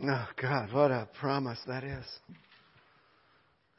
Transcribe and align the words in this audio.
Oh, 0.00 0.28
God, 0.40 0.72
what 0.72 0.90
a 0.92 1.08
promise 1.18 1.58
that 1.66 1.82
is. 1.82 2.04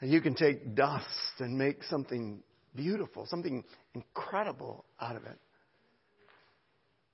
You 0.02 0.20
can 0.20 0.36
take 0.36 0.76
dust 0.76 1.06
and 1.40 1.58
make 1.58 1.84
something 1.84 2.42
beautiful, 2.76 3.26
something 3.26 3.64
incredible 3.94 4.86
out 5.00 5.16
of 5.16 5.24
it. 5.24 5.38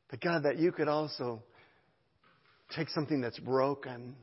But 0.10 0.22
God, 0.22 0.44
that 0.44 0.58
you 0.58 0.72
could 0.72 0.88
also 0.88 1.44
take 2.76 2.90
something 2.90 3.22
that's 3.22 3.40
broken 3.40 4.15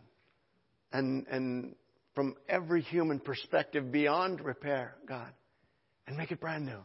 and, 0.93 1.27
and 1.29 1.75
from 2.15 2.35
every 2.49 2.83
human 2.83 3.21
perspective 3.21 3.93
beyond 3.93 4.41
repair, 4.41 4.97
God, 5.09 5.31
and 6.07 6.17
make 6.17 6.33
it 6.33 6.41
brand 6.41 6.67
new. 6.67 6.81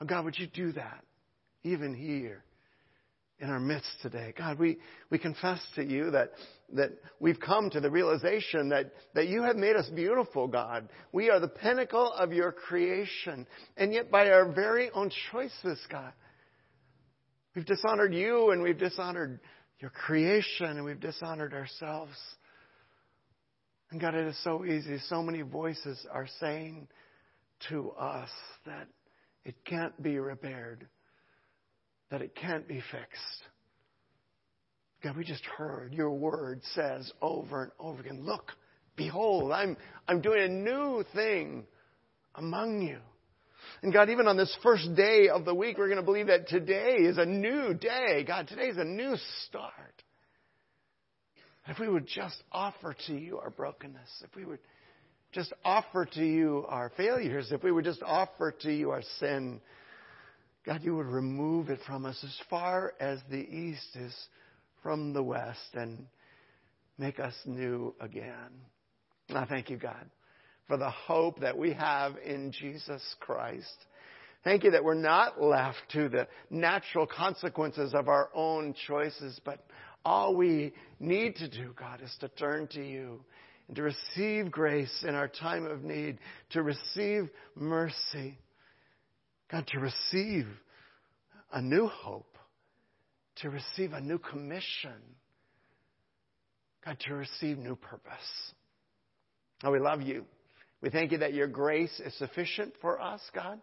Oh, 0.00 0.04
God, 0.04 0.24
would 0.26 0.38
you 0.38 0.46
do 0.46 0.72
that 0.72 1.04
even 1.62 1.94
here 1.94 2.44
in 3.40 3.50
our 3.50 3.60
midst 3.60 3.90
today? 4.02 4.32
God, 4.36 4.58
we, 4.58 4.78
we 5.10 5.18
confess 5.18 5.60
to 5.74 5.84
you 5.84 6.10
that, 6.10 6.32
that 6.74 6.90
we've 7.18 7.40
come 7.40 7.70
to 7.70 7.80
the 7.80 7.90
realization 7.90 8.68
that, 8.70 8.92
that 9.14 9.28
you 9.28 9.42
have 9.42 9.56
made 9.56 9.76
us 9.76 9.88
beautiful, 9.88 10.46
God. 10.46 10.88
We 11.12 11.30
are 11.30 11.40
the 11.40 11.48
pinnacle 11.48 12.12
of 12.12 12.32
your 12.32 12.52
creation. 12.52 13.46
And 13.76 13.92
yet, 13.92 14.10
by 14.10 14.30
our 14.30 14.50
very 14.52 14.90
own 14.90 15.10
choices, 15.32 15.78
God, 15.90 16.12
we've 17.54 17.66
dishonored 17.66 18.14
you 18.14 18.50
and 18.50 18.62
we've 18.62 18.78
dishonored 18.78 19.40
your 19.80 19.90
creation 19.90 20.66
and 20.66 20.84
we've 20.84 21.00
dishonored 21.00 21.54
ourselves. 21.54 22.12
And 23.90 24.00
God, 24.00 24.14
it 24.14 24.26
is 24.26 24.38
so 24.44 24.64
easy. 24.64 24.98
So 25.08 25.22
many 25.22 25.42
voices 25.42 26.06
are 26.12 26.28
saying 26.38 26.88
to 27.70 27.90
us 27.92 28.28
that 28.66 28.86
it 29.44 29.54
can't 29.64 30.00
be 30.02 30.18
repaired, 30.18 30.86
that 32.10 32.22
it 32.22 32.34
can't 32.34 32.66
be 32.66 32.82
fixed. 32.90 33.44
God, 35.02 35.16
we 35.16 35.24
just 35.24 35.44
heard 35.44 35.94
your 35.94 36.10
word 36.10 36.60
says 36.74 37.10
over 37.22 37.62
and 37.64 37.72
over 37.78 38.00
again, 38.00 38.24
look, 38.24 38.52
behold, 38.96 39.52
I'm, 39.52 39.76
I'm 40.06 40.20
doing 40.20 40.42
a 40.42 40.48
new 40.48 41.04
thing 41.14 41.64
among 42.34 42.82
you. 42.82 42.98
And 43.82 43.92
God, 43.92 44.10
even 44.10 44.26
on 44.26 44.36
this 44.36 44.54
first 44.62 44.94
day 44.94 45.28
of 45.28 45.44
the 45.44 45.54
week, 45.54 45.78
we're 45.78 45.86
going 45.86 45.98
to 45.98 46.04
believe 46.04 46.26
that 46.26 46.48
today 46.48 46.96
is 46.98 47.16
a 47.16 47.24
new 47.24 47.72
day. 47.72 48.24
God, 48.26 48.46
today 48.48 48.66
is 48.66 48.76
a 48.76 48.84
new 48.84 49.16
start. 49.46 50.02
If 51.66 51.78
we 51.78 51.88
would 51.88 52.06
just 52.06 52.42
offer 52.52 52.94
to 53.06 53.14
you 53.14 53.38
our 53.38 53.50
brokenness, 53.50 54.24
if 54.24 54.34
we 54.34 54.44
would 54.44 54.58
just 55.32 55.52
offer 55.64 56.04
to 56.04 56.24
you 56.24 56.66
our 56.68 56.90
failures, 56.96 57.52
if 57.52 57.62
we 57.62 57.70
would 57.70 57.84
just 57.84 58.02
offer 58.02 58.52
to 58.62 58.72
you 58.72 58.90
our 58.90 59.02
sin, 59.18 59.60
God, 60.66 60.82
you 60.82 60.96
would 60.96 61.06
remove 61.06 61.70
it 61.70 61.80
from 61.86 62.04
us 62.04 62.18
as 62.22 62.36
far 62.48 62.94
as 63.00 63.18
the 63.30 63.38
east 63.38 63.96
is 63.96 64.14
from 64.82 65.12
the 65.12 65.22
west 65.22 65.74
and 65.74 66.06
make 66.98 67.18
us 67.18 67.34
new 67.46 67.94
again. 68.00 68.50
I 69.34 69.46
thank 69.46 69.70
you, 69.70 69.76
God, 69.76 70.10
for 70.68 70.76
the 70.76 70.90
hope 70.90 71.40
that 71.40 71.56
we 71.56 71.72
have 71.72 72.14
in 72.24 72.52
Jesus 72.52 73.02
Christ. 73.20 73.86
Thank 74.44 74.64
you 74.64 74.70
that 74.72 74.84
we're 74.84 74.94
not 74.94 75.42
left 75.42 75.78
to 75.92 76.08
the 76.08 76.26
natural 76.50 77.06
consequences 77.06 77.94
of 77.94 78.08
our 78.08 78.30
own 78.34 78.74
choices, 78.86 79.40
but 79.44 79.64
all 80.04 80.34
we 80.34 80.72
need 80.98 81.36
to 81.36 81.48
do, 81.48 81.74
God, 81.78 82.00
is 82.02 82.14
to 82.20 82.28
turn 82.28 82.66
to 82.68 82.82
you 82.82 83.20
and 83.68 83.76
to 83.76 83.82
receive 83.82 84.50
grace 84.50 85.04
in 85.06 85.14
our 85.14 85.28
time 85.28 85.66
of 85.66 85.84
need, 85.84 86.18
to 86.50 86.62
receive 86.62 87.28
mercy. 87.54 88.38
God, 89.50 89.66
to 89.68 89.80
receive 89.80 90.46
a 91.52 91.60
new 91.60 91.86
hope, 91.86 92.36
to 93.36 93.50
receive 93.50 93.92
a 93.92 94.00
new 94.00 94.18
commission. 94.18 94.92
God, 96.84 96.96
to 97.06 97.14
receive 97.14 97.58
new 97.58 97.76
purpose. 97.76 98.52
Oh, 99.62 99.70
we 99.70 99.78
love 99.78 100.02
you. 100.02 100.24
We 100.80 100.90
thank 100.90 101.12
you 101.12 101.18
that 101.18 101.34
your 101.34 101.46
grace 101.46 102.00
is 102.00 102.16
sufficient 102.16 102.74
for 102.80 103.00
us, 103.00 103.20
God. 103.34 103.60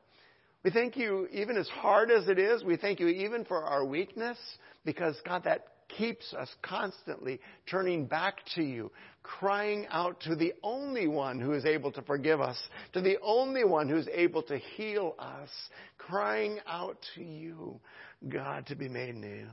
We 0.63 0.71
thank 0.71 0.97
you, 0.97 1.27
even 1.31 1.57
as 1.57 1.67
hard 1.69 2.11
as 2.11 2.27
it 2.27 2.37
is, 2.37 2.63
we 2.63 2.77
thank 2.77 2.99
you 2.99 3.07
even 3.07 3.45
for 3.45 3.63
our 3.63 3.85
weakness, 3.85 4.37
because, 4.85 5.15
God, 5.25 5.45
that 5.45 5.65
keeps 5.89 6.33
us 6.33 6.49
constantly 6.61 7.39
turning 7.69 8.05
back 8.05 8.37
to 8.55 8.63
you, 8.63 8.91
crying 9.23 9.85
out 9.89 10.19
to 10.21 10.35
the 10.35 10.53
only 10.63 11.07
one 11.07 11.39
who 11.39 11.53
is 11.53 11.65
able 11.65 11.91
to 11.91 12.01
forgive 12.01 12.41
us, 12.41 12.57
to 12.93 13.01
the 13.01 13.17
only 13.21 13.63
one 13.63 13.89
who 13.89 13.97
is 13.97 14.07
able 14.13 14.43
to 14.43 14.57
heal 14.57 15.15
us, 15.19 15.49
crying 15.97 16.59
out 16.67 16.97
to 17.15 17.23
you, 17.23 17.79
God, 18.27 18.65
to 18.67 18.75
be 18.75 18.89
made 18.89 19.15
new. 19.15 19.47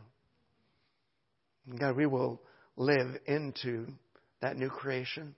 God, 1.78 1.96
we 1.96 2.06
will 2.06 2.40
live 2.76 3.16
into 3.26 3.86
that 4.40 4.56
new 4.56 4.68
creation. 4.68 5.34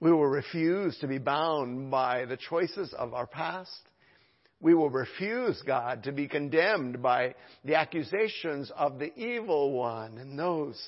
We 0.00 0.10
will 0.10 0.26
refuse 0.26 0.96
to 0.98 1.06
be 1.06 1.18
bound 1.18 1.90
by 1.90 2.24
the 2.24 2.38
choices 2.38 2.94
of 2.94 3.12
our 3.12 3.26
past. 3.26 3.89
We 4.60 4.74
will 4.74 4.90
refuse, 4.90 5.62
God, 5.66 6.04
to 6.04 6.12
be 6.12 6.28
condemned 6.28 7.02
by 7.02 7.34
the 7.64 7.76
accusations 7.76 8.70
of 8.76 8.98
the 8.98 9.12
evil 9.18 9.72
one 9.72 10.18
and 10.18 10.38
those 10.38 10.78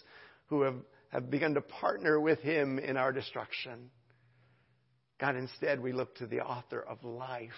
who 0.46 0.62
have, 0.62 0.76
have 1.08 1.30
begun 1.30 1.54
to 1.54 1.62
partner 1.62 2.20
with 2.20 2.40
him 2.40 2.78
in 2.78 2.96
our 2.96 3.12
destruction. 3.12 3.90
God, 5.18 5.36
instead, 5.36 5.80
we 5.80 5.92
look 5.92 6.14
to 6.16 6.26
the 6.26 6.40
author 6.40 6.80
of 6.80 7.02
life 7.02 7.50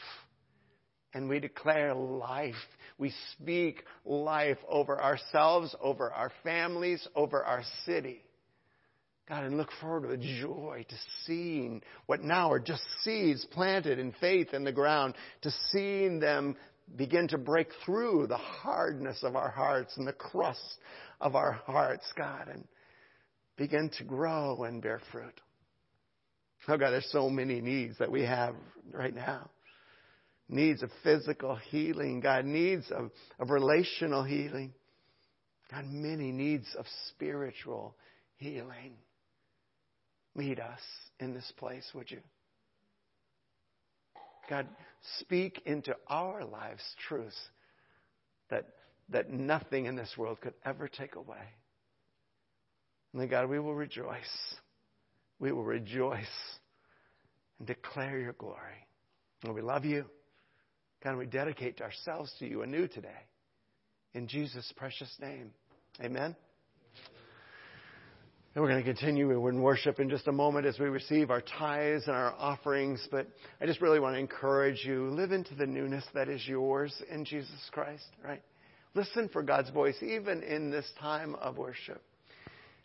and 1.14 1.28
we 1.28 1.40
declare 1.40 1.94
life. 1.94 2.54
We 2.98 3.12
speak 3.32 3.84
life 4.04 4.58
over 4.68 5.00
ourselves, 5.00 5.74
over 5.80 6.12
our 6.12 6.30
families, 6.42 7.06
over 7.14 7.42
our 7.42 7.62
city. 7.86 8.23
God, 9.28 9.44
and 9.44 9.56
look 9.56 9.70
forward 9.80 10.06
with 10.06 10.20
joy 10.20 10.84
to 10.86 10.96
seeing 11.24 11.82
what 12.06 12.22
now 12.22 12.52
are 12.52 12.60
just 12.60 12.82
seeds 13.02 13.46
planted 13.52 13.98
in 13.98 14.12
faith 14.20 14.52
in 14.52 14.64
the 14.64 14.72
ground, 14.72 15.14
to 15.42 15.50
seeing 15.70 16.20
them 16.20 16.56
begin 16.96 17.28
to 17.28 17.38
break 17.38 17.68
through 17.86 18.26
the 18.26 18.36
hardness 18.36 19.22
of 19.22 19.34
our 19.34 19.50
hearts 19.50 19.96
and 19.96 20.06
the 20.06 20.12
crust 20.12 20.78
of 21.20 21.34
our 21.34 21.52
hearts, 21.52 22.04
God, 22.16 22.48
and 22.48 22.64
begin 23.56 23.90
to 23.96 24.04
grow 24.04 24.64
and 24.64 24.82
bear 24.82 25.00
fruit. 25.10 25.40
Oh, 26.68 26.76
God, 26.76 26.90
there's 26.90 27.10
so 27.10 27.30
many 27.30 27.60
needs 27.60 27.98
that 27.98 28.10
we 28.10 28.22
have 28.22 28.54
right 28.92 29.14
now. 29.14 29.50
Needs 30.48 30.82
of 30.82 30.90
physical 31.02 31.56
healing, 31.56 32.20
God, 32.20 32.44
needs 32.44 32.90
of, 32.90 33.10
of 33.38 33.50
relational 33.50 34.24
healing. 34.24 34.74
God, 35.70 35.86
many 35.86 36.30
needs 36.30 36.66
of 36.78 36.84
spiritual 37.08 37.96
healing. 38.36 38.96
Meet 40.34 40.58
us 40.58 40.80
in 41.20 41.32
this 41.32 41.50
place, 41.56 41.88
would 41.94 42.10
you? 42.10 42.20
God, 44.48 44.66
speak 45.20 45.62
into 45.64 45.94
our 46.08 46.44
lives 46.44 46.82
truths 47.08 47.38
that, 48.50 48.66
that 49.10 49.30
nothing 49.30 49.86
in 49.86 49.96
this 49.96 50.12
world 50.18 50.40
could 50.40 50.54
ever 50.64 50.88
take 50.88 51.14
away. 51.14 51.38
And 53.12 53.22
then, 53.22 53.28
God, 53.28 53.48
we 53.48 53.60
will 53.60 53.74
rejoice. 53.74 54.54
We 55.38 55.52
will 55.52 55.64
rejoice 55.64 56.26
and 57.58 57.66
declare 57.66 58.18
your 58.18 58.32
glory. 58.32 58.86
And 59.44 59.54
we 59.54 59.62
love 59.62 59.84
you. 59.84 60.04
God, 61.02 61.16
we 61.16 61.26
dedicate 61.26 61.80
ourselves 61.80 62.32
to 62.38 62.46
you 62.46 62.62
anew 62.62 62.88
today. 62.88 63.08
In 64.14 64.26
Jesus' 64.26 64.72
precious 64.76 65.14
name. 65.20 65.52
Amen. 66.02 66.34
And 68.54 68.62
we're 68.62 68.70
going 68.70 68.84
to 68.84 68.88
continue 68.88 69.48
in 69.48 69.62
worship 69.62 69.98
in 69.98 70.08
just 70.08 70.28
a 70.28 70.32
moment 70.32 70.64
as 70.64 70.78
we 70.78 70.86
receive 70.86 71.32
our 71.32 71.40
tithes 71.40 72.04
and 72.06 72.14
our 72.14 72.32
offerings. 72.38 73.04
But 73.10 73.26
I 73.60 73.66
just 73.66 73.80
really 73.80 73.98
want 73.98 74.14
to 74.14 74.20
encourage 74.20 74.84
you 74.84 75.10
live 75.10 75.32
into 75.32 75.56
the 75.56 75.66
newness 75.66 76.04
that 76.14 76.28
is 76.28 76.46
yours 76.46 76.94
in 77.10 77.24
Jesus 77.24 77.68
Christ, 77.72 78.06
right? 78.22 78.40
Listen 78.94 79.28
for 79.28 79.42
God's 79.42 79.70
voice 79.70 79.96
even 80.02 80.44
in 80.44 80.70
this 80.70 80.86
time 81.00 81.34
of 81.34 81.58
worship. 81.58 82.00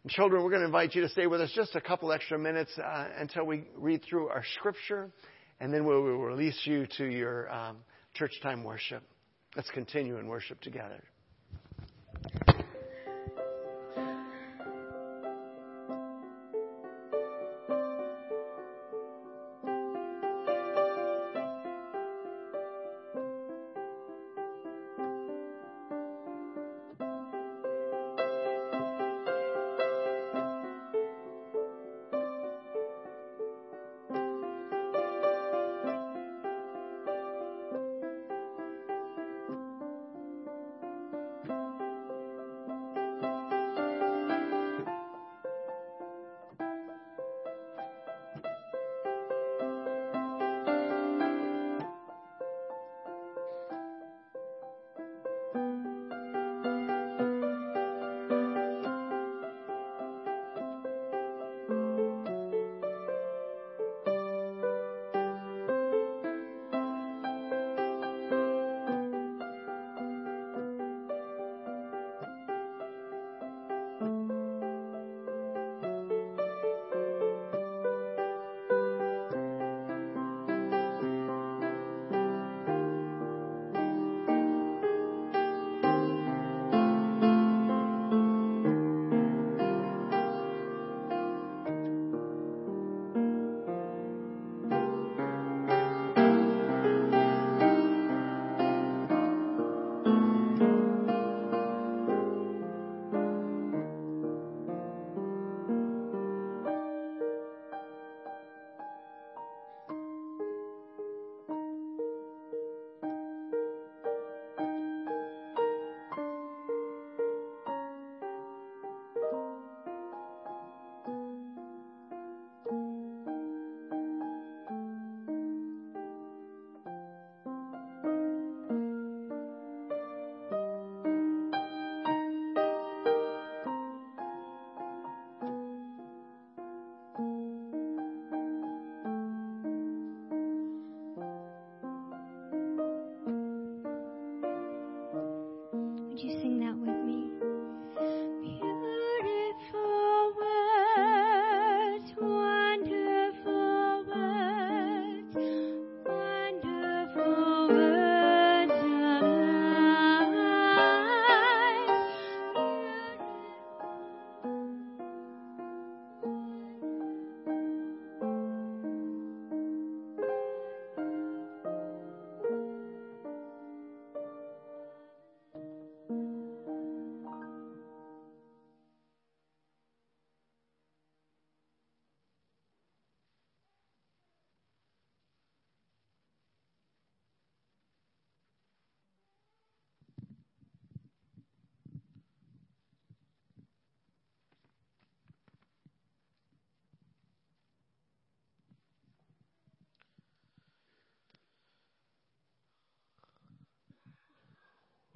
And 0.02 0.12
children, 0.12 0.42
we're 0.44 0.50
going 0.50 0.62
to 0.62 0.66
invite 0.66 0.96
you 0.96 1.04
to 1.04 1.10
stay 1.10 1.28
with 1.28 1.40
us 1.40 1.52
just 1.54 1.76
a 1.76 1.82
couple 1.82 2.12
extra 2.12 2.40
minutes 2.40 2.72
uh, 2.80 3.10
until 3.20 3.46
we 3.46 3.66
read 3.78 4.02
through 4.10 4.30
our 4.30 4.44
scripture, 4.58 5.12
and 5.60 5.72
then 5.72 5.86
we 5.86 5.94
will 5.94 6.18
release 6.18 6.60
you 6.64 6.88
to 6.98 7.06
your 7.06 7.52
um, 7.54 7.78
church 8.16 8.32
time 8.42 8.64
worship. 8.64 9.04
Let's 9.56 9.70
continue 9.70 10.18
in 10.18 10.26
worship 10.26 10.62
together. 10.62 11.04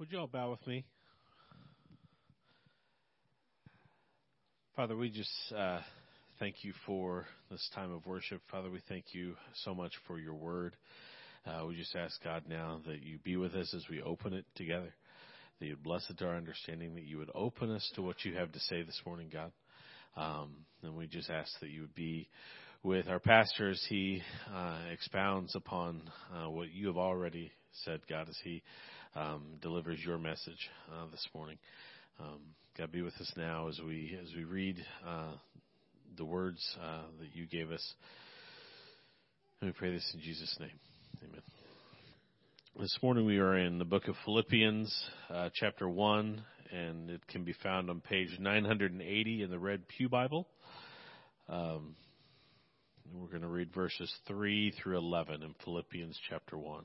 Would 0.04 0.12
you 0.12 0.18
all 0.18 0.26
bow 0.26 0.50
with 0.50 0.66
me? 0.66 0.84
Father, 4.76 4.94
we 4.94 5.08
just 5.08 5.32
uh, 5.56 5.80
thank 6.38 6.56
you 6.62 6.74
for 6.84 7.24
this 7.50 7.66
time 7.74 7.90
of 7.90 8.04
worship. 8.04 8.42
Father, 8.50 8.68
we 8.68 8.82
thank 8.86 9.14
you 9.14 9.34
so 9.62 9.74
much 9.74 9.92
for 10.06 10.18
your 10.18 10.34
word. 10.34 10.76
Uh, 11.46 11.64
we 11.66 11.74
just 11.74 11.96
ask 11.96 12.22
God 12.22 12.42
now 12.46 12.82
that 12.86 13.02
you 13.02 13.16
be 13.24 13.38
with 13.38 13.54
us 13.54 13.72
as 13.74 13.86
we 13.88 14.02
open 14.02 14.34
it 14.34 14.44
together, 14.56 14.92
that 15.58 15.66
you'd 15.66 15.82
bless 15.82 16.04
it 16.10 16.18
to 16.18 16.26
our 16.26 16.36
understanding, 16.36 16.96
that 16.96 17.04
you 17.04 17.16
would 17.16 17.30
open 17.34 17.70
us 17.70 17.90
to 17.94 18.02
what 18.02 18.26
you 18.26 18.34
have 18.34 18.52
to 18.52 18.60
say 18.60 18.82
this 18.82 19.00
morning, 19.06 19.30
God. 19.32 19.52
Um, 20.18 20.66
and 20.82 20.98
we 20.98 21.06
just 21.06 21.30
ask 21.30 21.50
that 21.60 21.70
you 21.70 21.80
would 21.80 21.94
be 21.94 22.28
with 22.82 23.08
our 23.08 23.20
pastor 23.20 23.70
as 23.70 23.82
he 23.88 24.20
uh, 24.54 24.80
expounds 24.92 25.56
upon 25.56 26.02
uh, 26.30 26.50
what 26.50 26.70
you 26.74 26.88
have 26.88 26.98
already 26.98 27.50
said, 27.84 28.00
God, 28.06 28.28
as 28.28 28.36
he 28.44 28.62
um, 29.14 29.42
delivers 29.62 29.98
your 30.04 30.18
message 30.18 30.70
uh, 30.92 31.06
this 31.10 31.26
morning. 31.34 31.58
Um, 32.18 32.40
God, 32.76 32.90
be 32.92 33.02
with 33.02 33.14
us 33.20 33.32
now 33.36 33.68
as 33.68 33.80
we 33.84 34.18
as 34.20 34.34
we 34.34 34.44
read 34.44 34.84
uh, 35.06 35.32
the 36.16 36.24
words 36.24 36.60
uh, 36.82 37.02
that 37.20 37.34
you 37.34 37.46
gave 37.46 37.70
us. 37.70 37.94
And 39.60 39.70
we 39.70 39.72
pray 39.72 39.92
this 39.92 40.08
in 40.14 40.20
Jesus' 40.20 40.56
name. 40.58 40.78
Amen. 41.22 41.42
This 42.80 42.98
morning 43.02 43.24
we 43.24 43.38
are 43.38 43.56
in 43.56 43.78
the 43.78 43.84
book 43.84 44.08
of 44.08 44.16
Philippians, 44.24 44.92
uh, 45.30 45.50
chapter 45.54 45.88
1, 45.88 46.42
and 46.72 47.10
it 47.10 47.24
can 47.28 47.44
be 47.44 47.54
found 47.62 47.88
on 47.88 48.00
page 48.00 48.36
980 48.40 49.42
in 49.42 49.50
the 49.50 49.58
Red 49.58 49.86
Pew 49.86 50.08
Bible. 50.08 50.48
Um, 51.48 51.94
we're 53.12 53.28
going 53.28 53.42
to 53.42 53.48
read 53.48 53.72
verses 53.72 54.12
3 54.26 54.72
through 54.82 54.98
11 54.98 55.44
in 55.44 55.54
Philippians 55.64 56.18
chapter 56.28 56.58
1. 56.58 56.84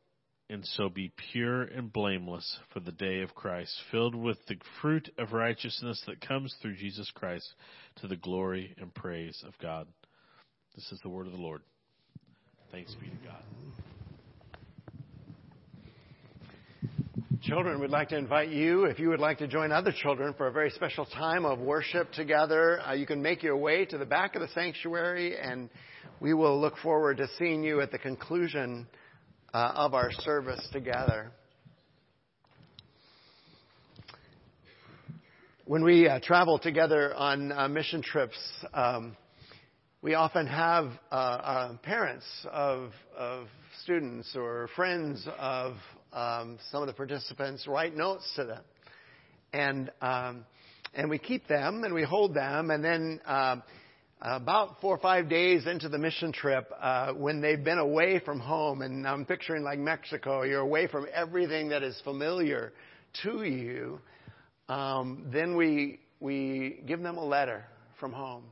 and 0.51 0.65
so 0.75 0.89
be 0.89 1.13
pure 1.31 1.61
and 1.61 1.93
blameless 1.93 2.57
for 2.73 2.81
the 2.81 2.91
day 2.91 3.21
of 3.21 3.33
Christ, 3.33 3.73
filled 3.89 4.13
with 4.13 4.37
the 4.47 4.57
fruit 4.81 5.09
of 5.17 5.31
righteousness 5.31 6.03
that 6.07 6.19
comes 6.19 6.53
through 6.61 6.75
Jesus 6.75 7.09
Christ 7.15 7.47
to 8.01 8.07
the 8.07 8.17
glory 8.17 8.75
and 8.77 8.93
praise 8.93 9.41
of 9.47 9.57
God. 9.59 9.87
This 10.75 10.91
is 10.91 10.99
the 11.03 11.09
word 11.09 11.25
of 11.25 11.31
the 11.31 11.39
Lord. 11.39 11.61
Thanks 12.69 12.93
be 12.95 13.07
to 13.07 13.15
God. 13.25 13.43
Children, 17.43 17.79
we'd 17.79 17.89
like 17.89 18.09
to 18.09 18.17
invite 18.17 18.49
you, 18.49 18.83
if 18.85 18.99
you 18.99 19.07
would 19.07 19.21
like 19.21 19.37
to 19.37 19.47
join 19.47 19.71
other 19.71 19.93
children 20.03 20.33
for 20.37 20.47
a 20.47 20.51
very 20.51 20.69
special 20.71 21.05
time 21.05 21.45
of 21.45 21.59
worship 21.59 22.11
together, 22.11 22.81
uh, 22.81 22.91
you 22.91 23.05
can 23.05 23.21
make 23.21 23.41
your 23.41 23.55
way 23.55 23.85
to 23.85 23.97
the 23.97 24.05
back 24.05 24.35
of 24.35 24.41
the 24.41 24.49
sanctuary 24.49 25.37
and 25.37 25.69
we 26.19 26.33
will 26.33 26.59
look 26.59 26.77
forward 26.79 27.17
to 27.17 27.27
seeing 27.39 27.63
you 27.63 27.79
at 27.79 27.91
the 27.91 27.97
conclusion 27.97 28.85
uh, 29.53 29.73
of 29.75 29.93
our 29.93 30.11
service 30.11 30.65
together. 30.71 31.31
When 35.65 35.83
we 35.83 36.07
uh, 36.07 36.19
travel 36.21 36.59
together 36.59 37.13
on 37.13 37.51
uh, 37.51 37.67
mission 37.67 38.01
trips, 38.01 38.37
um, 38.73 39.15
we 40.01 40.15
often 40.15 40.47
have 40.47 40.91
uh, 41.11 41.15
uh, 41.15 41.77
parents 41.83 42.25
of, 42.51 42.91
of, 43.17 43.47
students 43.83 44.35
or 44.35 44.69
friends 44.75 45.25
of 45.39 45.75
um, 46.11 46.59
some 46.71 46.81
of 46.81 46.87
the 46.87 46.93
participants 46.93 47.65
write 47.67 47.95
notes 47.95 48.29
to 48.35 48.43
them. 48.43 48.61
And, 49.53 49.91
um, 50.01 50.45
and 50.93 51.09
we 51.09 51.17
keep 51.17 51.47
them 51.47 51.83
and 51.83 51.93
we 51.93 52.03
hold 52.03 52.33
them, 52.33 52.69
and 52.69 52.83
then 52.83 53.21
um, 53.25 53.63
about 54.21 54.79
four 54.81 54.95
or 54.95 54.99
five 54.99 55.29
days 55.29 55.65
into 55.65 55.89
the 55.89 55.97
mission 55.97 56.31
trip, 56.31 56.71
uh, 56.79 57.13
when 57.13 57.41
they've 57.41 57.63
been 57.63 57.79
away 57.79 58.19
from 58.23 58.39
home, 58.39 58.83
and 58.83 59.07
I'm 59.07 59.25
picturing 59.25 59.63
like 59.63 59.79
Mexico, 59.79 60.43
you're 60.43 60.59
away 60.59 60.87
from 60.87 61.07
everything 61.11 61.69
that 61.69 61.81
is 61.81 61.99
familiar 62.03 62.71
to 63.23 63.43
you, 63.43 63.99
um, 64.69 65.25
then 65.33 65.55
we 65.55 65.99
we 66.19 66.83
give 66.85 67.01
them 67.01 67.17
a 67.17 67.25
letter 67.25 67.65
from 67.99 68.13
home. 68.13 68.43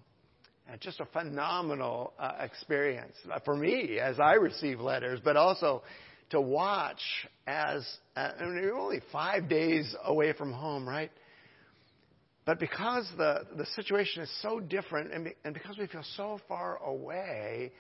And 0.68 0.82
just 0.82 1.00
a 1.00 1.06
phenomenal 1.06 2.14
uh, 2.20 2.34
experience 2.42 3.16
for 3.46 3.56
me 3.56 4.00
as 4.00 4.20
I 4.20 4.34
receive 4.34 4.80
letters, 4.80 5.20
but 5.24 5.38
also 5.38 5.84
to 6.32 6.42
watch 6.42 7.02
as 7.48 7.88
uh, 8.16 8.32
I 8.40 8.44
mean, 8.44 8.60
you're 8.62 8.78
only 8.78 9.02
five 9.12 9.48
days 9.48 9.96
away 10.04 10.34
from 10.34 10.52
home, 10.52 10.88
right? 10.88 11.12
But 12.50 12.58
because 12.58 13.08
the, 13.16 13.46
the 13.58 13.66
situation 13.76 14.24
is 14.24 14.32
so 14.42 14.60
different 14.60 15.14
and, 15.14 15.26
be, 15.26 15.36
and 15.46 15.54
because 15.54 15.78
we 15.78 15.86
feel 15.86 16.04
so 16.18 16.42
far 16.48 16.78
away, 16.78 17.72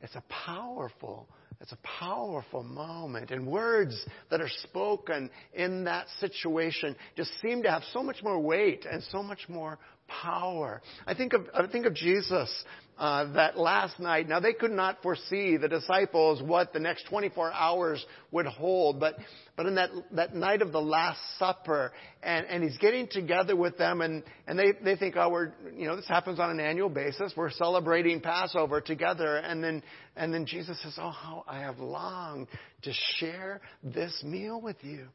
it's 0.00 0.14
a 0.14 0.22
powerful, 0.46 1.28
it's 1.60 1.72
a 1.72 1.78
powerful 2.00 2.62
moment. 2.62 3.30
And 3.30 3.46
words 3.46 3.94
that 4.30 4.40
are 4.40 4.48
spoken 4.62 5.28
in 5.52 5.84
that 5.84 6.06
situation 6.18 6.96
just 7.14 7.30
seem 7.42 7.62
to 7.64 7.70
have 7.70 7.82
so 7.92 8.02
much 8.02 8.22
more 8.22 8.40
weight 8.40 8.86
and 8.90 9.02
so 9.12 9.22
much 9.22 9.50
more 9.50 9.78
power. 10.08 10.82
I 11.06 11.14
think 11.14 11.32
of, 11.32 11.46
I 11.54 11.66
think 11.66 11.86
of 11.86 11.94
Jesus 11.94 12.50
uh, 12.98 13.32
that 13.32 13.58
last 13.58 14.00
night. 14.00 14.28
Now 14.28 14.40
they 14.40 14.52
could 14.52 14.70
not 14.70 15.02
foresee 15.02 15.56
the 15.56 15.68
disciples 15.68 16.42
what 16.42 16.72
the 16.72 16.78
next 16.78 17.06
24 17.08 17.52
hours 17.52 18.04
would 18.30 18.46
hold, 18.46 18.98
but 19.00 19.16
but 19.56 19.66
in 19.66 19.74
that 19.74 19.90
that 20.12 20.34
night 20.34 20.62
of 20.62 20.72
the 20.72 20.80
Last 20.80 21.20
Supper, 21.38 21.92
and 22.22 22.46
and 22.46 22.62
he's 22.62 22.78
getting 22.78 23.06
together 23.06 23.54
with 23.54 23.76
them, 23.76 24.00
and 24.00 24.22
and 24.46 24.58
they 24.58 24.72
they 24.82 24.96
think, 24.96 25.16
oh, 25.16 25.28
we're 25.28 25.52
you 25.74 25.86
know 25.86 25.96
this 25.96 26.08
happens 26.08 26.40
on 26.40 26.50
an 26.50 26.60
annual 26.60 26.88
basis. 26.88 27.32
We're 27.36 27.50
celebrating 27.50 28.20
Passover 28.20 28.80
together, 28.80 29.36
and 29.36 29.62
then 29.62 29.82
and 30.16 30.32
then 30.32 30.46
Jesus 30.46 30.80
says, 30.82 30.94
oh, 30.98 31.10
how 31.10 31.44
I 31.46 31.60
have 31.60 31.78
longed 31.78 32.48
to 32.82 32.92
share 33.18 33.60
this 33.82 34.22
meal 34.24 34.60
with 34.60 34.76
you. 34.82 35.08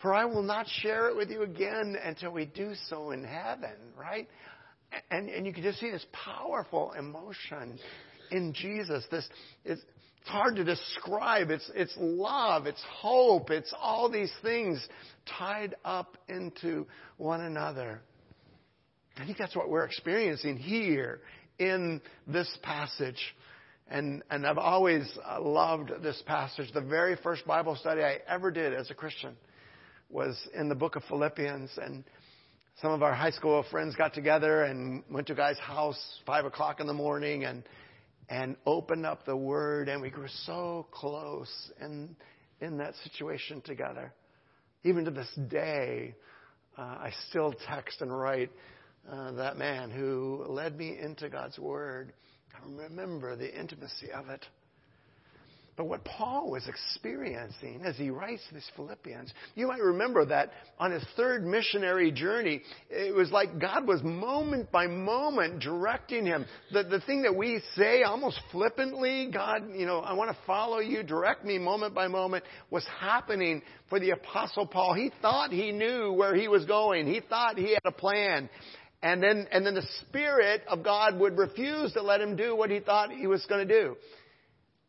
For 0.00 0.14
I 0.14 0.24
will 0.26 0.42
not 0.42 0.66
share 0.68 1.08
it 1.08 1.16
with 1.16 1.30
you 1.30 1.42
again 1.42 1.96
until 2.02 2.32
we 2.32 2.46
do 2.46 2.72
so 2.88 3.12
in 3.12 3.24
heaven, 3.24 3.74
right? 3.98 4.28
And, 5.10 5.28
and 5.28 5.46
you 5.46 5.52
can 5.52 5.62
just 5.62 5.80
see 5.80 5.90
this 5.90 6.04
powerful 6.12 6.92
emotion 6.92 7.78
in 8.30 8.52
Jesus. 8.52 9.04
This 9.10 9.26
it's, 9.64 9.82
hard 10.26 10.56
to 10.56 10.64
describe. 10.64 11.50
It's, 11.50 11.70
it's 11.74 11.94
love, 11.96 12.66
it's 12.66 12.82
hope, 12.90 13.50
it's 13.50 13.72
all 13.80 14.10
these 14.10 14.32
things 14.42 14.84
tied 15.38 15.76
up 15.84 16.18
into 16.28 16.84
one 17.16 17.42
another. 17.42 18.00
I 19.16 19.24
think 19.24 19.38
that's 19.38 19.54
what 19.54 19.70
we're 19.70 19.84
experiencing 19.84 20.56
here 20.56 21.20
in 21.60 22.00
this 22.26 22.58
passage. 22.62 23.36
And, 23.88 24.24
and 24.28 24.44
I've 24.44 24.58
always 24.58 25.08
uh, 25.24 25.40
loved 25.40 25.92
this 26.02 26.20
passage. 26.26 26.72
The 26.74 26.80
very 26.80 27.16
first 27.22 27.46
Bible 27.46 27.76
study 27.76 28.02
I 28.02 28.18
ever 28.28 28.50
did 28.50 28.74
as 28.74 28.90
a 28.90 28.94
Christian 28.94 29.36
was 30.08 30.36
in 30.54 30.68
the 30.68 30.74
book 30.74 30.96
of 30.96 31.04
Philippians. 31.04 31.70
And 31.82 32.04
some 32.80 32.92
of 32.92 33.02
our 33.02 33.14
high 33.14 33.30
school 33.30 33.64
friends 33.70 33.96
got 33.96 34.14
together 34.14 34.64
and 34.64 35.02
went 35.10 35.26
to 35.28 35.32
a 35.32 35.36
guy's 35.36 35.58
house 35.58 36.20
five 36.26 36.44
o'clock 36.44 36.80
in 36.80 36.86
the 36.86 36.94
morning 36.94 37.44
and 37.44 37.62
and 38.28 38.56
opened 38.66 39.06
up 39.06 39.24
the 39.24 39.36
word 39.36 39.88
and 39.88 40.02
we 40.02 40.10
grew 40.10 40.26
so 40.44 40.86
close 40.90 41.70
in 41.80 42.16
in 42.60 42.78
that 42.78 42.94
situation 43.04 43.60
together. 43.60 44.12
Even 44.84 45.04
to 45.04 45.10
this 45.10 45.30
day, 45.48 46.14
uh, 46.78 46.82
I 46.82 47.12
still 47.28 47.54
text 47.68 48.00
and 48.00 48.16
write 48.16 48.50
uh, 49.10 49.32
that 49.32 49.56
man 49.56 49.90
who 49.90 50.44
led 50.48 50.76
me 50.76 50.98
into 50.98 51.28
God's 51.28 51.58
word. 51.58 52.12
I 52.54 52.84
remember 52.84 53.36
the 53.36 53.58
intimacy 53.58 54.10
of 54.10 54.28
it. 54.28 54.44
But 55.76 55.88
what 55.88 56.04
Paul 56.04 56.50
was 56.50 56.66
experiencing 56.68 57.82
as 57.84 57.96
he 57.96 58.08
writes 58.08 58.42
these 58.50 58.68
Philippians, 58.76 59.30
you 59.54 59.66
might 59.68 59.82
remember 59.82 60.24
that 60.24 60.52
on 60.78 60.90
his 60.90 61.04
third 61.16 61.44
missionary 61.44 62.10
journey, 62.10 62.62
it 62.88 63.14
was 63.14 63.30
like 63.30 63.58
God 63.60 63.86
was 63.86 64.02
moment 64.02 64.72
by 64.72 64.86
moment 64.86 65.60
directing 65.60 66.24
him. 66.24 66.46
The, 66.72 66.84
the 66.84 67.00
thing 67.00 67.22
that 67.22 67.36
we 67.36 67.60
say 67.74 68.04
almost 68.04 68.40
flippantly, 68.52 69.30
God, 69.30 69.64
you 69.74 69.84
know, 69.84 69.98
I 69.98 70.14
want 70.14 70.30
to 70.30 70.36
follow 70.46 70.78
you, 70.78 71.02
direct 71.02 71.44
me 71.44 71.58
moment 71.58 71.94
by 71.94 72.08
moment, 72.08 72.44
was 72.70 72.86
happening 72.98 73.60
for 73.90 74.00
the 74.00 74.10
apostle 74.10 74.66
Paul. 74.66 74.94
He 74.94 75.12
thought 75.20 75.50
he 75.50 75.72
knew 75.72 76.10
where 76.10 76.34
he 76.34 76.48
was 76.48 76.64
going. 76.64 77.06
He 77.06 77.20
thought 77.20 77.58
he 77.58 77.72
had 77.72 77.82
a 77.84 77.92
plan. 77.92 78.48
And 79.02 79.22
then, 79.22 79.46
and 79.52 79.66
then 79.66 79.74
the 79.74 79.86
Spirit 80.00 80.62
of 80.68 80.82
God 80.82 81.20
would 81.20 81.36
refuse 81.36 81.92
to 81.92 82.02
let 82.02 82.22
him 82.22 82.34
do 82.34 82.56
what 82.56 82.70
he 82.70 82.80
thought 82.80 83.12
he 83.12 83.26
was 83.26 83.44
going 83.44 83.68
to 83.68 83.80
do. 83.80 83.96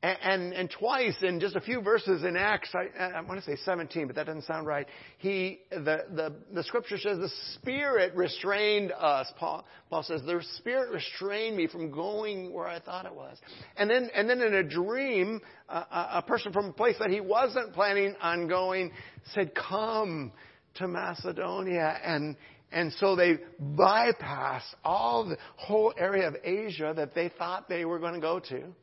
And, 0.07 0.17
and, 0.21 0.53
and, 0.53 0.69
twice 0.69 1.15
in 1.21 1.41
just 1.41 1.57
a 1.57 1.59
few 1.59 1.81
verses 1.81 2.23
in 2.23 2.37
Acts, 2.37 2.69
I, 2.73 3.03
I 3.03 3.21
want 3.21 3.43
to 3.43 3.45
say 3.45 3.57
17, 3.65 4.07
but 4.07 4.15
that 4.15 4.27
doesn't 4.27 4.45
sound 4.45 4.65
right. 4.65 4.87
He, 5.17 5.59
the, 5.69 6.05
the, 6.15 6.33
the 6.53 6.63
scripture 6.63 6.97
says 6.97 7.17
the 7.17 7.31
Spirit 7.55 8.15
restrained 8.15 8.93
us. 8.93 9.29
Paul, 9.37 9.65
Paul 9.89 10.03
says 10.03 10.21
the 10.25 10.41
Spirit 10.55 10.91
restrained 10.93 11.57
me 11.57 11.67
from 11.67 11.91
going 11.91 12.53
where 12.53 12.67
I 12.67 12.79
thought 12.79 13.05
it 13.05 13.13
was. 13.13 13.37
And 13.75 13.89
then, 13.89 14.09
and 14.15 14.29
then 14.29 14.39
in 14.39 14.53
a 14.53 14.63
dream, 14.63 15.41
uh, 15.67 15.83
a 16.13 16.21
person 16.21 16.53
from 16.53 16.67
a 16.67 16.73
place 16.73 16.95
that 16.99 17.09
he 17.09 17.19
wasn't 17.19 17.73
planning 17.73 18.15
on 18.21 18.47
going 18.47 18.91
said, 19.33 19.51
come 19.55 20.31
to 20.75 20.87
Macedonia. 20.87 21.97
And, 22.01 22.37
and 22.71 22.93
so 22.93 23.17
they 23.17 23.39
bypassed 23.61 24.73
all 24.85 25.25
the 25.25 25.37
whole 25.57 25.93
area 25.97 26.29
of 26.29 26.37
Asia 26.45 26.93
that 26.95 27.13
they 27.13 27.29
thought 27.37 27.67
they 27.67 27.83
were 27.83 27.99
going 27.99 28.13
to 28.13 28.21
go 28.21 28.39
to 28.39 28.73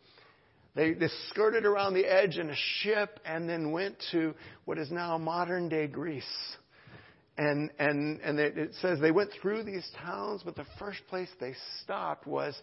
they, 0.75 0.93
they 0.93 1.09
skirted 1.31 1.65
around 1.65 1.95
the 1.95 2.05
edge 2.05 2.37
in 2.37 2.51
a 2.51 2.57
ship 2.83 3.21
and 3.25 3.49
then 3.49 3.71
went 3.71 3.97
to 4.11 4.35
what 4.65 4.79
is 4.79 4.91
now 4.91 5.17
modern 5.19 5.69
day 5.69 5.87
Greece. 5.87 6.25
And, 7.37 7.71
and, 7.79 8.21
and 8.21 8.39
it, 8.39 8.57
it 8.57 8.75
says 8.81 9.01
they 9.01 9.11
went 9.11 9.31
through 9.41 9.65
these 9.65 9.89
towns, 9.99 10.43
but 10.45 10.57
the 10.57 10.67
first 10.79 11.01
place 11.09 11.29
they 11.41 11.55
stopped 11.83 12.27
was 12.27 12.55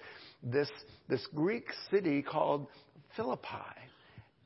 this, 0.43 0.69
this 1.09 1.25
Greek 1.35 1.65
city 1.89 2.21
called 2.21 2.67
Philippi. 3.15 3.47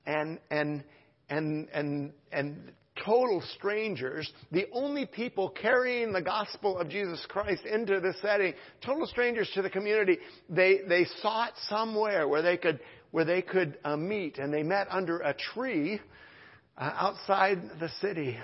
And, 0.06 0.40
and, 0.50 0.84
and, 1.30 1.68
and, 1.70 2.14
and 2.32 2.72
total 3.04 3.42
strangers, 3.58 4.32
the 4.52 4.66
only 4.72 5.06
people 5.06 5.50
carrying 5.50 6.14
the 6.14 6.22
gospel 6.22 6.78
of 6.78 6.90
Jesus 6.90 7.24
Christ 7.28 7.64
into 7.66 8.00
this 8.00 8.16
setting, 8.22 8.54
total 8.84 9.06
strangers 9.08 9.50
to 9.54 9.62
the 9.62 9.70
community, 9.70 10.18
they, 10.50 10.80
they 10.88 11.06
sought 11.22 11.54
somewhere 11.68 12.28
where 12.28 12.42
they 12.42 12.58
could 12.58 12.80
where 13.16 13.24
they 13.24 13.42
could 13.42 13.78
uh, 13.86 13.96
meet, 13.96 14.40
and 14.40 14.54
they 14.54 14.62
met 14.62 14.88
under 14.92 15.20
a 15.20 15.34
tree 15.34 16.02
uh, 16.78 16.92
outside 16.96 17.62
the 17.80 17.88
city. 18.02 18.38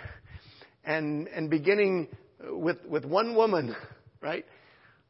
And, 0.85 1.27
and 1.27 1.49
beginning 1.49 2.07
with, 2.41 2.77
with 2.87 3.03
one 3.03 3.35
woman, 3.35 3.75
right, 4.21 4.45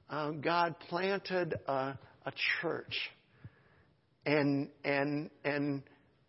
uh, 0.10 0.32
God 0.32 0.74
planted 0.90 1.54
a, 1.68 1.96
a 2.26 2.34
church. 2.60 2.98
And, 4.26 4.70
and, 4.84 5.30
and 5.46 5.84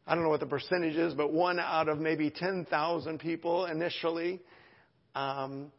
I 0.06 0.14
don't 0.14 0.24
know 0.24 0.28
what 0.28 0.40
the 0.40 0.46
percentage 0.46 0.96
is, 0.96 1.14
but 1.14 1.32
one 1.32 1.58
out 1.58 1.88
of 1.88 1.98
maybe 1.98 2.28
10,000 2.28 3.18
people 3.18 3.64
initially. 3.64 4.42
Um, 5.14 5.72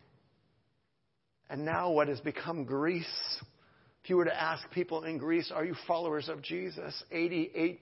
and 1.52 1.66
now 1.66 1.92
what 1.92 2.08
has 2.08 2.20
become 2.20 2.64
Greece 2.64 3.06
if 4.04 4.10
you 4.10 4.18
were 4.18 4.26
to 4.26 4.42
ask 4.42 4.70
people 4.72 5.06
in 5.06 5.18
Greece, 5.18 5.50
are 5.54 5.64
you 5.64 5.76
followers 5.88 6.28
of 6.28 6.42
Jesus? 6.42 7.04
88% 7.14 7.78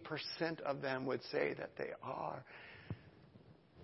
of 0.64 0.80
them 0.80 1.08
would 1.08 1.22
say 1.32 1.56
that 1.58 1.72
they 1.80 1.90
are. 2.04 2.44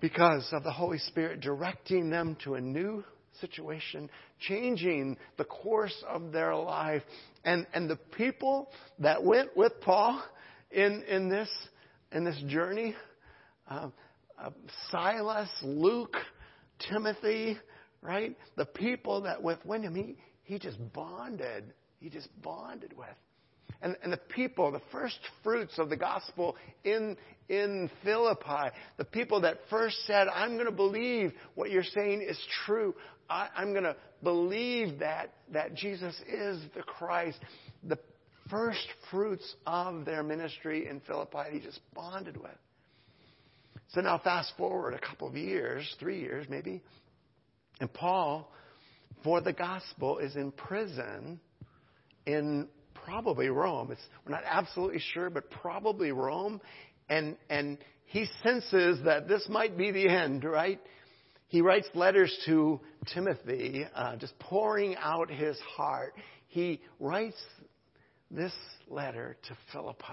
Because 0.01 0.47
of 0.51 0.63
the 0.63 0.71
Holy 0.71 0.99
Spirit 0.99 1.41
directing 1.41 2.11
them 2.11 2.37
to 2.43 2.53
a 2.53 2.61
new 2.61 3.03
situation, 3.41 4.07
changing 4.39 5.17
the 5.37 5.45
course 5.45 6.03
of 6.07 6.31
their 6.31 6.55
life. 6.55 7.01
And, 7.43 7.65
and 7.73 7.89
the 7.89 7.95
people 7.95 8.69
that 8.99 9.23
went 9.23 9.57
with 9.57 9.73
Paul 9.81 10.21
in, 10.69 11.03
in, 11.09 11.29
this, 11.29 11.49
in 12.11 12.23
this 12.23 12.39
journey, 12.45 12.95
uh, 13.67 13.89
uh, 14.39 14.51
Silas, 14.91 15.49
Luke, 15.63 16.17
Timothy, 16.87 17.57
right? 18.03 18.37
The 18.57 18.65
people 18.65 19.21
that 19.21 19.41
with 19.41 19.57
him, 19.65 19.95
he, 19.95 20.17
he 20.43 20.59
just 20.59 20.77
bonded 20.93 21.73
he 21.99 22.09
just 22.09 22.29
bonded 22.41 22.95
with. 22.95 23.07
And, 23.81 23.95
and 24.03 24.11
the 24.11 24.17
people, 24.17 24.71
the 24.71 24.81
first 24.91 25.19
fruits 25.43 25.77
of 25.77 25.89
the 25.89 25.97
gospel 25.97 26.55
in, 26.83 27.15
in 27.47 27.89
Philippi, 28.03 28.75
the 28.97 29.05
people 29.05 29.41
that 29.41 29.57
first 29.69 29.97
said, 30.07 30.27
I'm 30.27 30.53
going 30.53 30.65
to 30.65 30.71
believe 30.71 31.33
what 31.55 31.69
you're 31.69 31.83
saying 31.83 32.25
is 32.27 32.39
true. 32.65 32.95
I, 33.29 33.49
I'm 33.55 33.73
going 33.73 33.83
to 33.83 33.95
believe 34.23 34.99
that, 34.99 35.33
that 35.53 35.75
Jesus 35.75 36.15
is 36.27 36.61
the 36.75 36.81
Christ. 36.81 37.37
The 37.83 37.99
first 38.49 38.87
fruits 39.11 39.55
of 39.65 40.05
their 40.05 40.23
ministry 40.23 40.87
in 40.89 41.01
Philippi, 41.01 41.51
he 41.51 41.59
just 41.59 41.79
bonded 41.93 42.37
with. 42.37 42.51
So 43.89 44.01
now 44.01 44.17
fast 44.17 44.53
forward 44.57 44.93
a 44.93 44.99
couple 44.99 45.27
of 45.27 45.35
years, 45.35 45.95
three 45.99 46.19
years 46.19 46.47
maybe, 46.49 46.81
and 47.79 47.93
Paul, 47.93 48.51
for 49.23 49.39
the 49.39 49.53
gospel, 49.53 50.17
is 50.17 50.35
in 50.35 50.51
prison 50.51 51.39
in 52.27 52.67
probably 52.93 53.47
Rome. 53.47 53.91
It's, 53.91 54.01
we're 54.25 54.33
not 54.33 54.43
absolutely 54.45 55.01
sure, 55.13 55.29
but 55.31 55.49
probably 55.49 56.11
Rome. 56.11 56.61
And, 57.09 57.37
and 57.49 57.77
he 58.05 58.27
senses 58.43 58.99
that 59.05 59.27
this 59.27 59.47
might 59.49 59.77
be 59.77 59.91
the 59.91 60.07
end, 60.09 60.43
right? 60.43 60.79
He 61.47 61.61
writes 61.61 61.87
letters 61.95 62.37
to 62.45 62.81
Timothy, 63.13 63.85
uh, 63.95 64.17
just 64.17 64.37
pouring 64.39 64.95
out 64.97 65.31
his 65.31 65.57
heart. 65.77 66.13
He 66.49 66.81
writes 66.99 67.37
this 68.29 68.53
letter 68.89 69.37
to 69.47 69.57
Philippi 69.71 70.03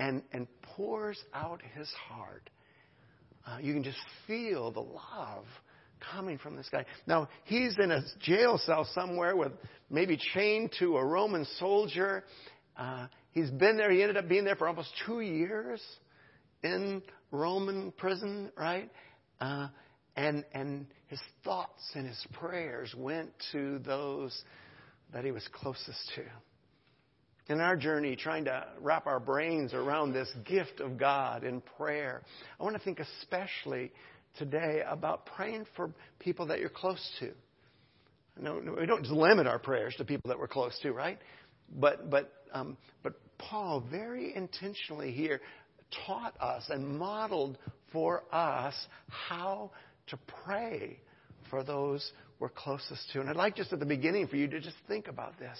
and, 0.00 0.22
and 0.32 0.48
pours 0.62 1.22
out 1.32 1.62
his 1.76 1.88
heart. 2.08 2.50
Uh, 3.46 3.58
you 3.60 3.72
can 3.72 3.84
just 3.84 3.98
feel 4.26 4.72
the 4.72 4.80
love 4.80 5.44
coming 6.12 6.38
from 6.38 6.56
this 6.56 6.68
guy. 6.70 6.84
Now, 7.06 7.28
he's 7.44 7.76
in 7.82 7.90
a 7.90 8.00
jail 8.20 8.58
cell 8.64 8.88
somewhere 8.94 9.36
with 9.36 9.52
maybe 9.90 10.18
chained 10.34 10.74
to 10.78 10.96
a 10.96 11.04
Roman 11.04 11.44
soldier. 11.58 12.24
Uh, 12.76 13.06
he's 13.32 13.50
been 13.50 13.76
there. 13.76 13.90
He 13.90 14.02
ended 14.02 14.16
up 14.16 14.28
being 14.28 14.44
there 14.44 14.56
for 14.56 14.68
almost 14.68 14.90
two 15.06 15.20
years 15.20 15.82
in 16.62 17.02
Roman 17.30 17.92
prison, 17.92 18.50
right? 18.56 18.90
Uh, 19.40 19.68
and, 20.16 20.44
and 20.52 20.86
his 21.06 21.20
thoughts 21.44 21.82
and 21.94 22.06
his 22.06 22.26
prayers 22.32 22.94
went 22.96 23.30
to 23.52 23.78
those 23.80 24.36
that 25.12 25.24
he 25.24 25.30
was 25.30 25.46
closest 25.52 26.12
to. 26.16 26.24
In 27.52 27.60
our 27.60 27.76
journey, 27.76 28.14
trying 28.14 28.44
to 28.44 28.66
wrap 28.80 29.06
our 29.06 29.20
brains 29.20 29.72
around 29.72 30.12
this 30.12 30.28
gift 30.44 30.80
of 30.80 30.98
God 30.98 31.44
in 31.44 31.62
prayer, 31.78 32.22
I 32.60 32.62
want 32.62 32.76
to 32.76 32.82
think 32.82 33.00
especially 33.00 33.90
today 34.36 34.82
about 34.86 35.26
praying 35.26 35.66
for 35.76 35.90
people 36.18 36.46
that 36.46 36.60
you're 36.60 36.68
close 36.68 37.10
to. 37.20 37.32
No, 38.40 38.60
we 38.78 38.86
don't 38.86 39.04
limit 39.06 39.46
our 39.46 39.58
prayers 39.58 39.94
to 39.96 40.04
people 40.04 40.28
that 40.28 40.38
we're 40.38 40.46
close 40.46 40.78
to, 40.82 40.92
right? 40.92 41.18
But 41.76 42.08
but 42.08 42.32
um, 42.52 42.76
but 43.02 43.14
Paul 43.38 43.84
very 43.90 44.34
intentionally 44.34 45.10
here 45.10 45.40
taught 46.06 46.34
us 46.40 46.64
and 46.68 46.98
modeled 46.98 47.58
for 47.92 48.22
us 48.32 48.74
how 49.08 49.70
to 50.08 50.18
pray 50.44 51.00
for 51.50 51.64
those 51.64 52.12
we're 52.38 52.48
closest 52.48 53.10
to. 53.12 53.20
And 53.20 53.28
I'd 53.28 53.36
like 53.36 53.56
just 53.56 53.72
at 53.72 53.80
the 53.80 53.86
beginning 53.86 54.28
for 54.28 54.36
you 54.36 54.46
to 54.48 54.60
just 54.60 54.76
think 54.86 55.08
about 55.08 55.38
this. 55.38 55.58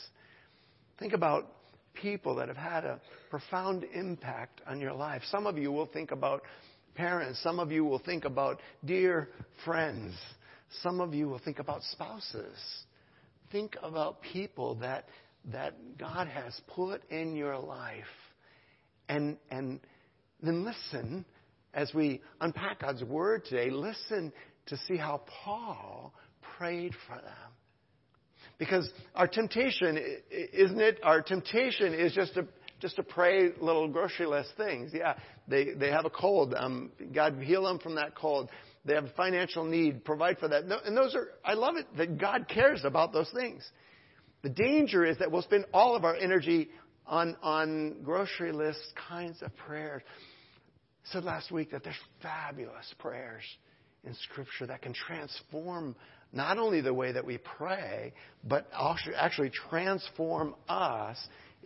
Think 0.98 1.12
about 1.12 1.50
people 1.94 2.36
that 2.36 2.48
have 2.48 2.56
had 2.56 2.84
a 2.84 3.00
profound 3.30 3.84
impact 3.94 4.60
on 4.66 4.80
your 4.80 4.92
life. 4.92 5.22
Some 5.30 5.46
of 5.46 5.58
you 5.58 5.72
will 5.72 5.86
think 5.86 6.10
about 6.12 6.42
parents. 6.98 7.40
Some 7.44 7.60
of 7.60 7.70
you 7.70 7.84
will 7.84 8.00
think 8.00 8.24
about 8.24 8.60
dear 8.84 9.28
friends. 9.64 10.14
Some 10.82 11.00
of 11.00 11.14
you 11.14 11.28
will 11.28 11.38
think 11.38 11.60
about 11.60 11.82
spouses. 11.92 12.58
Think 13.52 13.76
about 13.82 14.20
people 14.20 14.74
that, 14.80 15.06
that 15.52 15.74
God 15.96 16.26
has 16.26 16.60
put 16.74 17.08
in 17.08 17.36
your 17.36 17.56
life. 17.56 18.04
And, 19.08 19.38
and 19.48 19.78
then 20.42 20.64
listen 20.64 21.24
as 21.72 21.94
we 21.94 22.20
unpack 22.40 22.80
God's 22.80 23.04
word 23.04 23.44
today, 23.44 23.70
listen 23.70 24.32
to 24.66 24.76
see 24.88 24.96
how 24.96 25.22
Paul 25.44 26.12
prayed 26.58 26.94
for 27.06 27.14
them. 27.14 27.52
Because 28.58 28.90
our 29.14 29.28
temptation, 29.28 29.96
isn't 30.30 30.80
it? 30.80 30.98
Our 31.04 31.22
temptation 31.22 31.94
is 31.94 32.12
just 32.12 32.34
to 32.34 32.48
just 32.80 32.96
to 32.96 33.02
pray 33.02 33.50
little 33.60 33.88
grocery 33.88 34.26
list 34.26 34.50
things. 34.56 34.92
Yeah, 34.94 35.14
they, 35.46 35.72
they 35.74 35.90
have 35.90 36.04
a 36.04 36.10
cold. 36.10 36.54
Um, 36.54 36.92
God 37.12 37.40
heal 37.42 37.64
them 37.64 37.78
from 37.78 37.96
that 37.96 38.14
cold. 38.14 38.50
They 38.84 38.94
have 38.94 39.04
a 39.04 39.12
financial 39.16 39.64
need. 39.64 40.04
Provide 40.04 40.38
for 40.38 40.48
that. 40.48 40.64
And 40.64 40.96
those 40.96 41.14
are, 41.14 41.28
I 41.44 41.54
love 41.54 41.76
it 41.76 41.86
that 41.96 42.18
God 42.18 42.46
cares 42.48 42.84
about 42.84 43.12
those 43.12 43.30
things. 43.30 43.68
The 44.42 44.50
danger 44.50 45.04
is 45.04 45.18
that 45.18 45.30
we'll 45.30 45.42
spend 45.42 45.64
all 45.74 45.96
of 45.96 46.04
our 46.04 46.14
energy 46.14 46.68
on, 47.06 47.36
on 47.42 48.02
grocery 48.04 48.52
list 48.52 48.80
kinds 49.08 49.42
of 49.42 49.54
prayers. 49.56 50.02
said 51.04 51.24
last 51.24 51.50
week 51.50 51.72
that 51.72 51.82
there's 51.82 51.96
fabulous 52.22 52.94
prayers 52.98 53.42
in 54.04 54.14
Scripture 54.14 54.66
that 54.66 54.82
can 54.82 54.92
transform 54.92 55.96
not 56.32 56.58
only 56.58 56.80
the 56.80 56.92
way 56.92 57.10
that 57.10 57.24
we 57.24 57.38
pray, 57.38 58.12
but 58.44 58.68
actually 59.16 59.50
transform 59.70 60.54
us 60.68 61.18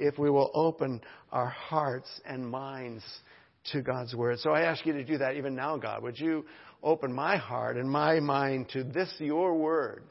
if 0.03 0.19
we 0.19 0.31
will 0.31 0.51
open 0.53 1.01
our 1.31 1.47
hearts 1.47 2.09
and 2.27 2.47
minds 2.47 3.05
to 3.71 3.83
God's 3.83 4.15
Word. 4.15 4.41
So 4.41 4.51
I 4.51 4.63
ask 4.63 4.85
you 4.85 4.93
to 4.95 5.05
do 5.05 5.19
that 5.19 5.37
even 5.37 5.55
now, 5.55 5.77
God. 5.77 6.03
Would 6.03 6.19
you 6.19 6.45
open 6.83 7.13
my 7.13 7.37
heart 7.37 7.77
and 7.77 7.89
my 7.89 8.19
mind 8.19 8.69
to 8.71 8.83
this, 8.83 9.13
your 9.19 9.55
Word? 9.55 10.03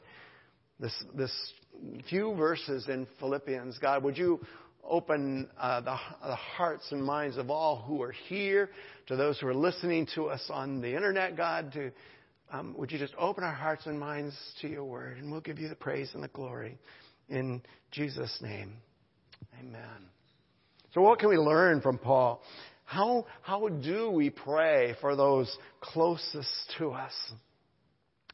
This, 0.80 0.94
this 1.14 1.32
few 2.08 2.34
verses 2.34 2.88
in 2.88 3.06
Philippians. 3.20 3.78
God, 3.78 4.02
would 4.02 4.16
you 4.16 4.40
open 4.82 5.48
uh, 5.60 5.80
the, 5.82 5.96
the, 6.24 6.34
hearts 6.34 6.90
and 6.90 7.04
minds 7.04 7.36
of 7.36 7.50
all 7.50 7.76
who 7.76 8.02
are 8.02 8.12
here, 8.12 8.70
to 9.06 9.14
those 9.14 9.38
who 9.38 9.46
are 9.46 9.54
listening 9.54 10.08
to 10.14 10.24
us 10.24 10.42
on 10.48 10.80
the 10.80 10.96
internet, 10.96 11.36
God, 11.36 11.72
to, 11.72 11.92
um, 12.50 12.74
would 12.76 12.90
you 12.90 12.98
just 12.98 13.14
open 13.16 13.44
our 13.44 13.54
hearts 13.54 13.86
and 13.86 14.00
minds 14.00 14.34
to 14.60 14.68
your 14.68 14.84
word, 14.84 15.18
and 15.18 15.30
we'll 15.30 15.40
give 15.40 15.58
you 15.58 15.68
the 15.68 15.76
praise 15.76 16.10
and 16.14 16.22
the 16.22 16.28
glory 16.28 16.78
in 17.28 17.62
Jesus' 17.92 18.38
name. 18.40 18.74
Amen. 19.58 20.08
So, 20.94 21.00
what 21.00 21.18
can 21.18 21.28
we 21.28 21.36
learn 21.36 21.80
from 21.80 21.98
Paul? 21.98 22.42
How, 22.84 23.26
how 23.40 23.68
do 23.68 24.10
we 24.10 24.28
pray 24.28 24.94
for 25.00 25.16
those 25.16 25.54
closest 25.80 26.74
to 26.78 26.90
us? 26.90 27.12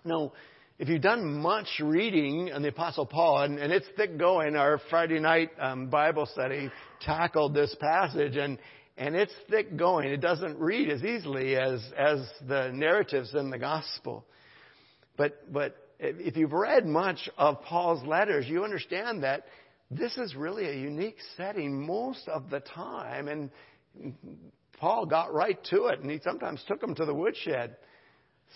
Now, 0.05 0.33
if 0.79 0.89
you've 0.89 1.03
done 1.03 1.41
much 1.41 1.69
reading 1.81 2.53
on 2.53 2.63
the 2.63 2.69
Apostle 2.69 3.07
Paul, 3.07 3.43
and, 3.43 3.59
and 3.59 3.73
it's 3.73 3.87
thick 3.97 4.19
going, 4.19 4.57
our 4.57 4.81
Friday 4.91 5.21
night 5.21 5.51
um, 5.61 5.89
Bible 5.89 6.27
study 6.27 6.71
tackled 7.01 7.55
this 7.55 7.75
passage, 7.81 8.37
and, 8.37 8.59
and 8.97 9.15
it's 9.15 9.33
thick 9.49 9.77
going. 9.77 10.09
It 10.09 10.21
doesn't 10.21 10.59
read 10.59 10.91
as 10.91 11.05
easily 11.05 11.57
as, 11.57 11.81
as 11.97 12.21
the 12.47 12.71
narratives 12.73 13.35
in 13.35 13.51
the 13.51 13.59
Gospel. 13.59 14.25
But, 15.17 15.53
but 15.53 15.77
if 16.01 16.37
you've 16.37 16.53
read 16.53 16.87
much 16.87 17.29
of 17.37 17.63
Paul's 17.63 18.05
letters, 18.07 18.47
you 18.49 18.65
understand 18.65 19.23
that 19.23 19.45
this 19.91 20.17
is 20.19 20.35
really 20.35 20.69
a 20.69 20.75
unique 20.75 21.17
setting 21.37 21.87
most 21.87 22.29
of 22.29 22.51
the 22.51 22.61
time, 22.61 23.29
and 23.29 23.51
Paul 24.79 25.07
got 25.07 25.33
right 25.33 25.59
to 25.71 25.87
it, 25.87 26.01
and 26.01 26.11
he 26.11 26.21
sometimes 26.23 26.63
took 26.69 26.81
them 26.81 26.95
to 26.95 27.05
the 27.05 27.15
woodshed. 27.15 27.77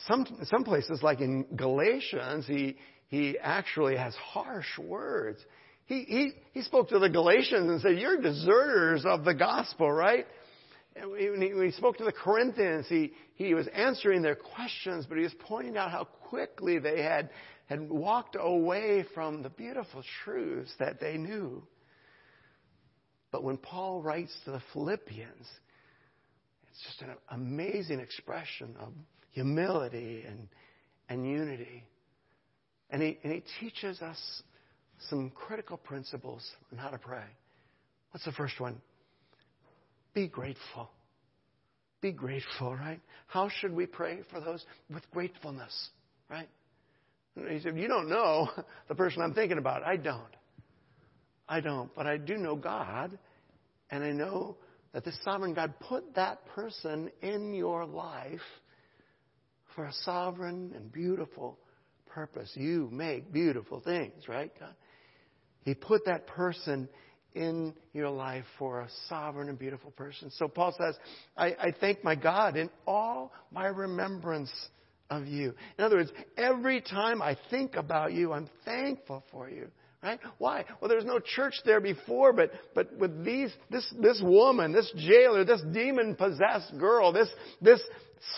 Some, 0.06 0.26
some 0.44 0.64
places, 0.64 1.00
like 1.02 1.20
in 1.20 1.44
Galatians, 1.56 2.46
he, 2.46 2.76
he 3.08 3.38
actually 3.40 3.96
has 3.96 4.14
harsh 4.14 4.78
words. 4.78 5.38
He, 5.86 6.04
he, 6.06 6.30
he 6.52 6.62
spoke 6.62 6.88
to 6.90 6.98
the 6.98 7.08
Galatians 7.08 7.68
and 7.68 7.80
said, 7.80 7.98
You're 7.98 8.20
deserters 8.20 9.04
of 9.04 9.24
the 9.24 9.34
gospel, 9.34 9.90
right? 9.90 10.26
And 10.94 11.10
when 11.10 11.40
he, 11.40 11.54
when 11.54 11.66
he 11.66 11.72
spoke 11.72 11.96
to 11.98 12.04
the 12.04 12.12
Corinthians, 12.12 12.86
he, 12.88 13.12
he 13.34 13.54
was 13.54 13.66
answering 13.68 14.22
their 14.22 14.34
questions, 14.34 15.06
but 15.08 15.16
he 15.16 15.24
was 15.24 15.34
pointing 15.40 15.76
out 15.76 15.90
how 15.90 16.04
quickly 16.04 16.78
they 16.78 17.02
had, 17.02 17.30
had 17.72 17.88
walked 17.88 18.36
away 18.38 19.04
from 19.14 19.42
the 19.42 19.48
beautiful 19.48 20.02
truths 20.24 20.72
that 20.78 21.00
they 21.00 21.16
knew. 21.16 21.62
But 23.30 23.42
when 23.42 23.56
Paul 23.56 24.02
writes 24.02 24.30
to 24.44 24.50
the 24.50 24.62
Philippians, 24.74 25.46
it's 26.70 26.82
just 26.84 27.00
an 27.00 27.16
amazing 27.30 27.98
expression 27.98 28.76
of 28.78 28.92
humility 29.30 30.24
and, 30.28 30.48
and 31.08 31.26
unity. 31.26 31.84
And 32.90 33.00
he, 33.00 33.18
and 33.24 33.32
he 33.32 33.42
teaches 33.58 34.02
us 34.02 34.18
some 35.08 35.30
critical 35.30 35.78
principles 35.78 36.46
on 36.70 36.76
how 36.78 36.90
to 36.90 36.98
pray. 36.98 37.24
What's 38.10 38.26
the 38.26 38.32
first 38.32 38.60
one? 38.60 38.82
Be 40.12 40.28
grateful. 40.28 40.90
Be 42.02 42.12
grateful, 42.12 42.76
right? 42.76 43.00
How 43.28 43.48
should 43.48 43.72
we 43.72 43.86
pray 43.86 44.18
for 44.30 44.40
those? 44.40 44.62
With 44.92 45.10
gratefulness, 45.10 45.88
right? 46.28 46.48
He 47.48 47.60
said, 47.60 47.78
You 47.78 47.88
don't 47.88 48.08
know 48.08 48.48
the 48.88 48.94
person 48.94 49.22
I'm 49.22 49.34
thinking 49.34 49.58
about. 49.58 49.82
I 49.82 49.96
don't. 49.96 50.22
I 51.48 51.60
don't. 51.60 51.94
But 51.94 52.06
I 52.06 52.16
do 52.16 52.36
know 52.36 52.56
God, 52.56 53.18
and 53.90 54.04
I 54.04 54.12
know 54.12 54.56
that 54.92 55.04
the 55.04 55.12
sovereign 55.24 55.54
God 55.54 55.74
put 55.80 56.14
that 56.14 56.46
person 56.46 57.10
in 57.22 57.54
your 57.54 57.86
life 57.86 58.40
for 59.74 59.86
a 59.86 59.92
sovereign 60.04 60.72
and 60.74 60.92
beautiful 60.92 61.58
purpose. 62.06 62.50
You 62.54 62.88
make 62.92 63.32
beautiful 63.32 63.80
things, 63.80 64.28
right, 64.28 64.52
God? 64.58 64.74
He 65.64 65.74
put 65.74 66.04
that 66.06 66.26
person 66.26 66.88
in 67.34 67.74
your 67.94 68.10
life 68.10 68.44
for 68.58 68.80
a 68.80 68.88
sovereign 69.08 69.48
and 69.48 69.58
beautiful 69.58 69.90
person. 69.92 70.30
So 70.36 70.48
Paul 70.48 70.74
says, 70.78 70.96
I, 71.36 71.46
I 71.46 71.74
thank 71.80 72.04
my 72.04 72.14
God 72.14 72.56
in 72.56 72.68
all 72.86 73.32
my 73.50 73.66
remembrance 73.66 74.52
of 75.12 75.26
you. 75.26 75.54
In 75.78 75.84
other 75.84 75.96
words, 75.96 76.12
every 76.36 76.80
time 76.80 77.22
I 77.22 77.36
think 77.50 77.76
about 77.76 78.12
you, 78.12 78.32
I'm 78.32 78.48
thankful 78.64 79.24
for 79.30 79.48
you. 79.48 79.68
Right? 80.02 80.18
Why? 80.38 80.64
Well, 80.80 80.88
there 80.88 80.96
was 80.96 81.06
no 81.06 81.20
church 81.20 81.54
there 81.64 81.80
before, 81.80 82.32
but, 82.32 82.50
but 82.74 82.96
with 82.98 83.24
these, 83.24 83.52
this, 83.70 83.86
this 84.00 84.20
woman, 84.20 84.72
this 84.72 84.92
jailer, 84.96 85.44
this 85.44 85.62
demon 85.72 86.16
possessed 86.16 86.76
girl, 86.76 87.12
this, 87.12 87.28
this 87.60 87.80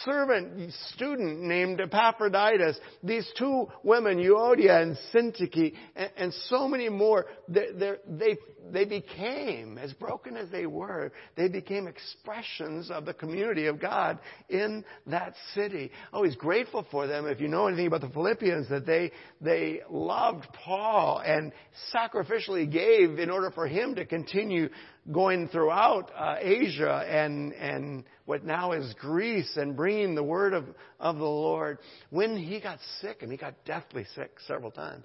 servant 0.05 0.73
student 0.95 1.43
named 1.43 1.81
Epaphroditus, 1.81 2.79
these 3.03 3.29
two 3.39 3.67
women, 3.83 4.19
Euodia 4.19 4.83
and 4.83 4.97
Syntyche, 5.13 5.75
and, 5.95 6.11
and 6.17 6.35
so 6.49 6.69
many 6.69 6.89
more, 6.89 7.27
they, 7.49 7.67
they, 8.09 8.39
they 8.73 8.85
became, 8.85 9.79
as 9.79 9.93
broken 9.93 10.37
as 10.37 10.49
they 10.51 10.67
were, 10.67 11.13
they 11.37 11.49
became 11.49 11.87
expressions 11.87 12.91
of 12.91 13.05
the 13.05 13.15
community 13.15 13.67
of 13.67 13.81
God 13.81 14.19
in 14.49 14.85
that 15.07 15.35
city. 15.55 15.91
Oh, 16.13 16.25
he's 16.25 16.37
grateful 16.37 16.87
for 16.91 17.07
them. 17.07 17.27
If 17.27 17.41
you 17.41 17.49
know 17.49 17.67
anything 17.67 17.87
about 17.87 18.01
the 18.01 18.09
Philippians, 18.09 18.69
that 18.71 18.87
they, 18.87 19.13
they 19.41 19.81
loved 19.91 20.47
Paul 20.65 21.23
and 21.25 21.53
sacrificially 21.95 22.71
gave 22.71 23.19
in 23.19 23.31
order 23.31 23.51
for 23.51 23.67
him 23.67 23.95
to 23.97 24.07
continue 24.07 24.69
going 25.13 25.49
throughout 25.49 26.11
uh, 26.17 26.37
Asia 26.41 27.05
and, 27.09 27.53
and 27.53 28.05
what 28.25 28.45
now 28.45 28.73
is 28.73 28.95
Greece 28.99 29.57
and 29.57 29.77
bringing 29.77 30.15
the 30.15 30.23
word 30.23 30.55
of, 30.55 30.65
of 30.99 31.17
the 31.17 31.25
Lord. 31.25 31.79
When 32.11 32.37
he 32.37 32.61
got 32.61 32.79
sick, 33.01 33.19
and 33.23 33.31
he 33.31 33.37
got 33.37 33.65
deathly 33.65 34.07
sick 34.15 34.33
several 34.47 34.71
times, 34.71 35.05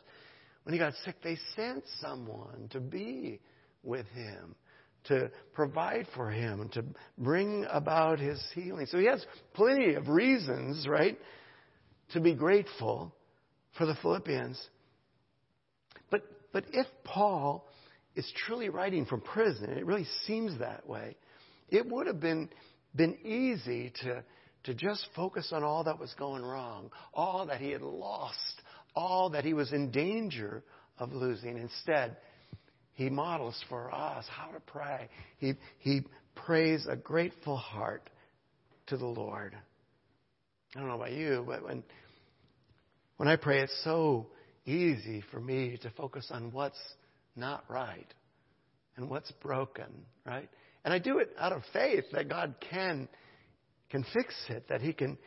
when 0.63 0.73
he 0.73 0.79
got 0.79 0.93
sick, 1.03 1.15
they 1.23 1.37
sent 1.55 1.83
someone 1.99 2.69
to 2.71 2.79
be 2.79 3.39
with 3.83 4.05
him, 4.07 4.55
to 5.05 5.31
provide 5.53 6.07
for 6.15 6.29
him, 6.29 6.69
to 6.73 6.83
bring 7.17 7.65
about 7.69 8.19
his 8.19 8.41
healing. 8.53 8.85
So 8.85 8.99
he 8.99 9.05
has 9.05 9.25
plenty 9.53 9.95
of 9.95 10.07
reasons, 10.07 10.87
right, 10.87 11.17
to 12.13 12.19
be 12.19 12.33
grateful 12.33 13.13
for 13.77 13.85
the 13.85 13.95
Philippians. 14.01 14.61
But, 16.09 16.23
but 16.51 16.65
if 16.71 16.87
Paul 17.03 17.65
is 18.19 18.31
truly 18.45 18.69
writing 18.69 19.05
from 19.05 19.21
prison, 19.21 19.69
it 19.69 19.85
really 19.85 20.07
seems 20.27 20.59
that 20.59 20.87
way, 20.87 21.15
it 21.69 21.89
would 21.89 22.05
have 22.05 22.19
been, 22.19 22.49
been 22.95 23.17
easy 23.23 23.93
to, 24.01 24.23
to 24.65 24.73
just 24.73 25.07
focus 25.15 25.49
on 25.53 25.63
all 25.63 25.85
that 25.85 25.97
was 25.97 26.13
going 26.19 26.43
wrong, 26.43 26.91
all 27.13 27.45
that 27.45 27.61
he 27.61 27.71
had 27.71 27.81
lost, 27.81 28.61
all 28.93 29.29
that 29.29 29.45
he 29.45 29.53
was 29.53 29.71
in 29.71 29.89
danger 29.89 30.63
of 30.97 31.13
losing. 31.13 31.57
Instead, 31.57 32.17
he 32.93 33.09
models 33.09 33.55
for 33.69 33.93
us 33.93 34.25
how 34.29 34.51
to 34.51 34.59
pray. 34.59 35.07
He, 35.37 35.53
he 35.79 36.01
prays 36.35 36.85
a 36.89 36.97
grateful 36.97 37.55
heart 37.55 38.09
to 38.87 38.97
the 38.97 39.05
Lord. 39.05 39.55
I 40.75 40.79
don't 40.79 40.89
know 40.89 40.95
about 40.95 41.13
you, 41.13 41.45
but 41.47 41.63
when, 41.63 41.83
when 43.15 43.29
I 43.29 43.37
pray, 43.37 43.61
it's 43.61 43.83
so 43.83 44.27
easy 44.65 45.23
for 45.31 45.39
me 45.39 45.79
to 45.81 45.89
focus 45.91 46.27
on 46.31 46.51
what's 46.51 46.77
not 47.35 47.63
right 47.69 48.13
and 48.97 49.09
what's 49.09 49.31
broken, 49.31 50.05
right? 50.25 50.49
And 50.83 50.93
I 50.93 50.99
do 50.99 51.19
it 51.19 51.29
out 51.39 51.53
of 51.53 51.61
faith 51.73 52.05
that 52.13 52.29
God 52.29 52.55
can, 52.69 53.07
can 53.89 54.05
fix 54.13 54.33
it, 54.49 54.67
that 54.69 54.81
He 54.81 54.93
can 54.93 55.17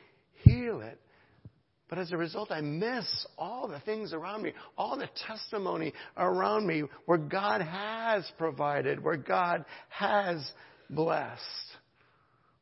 heal 0.45 0.81
it. 0.81 0.99
But 1.89 1.99
as 1.99 2.11
a 2.11 2.17
result, 2.17 2.51
I 2.51 2.63
miss 2.63 3.27
all 3.37 3.69
the 3.69 3.81
things 3.81 4.15
around 4.15 4.43
me, 4.43 4.53
all 4.79 4.97
the 4.97 5.11
testimony 5.27 5.93
around 6.17 6.67
me 6.67 6.85
where 7.05 7.19
God 7.19 7.61
has 7.61 8.25
provided, 8.39 9.05
where 9.05 9.19
God 9.19 9.67
has 9.91 10.43
blessed. 10.89 11.43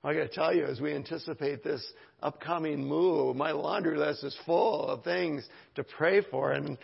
I 0.03 0.15
got 0.15 0.21
to 0.21 0.29
tell 0.29 0.55
you, 0.55 0.65
as 0.65 0.81
we 0.81 0.95
anticipate 0.95 1.63
this 1.63 1.85
upcoming 2.23 2.85
move, 2.85 3.37
my 3.37 3.53
laundry 3.53 3.99
list 3.99 4.25
is 4.25 4.37
full 4.47 4.89
of 4.89 5.05
things 5.05 5.47
to 5.75 5.85
pray 5.85 6.23
for, 6.23 6.53
and 6.53 6.79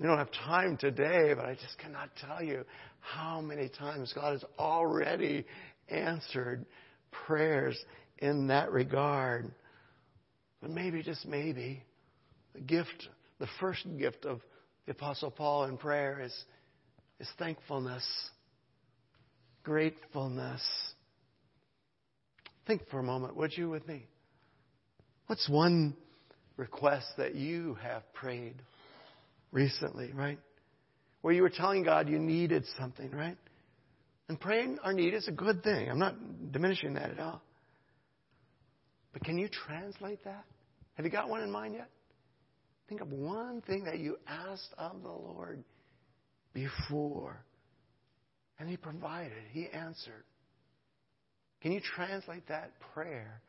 we 0.00 0.06
don't 0.06 0.16
have 0.16 0.32
time 0.32 0.78
today, 0.78 1.34
but 1.36 1.44
I 1.44 1.54
just 1.54 1.76
cannot 1.78 2.08
tell 2.26 2.42
you 2.42 2.64
how 3.00 3.42
many 3.42 3.68
times 3.68 4.12
God 4.14 4.32
has 4.32 4.44
already 4.58 5.44
answered 5.88 6.64
prayers 7.26 7.78
in 8.18 8.46
that 8.46 8.72
regard. 8.72 9.52
But 10.62 10.70
maybe, 10.70 11.02
just 11.02 11.26
maybe, 11.26 11.82
the 12.54 12.60
gift, 12.60 13.08
the 13.38 13.48
first 13.60 13.86
gift 13.98 14.24
of 14.24 14.40
the 14.86 14.92
Apostle 14.92 15.30
Paul 15.30 15.64
in 15.64 15.76
prayer 15.76 16.22
is, 16.24 16.34
is 17.18 17.28
thankfulness, 17.38 18.06
gratefulness. 19.64 20.62
Think 22.66 22.88
for 22.90 23.00
a 23.00 23.02
moment, 23.02 23.36
would 23.36 23.54
you, 23.54 23.68
with 23.68 23.86
me? 23.86 24.06
What's 25.26 25.46
one 25.46 25.94
request 26.56 27.06
that 27.18 27.34
you 27.34 27.76
have 27.82 28.02
prayed 28.14 28.54
recently, 29.52 30.12
right? 30.12 30.38
Where 31.22 31.34
you 31.34 31.42
were 31.42 31.50
telling 31.50 31.82
God 31.82 32.08
you 32.08 32.18
needed 32.18 32.64
something, 32.78 33.10
right? 33.10 33.36
And 34.28 34.40
praying 34.40 34.78
our 34.82 34.92
need 34.92 35.14
is 35.14 35.28
a 35.28 35.32
good 35.32 35.62
thing. 35.62 35.90
I'm 35.90 35.98
not 35.98 36.14
diminishing 36.52 36.94
that 36.94 37.10
at 37.10 37.18
all. 37.18 37.42
But 39.12 39.24
can 39.24 39.38
you 39.38 39.48
translate 39.48 40.24
that? 40.24 40.44
Have 40.94 41.04
you 41.04 41.10
got 41.10 41.28
one 41.28 41.42
in 41.42 41.50
mind 41.50 41.74
yet? 41.74 41.88
Think 42.88 43.00
of 43.00 43.12
one 43.12 43.60
thing 43.62 43.84
that 43.84 43.98
you 43.98 44.18
asked 44.26 44.72
of 44.78 45.02
the 45.02 45.08
Lord 45.08 45.62
before. 46.52 47.44
And 48.58 48.68
He 48.68 48.76
provided, 48.76 49.32
He 49.52 49.66
answered. 49.68 50.24
Can 51.60 51.72
you 51.72 51.80
translate 51.80 52.46
that 52.48 52.72
prayer 52.94 53.40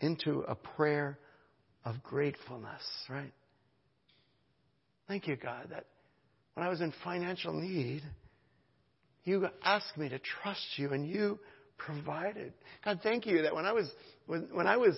into 0.00 0.40
a 0.48 0.54
prayer 0.54 1.18
of 1.84 2.02
gratefulness, 2.02 2.82
right? 3.08 3.32
Thank 5.08 5.26
you, 5.26 5.36
God, 5.36 5.68
that 5.70 5.86
when 6.54 6.66
I 6.66 6.70
was 6.70 6.80
in 6.80 6.92
financial 7.04 7.52
need, 7.52 8.02
you 9.24 9.46
asked 9.62 9.96
me 9.96 10.08
to 10.08 10.18
trust 10.18 10.66
you 10.76 10.90
and 10.92 11.06
you 11.06 11.38
provided. 11.78 12.52
God, 12.84 13.00
thank 13.02 13.26
you 13.26 13.42
that 13.42 13.54
when 13.54 13.66
I 13.66 13.72
was 13.72 13.90
when, 14.26 14.48
when 14.52 14.66
I 14.66 14.76
was 14.76 14.96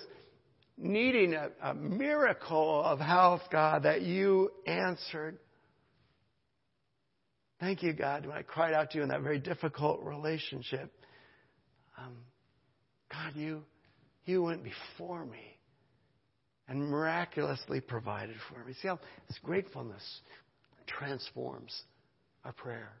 needing 0.77 1.33
a, 1.33 1.49
a 1.61 1.73
miracle 1.73 2.81
of 2.83 2.99
health, 2.99 3.41
God, 3.51 3.83
that 3.83 4.01
you 4.01 4.51
answered. 4.67 5.37
Thank 7.59 7.83
you, 7.83 7.93
God, 7.93 8.25
when 8.25 8.37
I 8.37 8.41
cried 8.41 8.73
out 8.73 8.91
to 8.91 8.97
you 8.97 9.03
in 9.03 9.09
that 9.09 9.21
very 9.21 9.39
difficult 9.39 10.03
relationship. 10.03 10.91
Um, 11.97 12.17
God, 13.11 13.33
you, 13.35 13.63
you 14.25 14.43
went 14.43 14.63
before 14.63 15.25
me 15.25 15.54
and 16.67 16.89
miraculously 16.89 17.79
provided 17.81 18.35
for 18.49 18.63
me. 18.65 18.73
See 18.81 18.87
how 18.87 18.99
this 19.27 19.39
gratefulness 19.43 20.21
transforms 20.87 21.83
our 22.43 22.53
prayer. 22.53 22.93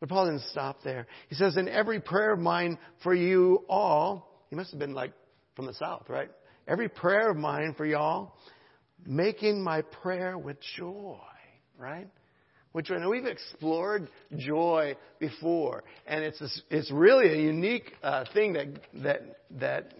But 0.00 0.08
Paul 0.08 0.26
didn't 0.26 0.42
stop 0.50 0.82
there. 0.82 1.06
He 1.28 1.36
says, 1.36 1.56
In 1.56 1.68
every 1.68 2.00
prayer 2.00 2.32
of 2.32 2.40
mine 2.40 2.78
for 3.02 3.14
you 3.14 3.64
all, 3.68 4.44
he 4.50 4.56
must 4.56 4.70
have 4.70 4.80
been 4.80 4.94
like 4.94 5.12
from 5.54 5.66
the 5.66 5.74
south, 5.74 6.08
right? 6.08 6.28
Every 6.66 6.88
prayer 6.88 7.30
of 7.30 7.36
mine 7.36 7.74
for 7.76 7.86
y'all, 7.86 8.34
making 9.06 9.62
my 9.62 9.82
prayer 9.82 10.36
with 10.36 10.56
joy, 10.76 11.18
right? 11.78 12.08
Which 12.72 12.90
I 12.90 12.98
know 12.98 13.10
we've 13.10 13.26
explored 13.26 14.08
joy 14.36 14.96
before, 15.18 15.84
and 16.06 16.24
it's 16.24 16.40
a, 16.40 16.48
it's 16.70 16.90
really 16.90 17.28
a 17.32 17.40
unique 17.40 17.92
uh, 18.02 18.24
thing 18.32 18.54
that 18.54 18.66
that 19.02 19.20
that 19.60 19.94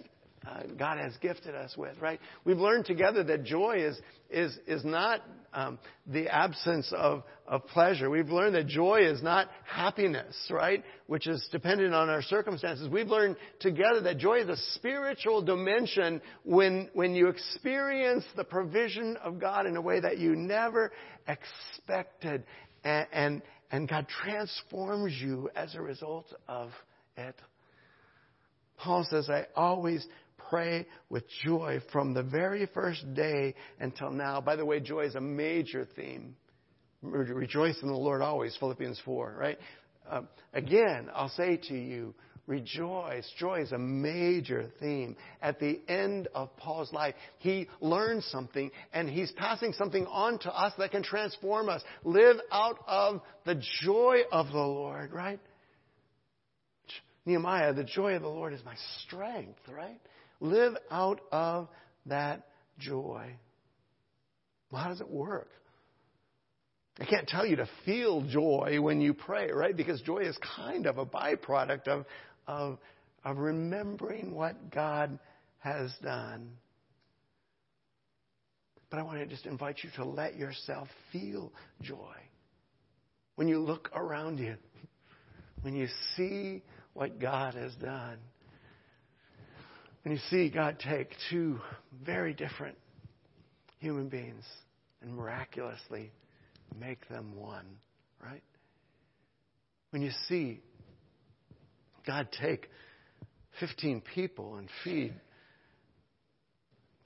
uh, 0.47 0.63
God 0.77 0.99
has 0.99 1.13
gifted 1.21 1.55
us 1.55 1.77
with, 1.77 1.97
right? 2.01 2.19
We've 2.45 2.59
learned 2.59 2.85
together 2.85 3.23
that 3.25 3.45
joy 3.45 3.77
is 3.79 4.01
is 4.29 4.59
is 4.67 4.85
not 4.85 5.21
um, 5.53 5.79
the 6.07 6.29
absence 6.29 6.93
of 6.97 7.23
of 7.47 7.67
pleasure. 7.69 8.11
We've 8.11 8.29
learned 8.29 8.55
that 8.57 8.67
joy 8.67 9.03
is 9.03 9.23
not 9.23 9.49
happiness, 9.65 10.35
right? 10.51 10.83
Which 11.07 11.29
is 11.29 11.47
dependent 11.53 11.95
on 11.95 12.09
our 12.09 12.23
circumstances. 12.23 12.89
We've 12.89 13.09
learned 13.09 13.37
together 13.61 14.01
that 14.03 14.19
joy 14.19 14.41
is 14.41 14.49
a 14.49 14.57
spiritual 14.75 15.43
dimension 15.43 16.21
when 16.45 16.91
when 16.93 17.15
you 17.15 17.29
experience 17.29 18.25
the 18.37 18.45
provision 18.45 19.17
of 19.19 19.39
God 19.39 19.67
in 19.67 19.77
a 19.77 19.81
way 19.81 20.01
that 20.01 20.19
you 20.19 20.35
never 20.35 20.91
expected, 21.29 22.43
and 22.83 23.07
and, 23.13 23.43
and 23.71 23.89
God 23.89 24.07
transforms 24.25 25.15
you 25.21 25.51
as 25.55 25.75
a 25.77 25.81
result 25.81 26.35
of 26.49 26.71
it. 27.17 27.37
Paul 28.83 29.07
says, 29.09 29.31
I 29.31 29.47
always 29.55 30.05
pray 30.53 30.87
with 31.09 31.25
joy 31.47 31.81
from 31.91 32.12
the 32.12 32.23
very 32.23 32.67
first 32.75 33.15
day 33.15 33.55
until 33.81 34.11
now. 34.11 34.38
By 34.38 34.55
the 34.55 34.67
way, 34.67 34.81
joy 34.81 35.07
is 35.07 35.15
a 35.15 35.21
major 35.21 35.88
theme. 35.97 36.37
Rejoice 37.01 37.81
in 37.81 37.88
the 37.88 37.95
Lord 37.95 38.21
always, 38.21 38.55
Philippians 38.61 39.01
4, 39.03 39.35
right? 39.38 39.59
Uh, 40.09 40.21
again, 40.53 41.09
I'll 41.15 41.31
say 41.31 41.59
to 41.69 41.75
you, 41.75 42.15
rejoice. 42.47 43.27
Joy 43.38 43.62
is 43.62 43.73
a 43.73 43.79
major 43.79 44.71
theme. 44.79 45.17
At 45.41 45.59
the 45.59 45.81
end 45.88 46.29
of 46.35 46.55
Paul's 46.59 46.93
life, 46.93 47.15
he 47.38 47.67
learned 47.81 48.23
something 48.25 48.71
and 48.93 49.09
he's 49.09 49.33
passing 49.33 49.73
something 49.73 50.05
on 50.05 50.38
to 50.41 50.53
us 50.53 50.75
that 50.77 50.91
can 50.91 51.03
transform 51.03 51.71
us. 51.71 51.81
Live 52.05 52.37
out 52.53 52.79
of 52.87 53.23
the 53.47 53.62
joy 53.81 54.19
of 54.31 54.49
the 54.49 54.59
Lord, 54.59 55.12
right? 55.12 55.41
Nehemiah, 57.25 57.73
the 57.73 57.85
joy 57.85 58.17
of 58.17 58.23
the 58.23 58.29
Lord 58.29 58.53
is 58.53 58.61
my 58.67 58.75
strength, 59.07 59.61
right? 59.75 60.01
Live 60.43 60.75
out 60.91 61.21
of 61.31 61.69
that 62.07 62.49
joy. 62.77 63.31
Well, 64.73 64.83
how 64.83 64.89
does 64.89 65.01
it 65.01 65.09
work? 65.09 65.49
I 66.99 67.05
can't 67.05 67.29
tell 67.29 67.47
you 67.47 67.57
to 67.57 67.69
feel 67.87 68.23
joy 68.23 68.79
when 68.81 69.01
you 69.01 69.15
pray, 69.15 69.53
right? 69.53 69.75
Because 69.75 70.01
joy 70.03 70.19
is 70.19 70.37
kind 70.57 70.87
of 70.87 70.99
a 70.99 71.07
byproduct 71.07 71.87
of, 71.87 72.05
of, 72.49 72.79
of 73.25 73.39
remembering 73.39 74.35
what 74.35 74.73
God 74.73 75.17
has 75.61 75.93
done. 76.03 76.51
But 78.91 78.99
I 78.99 79.05
want 79.05 79.21
to 79.21 79.27
just 79.27 79.47
invite 79.47 79.79
you 79.85 79.91
to 79.95 80.05
let 80.05 80.37
yourself 80.37 80.89
feel 81.13 81.53
joy. 81.83 82.17
When 83.37 83.47
you 83.47 83.61
look 83.61 83.91
around 83.95 84.39
you, 84.39 84.57
when 85.63 85.77
you 85.77 85.87
see 86.17 86.63
what 86.95 87.21
God 87.21 87.55
has 87.55 87.73
done, 87.77 88.19
when 90.03 90.15
you 90.15 90.21
see 90.31 90.49
God 90.49 90.79
take 90.79 91.11
two 91.31 91.61
very 92.05 92.35
different 92.35 92.77
human 93.79 94.09
beings 94.09 94.45
and 95.01 95.15
miraculously 95.15 96.11
make 96.79 97.09
them 97.09 97.37
one, 97.37 97.67
right? 98.23 98.43
When 99.91 100.03
you 100.03 100.11
see 100.29 100.61
God 102.07 102.29
take 102.41 102.69
15 103.61 104.03
people 104.15 104.57
and 104.57 104.69
feed 104.83 105.15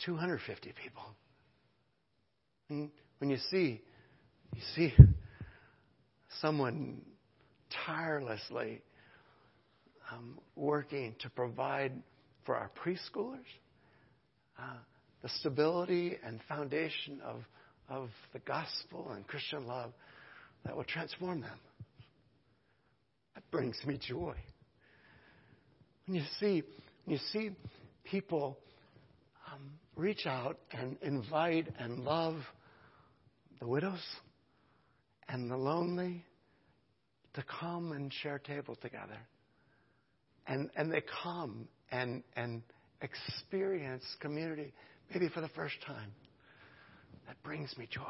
250 0.05 0.73
people. 0.83 1.03
And 2.69 2.91
when 3.19 3.31
you 3.31 3.39
see 3.51 3.83
you 4.55 4.63
see 4.75 4.95
someone 6.41 7.03
tirelessly 7.85 8.81
um, 10.11 10.39
working 10.55 11.15
to 11.21 11.31
provide 11.31 11.93
for 12.47 12.57
our 12.57 12.71
preschoolers, 12.83 13.45
uh, 14.59 14.79
the 15.23 15.29
stability 15.41 16.17
and 16.25 16.41
foundation 16.49 17.21
of, 17.25 17.43
of 17.91 18.09
the 18.33 18.39
gospel 18.39 19.11
and 19.15 19.27
Christian 19.27 19.67
love 19.67 19.93
that 20.65 20.77
will 20.77 20.85
transform 20.85 21.43
them. 21.43 21.59
That 23.35 23.51
brings 23.51 23.77
me 23.85 23.99
joy. 23.99 24.35
When 26.07 26.17
you 26.17 26.23
see, 26.41 26.63
when 27.05 27.17
you 27.17 27.21
see 27.33 27.51
people 28.05 28.59
um, 29.53 29.73
reach 29.97 30.27
out 30.27 30.59
and 30.73 30.97
invite 31.03 31.67
and 31.79 32.05
love 32.05 32.37
the 33.61 33.67
widows 33.67 34.01
and 35.29 35.51
the 35.51 35.57
lonely 35.57 36.25
to 37.35 37.45
come 37.61 37.93
and 37.93 38.13
share 38.13 38.39
table 38.39 38.77
together. 38.77 39.19
And, 40.47 40.71
and 40.77 40.93
they 40.93 41.03
come 41.23 41.69
and, 41.91 42.23
and 42.37 42.63
experience 43.01 44.05
community, 44.21 44.73
maybe 45.13 45.29
for 45.29 45.41
the 45.41 45.49
first 45.49 45.77
time. 45.87 46.11
That 47.27 47.43
brings 47.43 47.77
me 47.77 47.89
joy. 47.91 48.03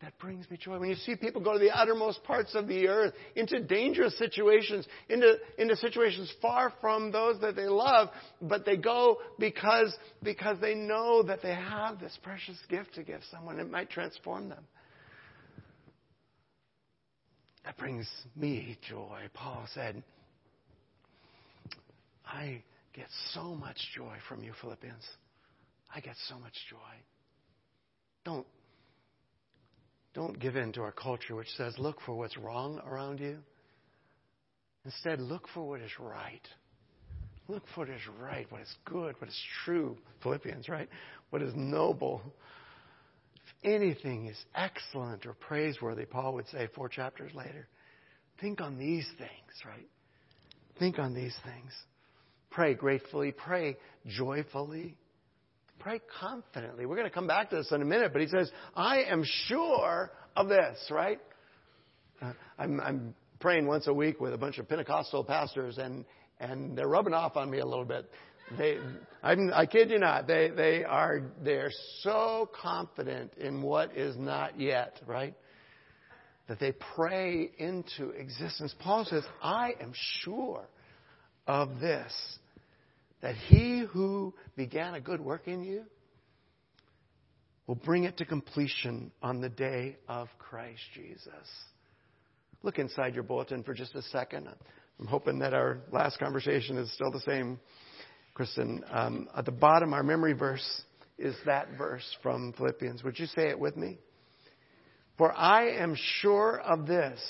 That 0.00 0.18
brings 0.18 0.50
me 0.50 0.56
joy. 0.56 0.78
When 0.78 0.88
you 0.88 0.94
see 0.94 1.14
people 1.14 1.42
go 1.42 1.52
to 1.52 1.58
the 1.58 1.76
uttermost 1.76 2.24
parts 2.24 2.54
of 2.54 2.66
the 2.66 2.88
earth, 2.88 3.12
into 3.36 3.60
dangerous 3.60 4.16
situations, 4.16 4.86
into, 5.10 5.34
into 5.58 5.76
situations 5.76 6.32
far 6.40 6.72
from 6.80 7.12
those 7.12 7.38
that 7.42 7.54
they 7.54 7.66
love, 7.66 8.08
but 8.40 8.64
they 8.64 8.78
go 8.78 9.18
because, 9.38 9.94
because 10.22 10.56
they 10.60 10.74
know 10.74 11.22
that 11.22 11.42
they 11.42 11.54
have 11.54 12.00
this 12.00 12.18
precious 12.22 12.56
gift 12.70 12.94
to 12.94 13.02
give 13.02 13.20
someone. 13.30 13.60
It 13.60 13.70
might 13.70 13.90
transform 13.90 14.48
them. 14.48 14.64
That 17.66 17.76
brings 17.76 18.08
me 18.34 18.78
joy. 18.88 19.24
Paul 19.34 19.66
said, 19.74 20.02
I 22.30 22.62
get 22.94 23.06
so 23.34 23.54
much 23.54 23.76
joy 23.94 24.14
from 24.28 24.42
you, 24.42 24.52
Philippians. 24.60 25.04
I 25.94 26.00
get 26.00 26.14
so 26.28 26.38
much 26.38 26.54
joy. 26.68 26.76
Don't, 28.24 28.46
don't 30.14 30.38
give 30.38 30.54
in 30.56 30.72
to 30.74 30.82
our 30.82 30.92
culture 30.92 31.34
which 31.34 31.48
says, 31.56 31.74
look 31.78 32.00
for 32.06 32.14
what's 32.14 32.36
wrong 32.36 32.80
around 32.86 33.18
you. 33.18 33.38
Instead, 34.84 35.20
look 35.20 35.48
for 35.52 35.68
what 35.68 35.80
is 35.80 35.90
right. 35.98 36.46
Look 37.48 37.64
for 37.74 37.80
what 37.80 37.88
is 37.88 38.00
right, 38.20 38.46
what 38.50 38.60
is 38.60 38.74
good, 38.84 39.16
what 39.18 39.28
is 39.28 39.40
true. 39.64 39.96
Philippians, 40.22 40.68
right? 40.68 40.88
What 41.30 41.42
is 41.42 41.52
noble. 41.56 42.22
If 43.34 43.72
anything 43.72 44.26
is 44.26 44.38
excellent 44.54 45.26
or 45.26 45.34
praiseworthy, 45.34 46.04
Paul 46.04 46.34
would 46.34 46.48
say 46.48 46.68
four 46.76 46.88
chapters 46.88 47.32
later, 47.34 47.66
think 48.40 48.60
on 48.60 48.78
these 48.78 49.06
things, 49.18 49.64
right? 49.66 49.88
Think 50.78 50.98
on 51.00 51.12
these 51.12 51.34
things. 51.44 51.72
Pray 52.50 52.74
gratefully. 52.74 53.32
Pray 53.32 53.76
joyfully. 54.06 54.96
Pray 55.78 56.00
confidently. 56.20 56.84
We're 56.84 56.96
going 56.96 57.08
to 57.08 57.14
come 57.14 57.26
back 57.26 57.50
to 57.50 57.56
this 57.56 57.72
in 57.72 57.80
a 57.80 57.86
minute, 57.86 58.12
but 58.12 58.20
he 58.20 58.28
says, 58.28 58.50
I 58.76 59.04
am 59.04 59.24
sure 59.46 60.10
of 60.36 60.48
this, 60.48 60.78
right? 60.90 61.18
Uh, 62.20 62.32
I'm, 62.58 62.80
I'm 62.80 63.14
praying 63.40 63.66
once 63.66 63.86
a 63.86 63.94
week 63.94 64.20
with 64.20 64.34
a 64.34 64.38
bunch 64.38 64.58
of 64.58 64.68
Pentecostal 64.68 65.24
pastors, 65.24 65.78
and, 65.78 66.04
and 66.38 66.76
they're 66.76 66.88
rubbing 66.88 67.14
off 67.14 67.36
on 67.36 67.50
me 67.50 67.60
a 67.60 67.66
little 67.66 67.86
bit. 67.86 68.10
They, 68.58 68.78
I'm, 69.22 69.50
I 69.54 69.64
kid 69.64 69.90
you 69.90 69.98
not, 69.98 70.26
they, 70.26 70.50
they 70.50 70.84
are 70.84 71.22
they're 71.42 71.70
so 72.02 72.50
confident 72.60 73.34
in 73.38 73.62
what 73.62 73.96
is 73.96 74.16
not 74.16 74.60
yet, 74.60 75.00
right? 75.06 75.34
That 76.48 76.58
they 76.58 76.72
pray 76.96 77.50
into 77.58 78.10
existence. 78.10 78.74
Paul 78.80 79.04
says, 79.04 79.22
I 79.40 79.74
am 79.80 79.92
sure 80.22 80.66
of 81.46 81.80
this, 81.80 82.12
that 83.22 83.34
he 83.34 83.84
who 83.90 84.34
began 84.56 84.94
a 84.94 85.00
good 85.00 85.20
work 85.20 85.46
in 85.46 85.62
you 85.62 85.84
will 87.66 87.74
bring 87.76 88.04
it 88.04 88.16
to 88.16 88.24
completion 88.24 89.12
on 89.22 89.40
the 89.40 89.48
day 89.48 89.96
of 90.08 90.28
Christ 90.38 90.80
Jesus. 90.94 91.30
Look 92.62 92.78
inside 92.78 93.14
your 93.14 93.22
bulletin 93.22 93.62
for 93.62 93.74
just 93.74 93.94
a 93.94 94.02
second. 94.02 94.48
I'm 94.98 95.06
hoping 95.06 95.38
that 95.38 95.54
our 95.54 95.78
last 95.92 96.18
conversation 96.18 96.76
is 96.76 96.92
still 96.92 97.10
the 97.10 97.20
same, 97.20 97.60
Kristen. 98.34 98.82
Um, 98.90 99.28
at 99.36 99.44
the 99.44 99.52
bottom, 99.52 99.94
our 99.94 100.02
memory 100.02 100.32
verse 100.32 100.82
is 101.18 101.34
that 101.46 101.68
verse 101.78 102.04
from 102.22 102.52
Philippians. 102.54 103.04
Would 103.04 103.18
you 103.18 103.26
say 103.26 103.48
it 103.48 103.58
with 103.58 103.76
me? 103.76 103.98
For 105.16 105.32
I 105.32 105.68
am 105.76 105.94
sure 106.20 106.60
of 106.60 106.86
this 106.86 107.20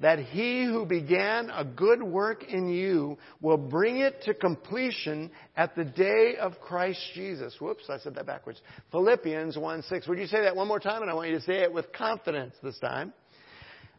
that 0.00 0.18
he 0.18 0.64
who 0.64 0.84
began 0.84 1.50
a 1.50 1.64
good 1.64 2.02
work 2.02 2.42
in 2.44 2.68
you 2.68 3.16
will 3.40 3.56
bring 3.56 3.98
it 3.98 4.22
to 4.22 4.34
completion 4.34 5.30
at 5.56 5.76
the 5.76 5.84
day 5.84 6.34
of 6.40 6.60
Christ 6.60 7.00
Jesus. 7.14 7.54
Whoops, 7.60 7.84
I 7.88 7.98
said 7.98 8.16
that 8.16 8.26
backwards. 8.26 8.60
Philippians 8.90 9.56
1 9.56 9.82
6. 9.82 10.08
Would 10.08 10.18
you 10.18 10.26
say 10.26 10.42
that 10.42 10.56
one 10.56 10.66
more 10.66 10.80
time? 10.80 11.02
And 11.02 11.10
I 11.10 11.14
want 11.14 11.28
you 11.28 11.36
to 11.36 11.44
say 11.44 11.62
it 11.62 11.72
with 11.72 11.92
confidence 11.92 12.54
this 12.62 12.78
time. 12.80 13.12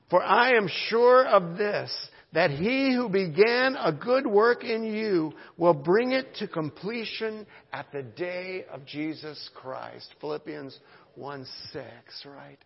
For 0.09 0.21
I 0.21 0.51
am 0.55 0.67
sure 0.89 1.25
of 1.25 1.57
this, 1.57 1.91
that 2.33 2.51
he 2.51 2.93
who 2.93 3.09
began 3.09 3.75
a 3.75 3.91
good 3.91 4.27
work 4.27 4.63
in 4.63 4.83
you 4.83 5.33
will 5.57 5.73
bring 5.73 6.11
it 6.11 6.35
to 6.35 6.47
completion 6.47 7.47
at 7.71 7.91
the 7.91 8.03
day 8.03 8.65
of 8.71 8.85
Jesus 8.85 9.49
Christ. 9.55 10.13
Philippians 10.19 10.77
1 11.15 11.45
6, 11.71 11.83
right? 12.25 12.59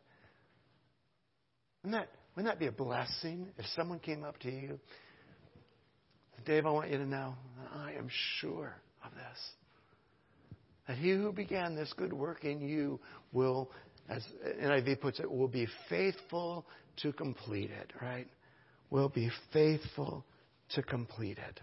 Wouldn't 1.84 2.02
that, 2.02 2.10
wouldn't 2.40 2.58
that 2.58 2.60
be 2.62 2.68
a 2.68 2.72
blessing 2.72 3.48
if 3.58 3.66
someone 3.76 4.00
came 4.00 4.24
up 4.24 4.40
to 4.40 4.50
you? 4.50 4.80
Dave, 6.46 6.66
I 6.66 6.70
want 6.70 6.90
you 6.90 6.98
to 6.98 7.06
know 7.06 7.34
I 7.76 7.92
am 7.92 8.08
sure 8.40 8.78
of 9.04 9.12
this. 9.12 9.40
That 10.88 10.96
he 10.96 11.10
who 11.10 11.34
began 11.34 11.76
this 11.76 11.94
good 11.98 12.14
work 12.14 12.46
in 12.46 12.62
you 12.62 13.02
will, 13.34 13.70
as 14.08 14.24
NIV 14.64 15.02
puts 15.02 15.20
it, 15.20 15.30
will 15.30 15.50
be 15.50 15.68
faithful 15.90 16.66
to 17.02 17.12
complete 17.12 17.72
it, 17.72 17.92
right? 18.02 18.30
Will 18.90 19.10
be 19.10 19.30
faithful 19.52 20.24
to 20.76 20.82
complete 20.82 21.40
it. 21.40 21.60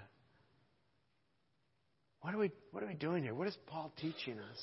What 2.20 2.34
are 2.34 2.38
we, 2.38 2.50
what 2.72 2.82
are 2.82 2.86
we 2.86 2.92
doing 2.92 3.22
here? 3.22 3.34
What 3.34 3.48
is 3.48 3.56
Paul 3.66 3.90
teaching 3.98 4.38
us? 4.38 4.62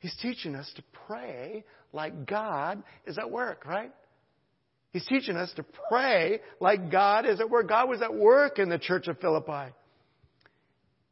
He's 0.00 0.14
teaching 0.20 0.54
us 0.54 0.70
to 0.76 0.82
pray 1.06 1.64
like 1.94 2.26
God 2.26 2.82
is 3.06 3.16
at 3.16 3.30
work, 3.30 3.64
right? 3.64 3.90
He's 4.98 5.06
teaching 5.06 5.36
us 5.36 5.52
to 5.54 5.64
pray 5.88 6.40
like 6.58 6.90
God 6.90 7.24
is 7.24 7.38
at 7.38 7.48
work. 7.48 7.68
God 7.68 7.88
was 7.88 8.02
at 8.02 8.12
work 8.12 8.58
in 8.58 8.68
the 8.68 8.80
church 8.80 9.06
of 9.06 9.20
Philippi. 9.20 9.72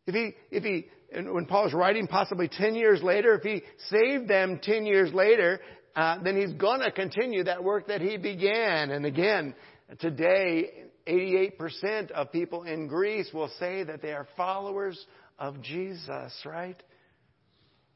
If 0.09 0.15
he, 0.15 0.35
if 0.51 0.65
he, 0.65 0.87
when 1.13 1.47
Paul 1.47 1.65
was 1.65 1.73
writing 1.73 2.09
possibly 2.09 2.49
10 2.49 2.75
years 2.75 3.01
later, 3.01 3.35
if 3.35 3.43
he 3.43 3.63
saved 3.91 4.27
them 4.27 4.59
10 4.61 4.87
years 4.87 5.13
later, 5.13 5.61
uh, 5.95 6.21
then 6.21 6.37
he's 6.37 6.53
going 6.55 6.81
to 6.81 6.91
continue 6.91 7.45
that 7.45 7.63
work 7.63 7.87
that 7.87 8.01
he 8.01 8.17
began. 8.17 8.91
And 8.91 9.07
again, 9.07 9.55
today, 10.01 10.71
88% 11.07 12.11
of 12.11 12.33
people 12.33 12.65
in 12.65 12.89
Greece 12.89 13.29
will 13.33 13.51
say 13.61 13.85
that 13.85 14.03
they 14.03 14.11
are 14.13 14.27
followers 14.37 14.99
of 15.39 15.63
Jesus, 15.63 16.33
right? 16.45 16.83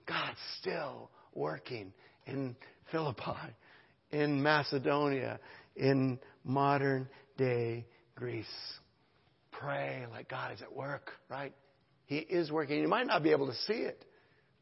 God's 0.06 0.38
still 0.60 1.10
working 1.34 1.92
in 2.26 2.54
Philippi, 2.92 3.56
in 4.12 4.42
Macedonia, 4.42 5.40
in 5.76 6.18
modern 6.44 7.08
day 7.36 7.86
Greece. 8.14 8.46
Pray 9.52 10.04
like 10.10 10.28
God 10.28 10.52
is 10.52 10.62
at 10.62 10.74
work, 10.74 11.10
right? 11.28 11.52
He 12.06 12.16
is 12.16 12.50
working. 12.50 12.80
You 12.80 12.88
might 12.88 13.06
not 13.06 13.22
be 13.22 13.30
able 13.30 13.46
to 13.46 13.54
see 13.66 13.74
it. 13.74 14.04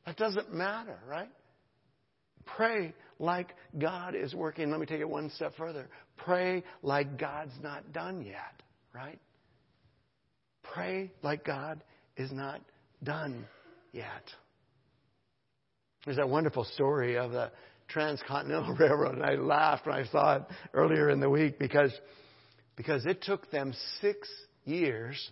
That 0.06 0.16
doesn't 0.16 0.52
matter, 0.52 0.98
right? 1.06 1.30
Pray 2.56 2.94
like 3.18 3.54
God 3.78 4.14
is 4.14 4.34
working. 4.34 4.70
Let 4.70 4.80
me 4.80 4.86
take 4.86 5.00
it 5.00 5.08
one 5.08 5.30
step 5.30 5.52
further. 5.56 5.88
Pray 6.16 6.64
like 6.82 7.18
God's 7.18 7.52
not 7.62 7.92
done 7.92 8.22
yet, 8.22 8.62
right? 8.94 9.18
Pray 10.62 11.10
like 11.22 11.44
God 11.44 11.82
is 12.16 12.32
not 12.32 12.60
done 13.02 13.46
yet. 13.92 14.24
There's 16.04 16.16
that 16.16 16.28
wonderful 16.28 16.64
story 16.64 17.18
of 17.18 17.32
the 17.32 17.50
Transcontinental 17.88 18.74
Railroad, 18.78 19.16
and 19.16 19.24
I 19.24 19.34
laughed 19.34 19.86
when 19.86 19.96
I 19.96 20.04
saw 20.06 20.36
it 20.36 20.42
earlier 20.74 21.10
in 21.10 21.20
the 21.20 21.30
week 21.30 21.58
because, 21.58 21.92
because 22.76 23.06
it 23.06 23.22
took 23.22 23.50
them 23.50 23.74
six 24.00 24.28
years 24.64 25.30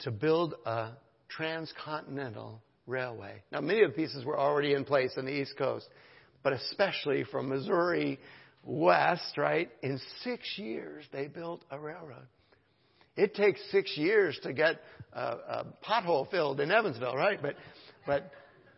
to 0.00 0.10
build 0.10 0.54
a 0.66 0.90
transcontinental 1.28 2.62
railway. 2.86 3.42
Now, 3.52 3.60
many 3.60 3.82
of 3.82 3.90
the 3.90 3.96
pieces 3.96 4.24
were 4.24 4.38
already 4.38 4.74
in 4.74 4.84
place 4.84 5.12
on 5.16 5.26
the 5.26 5.32
East 5.32 5.56
Coast, 5.56 5.88
but 6.42 6.52
especially 6.52 7.24
from 7.24 7.48
Missouri 7.48 8.18
west, 8.64 9.36
right? 9.36 9.70
In 9.82 10.00
six 10.22 10.42
years, 10.56 11.04
they 11.12 11.28
built 11.28 11.64
a 11.70 11.78
railroad. 11.78 12.26
It 13.16 13.34
takes 13.34 13.60
six 13.70 13.96
years 13.96 14.38
to 14.42 14.52
get 14.52 14.80
a, 15.12 15.20
a 15.20 15.66
pothole 15.86 16.30
filled 16.30 16.60
in 16.60 16.70
Evansville, 16.70 17.14
right? 17.14 17.40
But, 17.40 17.56
but, 18.06 18.30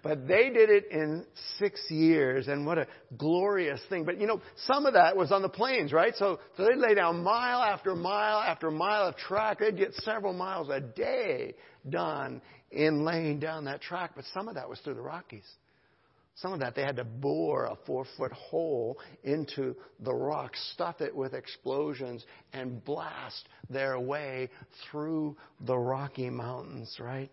but 0.05 0.29
they 0.29 0.51
did 0.51 0.69
it 0.69 0.89
in 0.91 1.25
six 1.59 1.81
years, 1.89 2.47
and 2.47 2.67
what 2.67 2.77
a 2.77 2.87
glorious 3.17 3.81
thing. 3.89 4.05
But 4.05 4.21
you 4.21 4.27
know, 4.27 4.43
some 4.67 4.85
of 4.85 4.93
that 4.93 5.17
was 5.17 5.33
on 5.33 5.41
the 5.41 5.49
plains, 5.49 5.95
right? 5.95 6.13
So, 6.17 6.39
so 6.59 6.65
they'd 6.65 6.77
lay 6.77 6.95
down 6.95 7.25
mile 7.25 7.63
after 7.63 7.97
mile 7.97 8.39
after 8.39 8.71
mile 8.71 9.09
of 9.09 9.17
track. 9.17 9.61
They'd 9.61 9.79
get 9.79 9.95
several 9.95 10.35
miles 10.35 10.69
a 10.69 10.81
day 10.81 11.55
done 11.89 12.43
in 12.71 13.03
laying 13.05 13.41
down 13.41 13.65
that 13.65 13.81
track, 13.81 14.13
but 14.15 14.27
some 14.35 14.47
of 14.47 14.57
that 14.57 14.69
was 14.69 14.79
through 14.81 14.95
the 14.95 15.03
Rockies. 15.03 15.49
Some 16.37 16.53
of 16.53 16.61
that 16.61 16.75
they 16.75 16.83
had 16.83 16.97
to 16.97 17.05
bore 17.05 17.65
a 17.65 17.77
four 17.87 18.05
foot 18.19 18.33
hole 18.33 18.99
into 19.23 19.75
the 20.01 20.13
rock, 20.13 20.53
stuff 20.75 21.01
it 21.01 21.17
with 21.17 21.33
explosions, 21.33 22.27
and 22.53 22.85
blast 22.85 23.49
their 23.71 23.99
way 23.99 24.51
through 24.91 25.37
the 25.61 25.79
Rocky 25.79 26.29
Mountains, 26.29 26.95
right? 27.01 27.31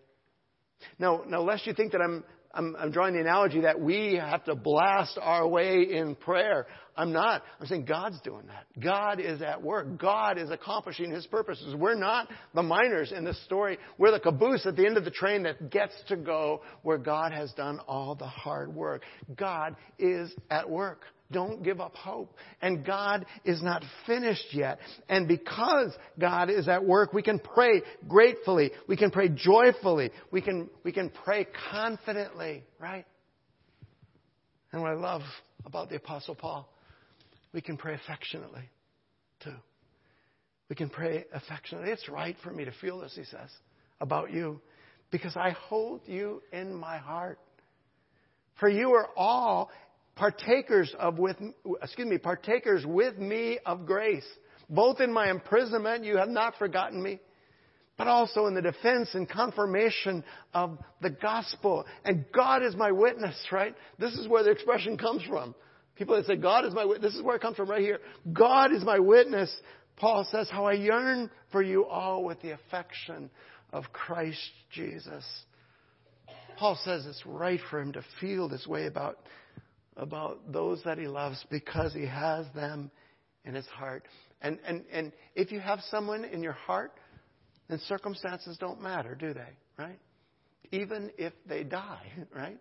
Now, 0.98 1.22
now, 1.26 1.42
lest 1.42 1.66
you 1.66 1.74
think 1.74 1.92
that 1.92 2.00
I'm 2.00 2.24
I'm, 2.54 2.76
I'm, 2.78 2.90
drawing 2.90 3.14
the 3.14 3.20
analogy 3.20 3.62
that 3.62 3.80
we 3.80 4.16
have 4.20 4.44
to 4.44 4.54
blast 4.54 5.18
our 5.20 5.48
way 5.48 5.86
in 5.90 6.14
prayer. 6.14 6.66
I'm 6.96 7.12
not. 7.12 7.42
I'm 7.58 7.66
saying 7.66 7.86
God's 7.86 8.20
doing 8.20 8.46
that. 8.48 8.66
God 8.78 9.20
is 9.20 9.40
at 9.40 9.62
work. 9.62 9.98
God 9.98 10.36
is 10.36 10.50
accomplishing 10.50 11.10
His 11.10 11.26
purposes. 11.26 11.74
We're 11.74 11.94
not 11.94 12.28
the 12.54 12.62
miners 12.62 13.12
in 13.12 13.24
this 13.24 13.42
story. 13.44 13.78
We're 13.96 14.10
the 14.10 14.20
caboose 14.20 14.66
at 14.66 14.76
the 14.76 14.86
end 14.86 14.98
of 14.98 15.04
the 15.04 15.10
train 15.10 15.44
that 15.44 15.70
gets 15.70 15.94
to 16.08 16.16
go 16.16 16.60
where 16.82 16.98
God 16.98 17.32
has 17.32 17.52
done 17.52 17.80
all 17.88 18.14
the 18.14 18.26
hard 18.26 18.74
work. 18.74 19.02
God 19.34 19.76
is 19.98 20.34
at 20.50 20.68
work. 20.68 21.04
Don't 21.32 21.62
give 21.62 21.80
up 21.80 21.96
hope. 21.96 22.34
And 22.60 22.84
God 22.84 23.26
is 23.44 23.62
not 23.62 23.82
finished 24.06 24.48
yet. 24.52 24.78
And 25.08 25.26
because 25.26 25.92
God 26.18 26.50
is 26.50 26.68
at 26.68 26.84
work, 26.84 27.12
we 27.12 27.22
can 27.22 27.38
pray 27.38 27.82
gratefully. 28.06 28.72
We 28.88 28.96
can 28.96 29.10
pray 29.10 29.28
joyfully. 29.28 30.10
We 30.30 30.42
can, 30.42 30.68
we 30.84 30.92
can 30.92 31.10
pray 31.24 31.46
confidently, 31.70 32.64
right? 32.78 33.06
And 34.72 34.82
what 34.82 34.92
I 34.92 34.94
love 34.94 35.22
about 35.64 35.88
the 35.90 35.96
Apostle 35.96 36.34
Paul 36.34 36.68
we 37.52 37.60
can 37.60 37.76
pray 37.76 37.94
affectionately, 37.94 38.68
too. 39.42 39.54
We 40.68 40.76
can 40.76 40.88
pray 40.88 41.26
affectionately. 41.32 41.90
It's 41.90 42.08
right 42.08 42.36
for 42.42 42.50
me 42.50 42.64
to 42.64 42.72
feel 42.80 43.00
this, 43.00 43.14
he 43.14 43.24
says, 43.24 43.50
about 44.00 44.32
you, 44.32 44.60
because 45.10 45.36
I 45.36 45.50
hold 45.50 46.00
you 46.06 46.42
in 46.52 46.74
my 46.74 46.96
heart. 46.96 47.38
For 48.58 48.68
you 48.68 48.92
are 48.92 49.08
all 49.16 49.70
partakers 50.16 50.94
of 50.98 51.18
with 51.18 51.36
excuse 51.82 52.06
me 52.06 52.18
partakers 52.18 52.84
with 52.86 53.18
me 53.18 53.58
of 53.64 53.86
grace 53.86 54.26
both 54.68 55.00
in 55.00 55.12
my 55.12 55.30
imprisonment 55.30 56.04
you 56.04 56.16
have 56.16 56.28
not 56.28 56.54
forgotten 56.58 57.02
me 57.02 57.18
but 57.98 58.08
also 58.08 58.46
in 58.46 58.54
the 58.54 58.62
defense 58.62 59.10
and 59.14 59.28
confirmation 59.28 60.22
of 60.54 60.78
the 61.00 61.10
gospel 61.10 61.84
and 62.04 62.24
god 62.34 62.62
is 62.62 62.76
my 62.76 62.90
witness 62.90 63.36
right 63.50 63.74
this 63.98 64.12
is 64.14 64.28
where 64.28 64.42
the 64.42 64.50
expression 64.50 64.96
comes 64.96 65.22
from 65.24 65.54
People 65.94 66.16
that 66.16 66.24
say, 66.24 66.36
God 66.36 66.64
is 66.64 66.72
my 66.72 66.86
witness. 66.86 67.12
This 67.12 67.18
is 67.18 67.22
where 67.22 67.36
it 67.36 67.42
comes 67.42 67.54
from 67.54 67.68
right 67.68 67.82
here. 67.82 68.00
God 68.32 68.72
is 68.72 68.82
my 68.82 68.98
witness 68.98 69.54
Paul 69.96 70.26
says, 70.30 70.48
How 70.50 70.64
I 70.64 70.72
yearn 70.72 71.30
for 71.50 71.62
you 71.62 71.86
all 71.86 72.24
with 72.24 72.40
the 72.42 72.50
affection 72.50 73.30
of 73.72 73.84
Christ 73.92 74.50
Jesus. 74.72 75.24
Paul 76.56 76.78
says 76.84 77.06
it's 77.06 77.24
right 77.24 77.60
for 77.70 77.80
him 77.80 77.92
to 77.92 78.04
feel 78.20 78.48
this 78.48 78.66
way 78.66 78.86
about, 78.86 79.18
about 79.96 80.52
those 80.52 80.82
that 80.84 80.98
he 80.98 81.06
loves 81.06 81.44
because 81.50 81.92
he 81.92 82.06
has 82.06 82.46
them 82.54 82.90
in 83.44 83.54
his 83.54 83.66
heart. 83.66 84.04
And, 84.40 84.58
and, 84.66 84.84
and 84.92 85.12
if 85.34 85.52
you 85.52 85.60
have 85.60 85.80
someone 85.90 86.24
in 86.24 86.42
your 86.42 86.52
heart, 86.52 86.92
then 87.68 87.78
circumstances 87.88 88.56
don't 88.58 88.80
matter, 88.80 89.14
do 89.14 89.32
they? 89.34 89.50
Right? 89.78 89.98
Even 90.70 91.10
if 91.18 91.32
they 91.46 91.64
die, 91.64 92.06
right? 92.34 92.58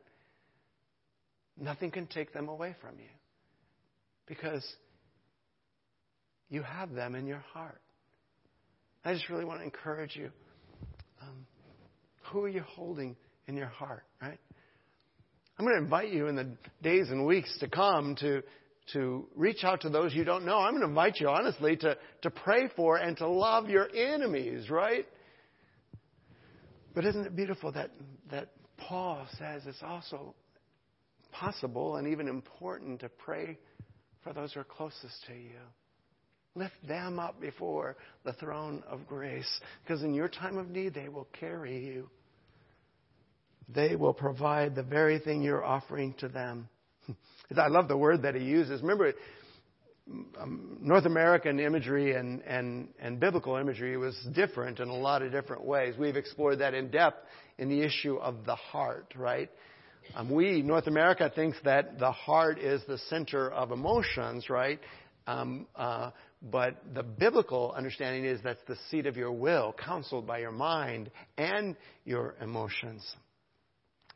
Nothing 1.57 1.91
can 1.91 2.07
take 2.07 2.33
them 2.33 2.49
away 2.49 2.75
from 2.81 2.97
you 2.97 3.09
because 4.27 4.65
you 6.49 6.63
have 6.63 6.91
them 6.91 7.15
in 7.15 7.25
your 7.27 7.43
heart. 7.53 7.81
I 9.03 9.13
just 9.13 9.29
really 9.29 9.45
want 9.45 9.59
to 9.59 9.65
encourage 9.65 10.15
you. 10.15 10.29
Um, 11.21 11.45
who 12.23 12.43
are 12.43 12.49
you 12.49 12.61
holding 12.61 13.15
in 13.47 13.55
your 13.55 13.67
heart, 13.67 14.03
right? 14.21 14.39
I'm 15.61 15.67
going 15.67 15.77
to 15.77 15.83
invite 15.83 16.09
you 16.09 16.25
in 16.25 16.35
the 16.35 16.47
days 16.81 17.11
and 17.11 17.23
weeks 17.23 17.55
to 17.59 17.67
come 17.69 18.15
to, 18.15 18.41
to 18.93 19.27
reach 19.35 19.63
out 19.63 19.81
to 19.81 19.89
those 19.89 20.11
you 20.11 20.23
don't 20.23 20.43
know. 20.43 20.57
I'm 20.57 20.71
going 20.71 20.81
to 20.81 20.87
invite 20.87 21.19
you, 21.19 21.29
honestly, 21.29 21.77
to, 21.77 21.97
to 22.23 22.31
pray 22.31 22.67
for 22.75 22.97
and 22.97 23.15
to 23.17 23.27
love 23.27 23.69
your 23.69 23.87
enemies, 23.95 24.71
right? 24.71 25.05
But 26.95 27.05
isn't 27.05 27.27
it 27.27 27.35
beautiful 27.35 27.71
that, 27.73 27.91
that 28.31 28.47
Paul 28.77 29.27
says 29.37 29.61
it's 29.67 29.83
also 29.83 30.33
possible 31.31 31.97
and 31.97 32.07
even 32.07 32.27
important 32.27 33.01
to 33.01 33.09
pray 33.09 33.59
for 34.23 34.33
those 34.33 34.53
who 34.53 34.61
are 34.61 34.63
closest 34.63 35.27
to 35.27 35.33
you? 35.33 35.59
Lift 36.55 36.87
them 36.87 37.19
up 37.19 37.39
before 37.39 37.97
the 38.25 38.33
throne 38.33 38.81
of 38.89 39.05
grace, 39.05 39.59
because 39.83 40.01
in 40.01 40.15
your 40.15 40.27
time 40.27 40.57
of 40.57 40.69
need, 40.71 40.95
they 40.95 41.07
will 41.07 41.27
carry 41.39 41.85
you. 41.85 42.09
They 43.73 43.95
will 43.95 44.13
provide 44.13 44.75
the 44.75 44.83
very 44.83 45.19
thing 45.19 45.41
you're 45.41 45.63
offering 45.63 46.13
to 46.19 46.27
them. 46.27 46.67
I 47.57 47.67
love 47.67 47.87
the 47.87 47.97
word 47.97 48.23
that 48.23 48.35
he 48.35 48.43
uses. 48.43 48.81
Remember, 48.81 49.13
um, 50.39 50.77
North 50.81 51.05
American 51.05 51.59
imagery 51.59 52.15
and, 52.15 52.41
and, 52.41 52.89
and 52.99 53.19
biblical 53.19 53.55
imagery 53.55 53.97
was 53.97 54.17
different 54.33 54.79
in 54.79 54.89
a 54.89 54.95
lot 54.95 55.21
of 55.21 55.31
different 55.31 55.63
ways. 55.63 55.95
We've 55.97 56.17
explored 56.17 56.59
that 56.59 56.73
in 56.73 56.89
depth 56.89 57.25
in 57.57 57.69
the 57.69 57.81
issue 57.81 58.17
of 58.17 58.45
the 58.45 58.55
heart, 58.55 59.13
right? 59.15 59.49
Um, 60.15 60.29
we, 60.29 60.61
North 60.61 60.87
America, 60.87 61.31
thinks 61.33 61.57
that 61.63 61.99
the 61.99 62.11
heart 62.11 62.59
is 62.59 62.81
the 62.87 62.97
center 63.09 63.49
of 63.51 63.71
emotions, 63.71 64.49
right? 64.49 64.79
Um, 65.27 65.67
uh, 65.75 66.11
but 66.41 66.81
the 66.93 67.03
biblical 67.03 67.73
understanding 67.77 68.25
is 68.25 68.41
that's 68.43 68.63
the 68.67 68.77
seat 68.89 69.05
of 69.05 69.15
your 69.15 69.31
will, 69.31 69.73
counseled 69.73 70.25
by 70.25 70.39
your 70.39 70.51
mind 70.51 71.11
and 71.37 71.75
your 72.03 72.35
emotions. 72.41 73.15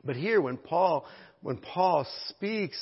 But 0.05 0.15
here, 0.15 0.39
when 0.41 0.57
Paul, 0.57 1.05
when 1.41 1.57
Paul 1.57 2.05
speaks 2.29 2.77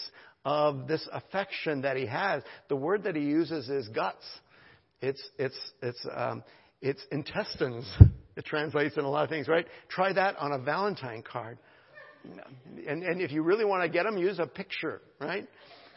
of 0.45 0.87
this 0.87 1.07
affection 1.11 1.81
that 1.81 1.95
he 1.97 2.05
has, 2.05 2.43
the 2.67 2.75
word 2.75 3.03
that 3.03 3.15
he 3.15 3.21
uses 3.21 3.69
is 3.69 3.87
guts. 3.89 4.23
It's, 5.01 5.21
it's, 5.37 5.57
it's, 5.81 6.05
um, 6.13 6.43
it's 6.81 7.01
intestines. 7.11 7.89
It 8.35 8.45
translates 8.45 8.97
in 8.97 9.05
a 9.05 9.09
lot 9.09 9.23
of 9.23 9.29
things, 9.29 9.47
right? 9.47 9.65
Try 9.89 10.11
that 10.13 10.37
on 10.37 10.51
a 10.51 10.57
Valentine 10.59 11.23
card. 11.23 11.57
And, 12.87 13.03
and 13.03 13.21
if 13.21 13.31
you 13.31 13.43
really 13.43 13.65
want 13.65 13.83
to 13.83 13.89
get 13.89 14.03
them, 14.03 14.17
use 14.17 14.39
a 14.39 14.47
picture, 14.47 15.01
right? 15.19 15.47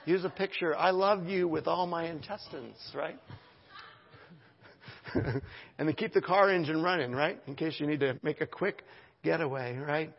Use 0.04 0.24
a 0.24 0.28
picture. 0.28 0.76
I 0.76 0.90
love 0.90 1.26
you 1.26 1.48
with 1.48 1.66
all 1.66 1.86
my 1.86 2.08
intestines, 2.08 2.76
right? 2.94 3.18
and 5.14 5.88
then 5.88 5.92
keep 5.94 6.12
the 6.12 6.20
car 6.20 6.50
engine 6.50 6.82
running, 6.82 7.12
right? 7.12 7.40
In 7.46 7.54
case 7.54 7.76
you 7.78 7.86
need 7.86 8.00
to 8.00 8.18
make 8.22 8.40
a 8.40 8.46
quick 8.46 8.82
getaway, 9.22 9.76
right? 9.76 10.12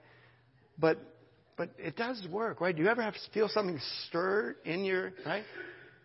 But 0.78 1.00
but 1.58 1.72
it 1.78 1.96
does 1.96 2.26
work, 2.32 2.62
right? 2.62 2.76
Do 2.76 2.84
you 2.84 2.90
ever 2.90 3.02
have 3.02 3.16
feel 3.34 3.50
something 3.50 3.80
stirred 4.08 4.58
in 4.66 4.86
your 4.86 5.12
right? 5.26 5.44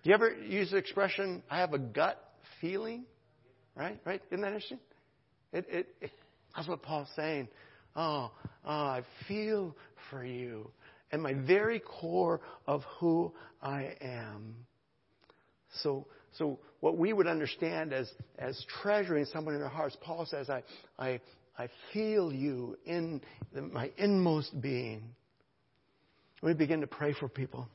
Do 0.03 0.11
you 0.11 0.15
ever 0.15 0.35
use 0.35 0.71
the 0.71 0.79
expression 0.79 1.43
"I 1.51 1.59
have 1.59 1.73
a 1.73 1.79
gut 1.79 2.23
feeling"? 2.61 3.05
Right? 3.77 3.99
Right? 4.05 4.23
Isn't 4.31 4.43
that 4.43 4.49
interesting? 4.49 4.81
It, 5.53 5.67
it, 5.69 5.89
it 6.01 6.11
that's 6.55 6.69
what 6.69 6.83
Paul's 6.83 7.09
saying. 7.17 7.49
Oh, 7.95 8.31
oh, 8.65 8.71
I 8.71 9.03
feel 9.29 9.77
for 10.11 10.25
you 10.25 10.71
and 11.13 11.23
my 11.23 11.35
very 11.35 11.79
core 11.79 12.41
of 12.67 12.83
who 12.99 13.33
I 13.61 13.95
am. 14.01 14.57
So, 15.83 16.07
so 16.39 16.59
what 16.81 16.97
we 16.97 17.13
would 17.13 17.27
understand 17.27 17.93
as, 17.93 18.11
as 18.39 18.65
treasuring 18.83 19.27
someone 19.27 19.55
in 19.55 19.63
our 19.63 19.69
hearts, 19.69 19.97
Paul 20.01 20.27
says, 20.27 20.49
I, 20.51 20.63
I, 20.99 21.21
I 21.59 21.69
feel 21.93 22.33
you 22.33 22.77
in 22.87 23.21
my 23.55 23.91
inmost 23.97 24.61
being. 24.61 25.03
we 26.43 26.55
begin 26.55 26.81
to 26.81 26.87
pray 26.87 27.13
for 27.13 27.29
people, 27.29 27.69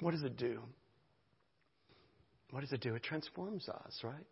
what 0.00 0.10
does 0.10 0.22
it 0.22 0.36
do? 0.36 0.60
What 2.50 2.60
does 2.60 2.72
it 2.72 2.80
do? 2.80 2.94
It 2.94 3.02
transforms 3.02 3.68
us, 3.68 4.00
right? 4.02 4.26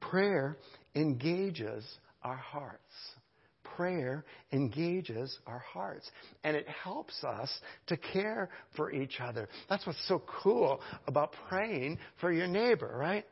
Prayer 0.00 0.56
engages 0.94 1.84
our 2.22 2.36
hearts 2.36 2.94
prayer 3.78 4.24
engages 4.52 5.38
our 5.46 5.60
hearts 5.60 6.10
and 6.42 6.56
it 6.56 6.66
helps 6.68 7.22
us 7.22 7.48
to 7.86 7.96
care 7.96 8.50
for 8.74 8.90
each 8.92 9.20
other. 9.20 9.48
That's 9.68 9.86
what's 9.86 10.04
so 10.08 10.20
cool 10.42 10.80
about 11.06 11.32
praying 11.48 11.98
for 12.20 12.32
your 12.32 12.48
neighbor, 12.48 12.92
right? 12.98 13.24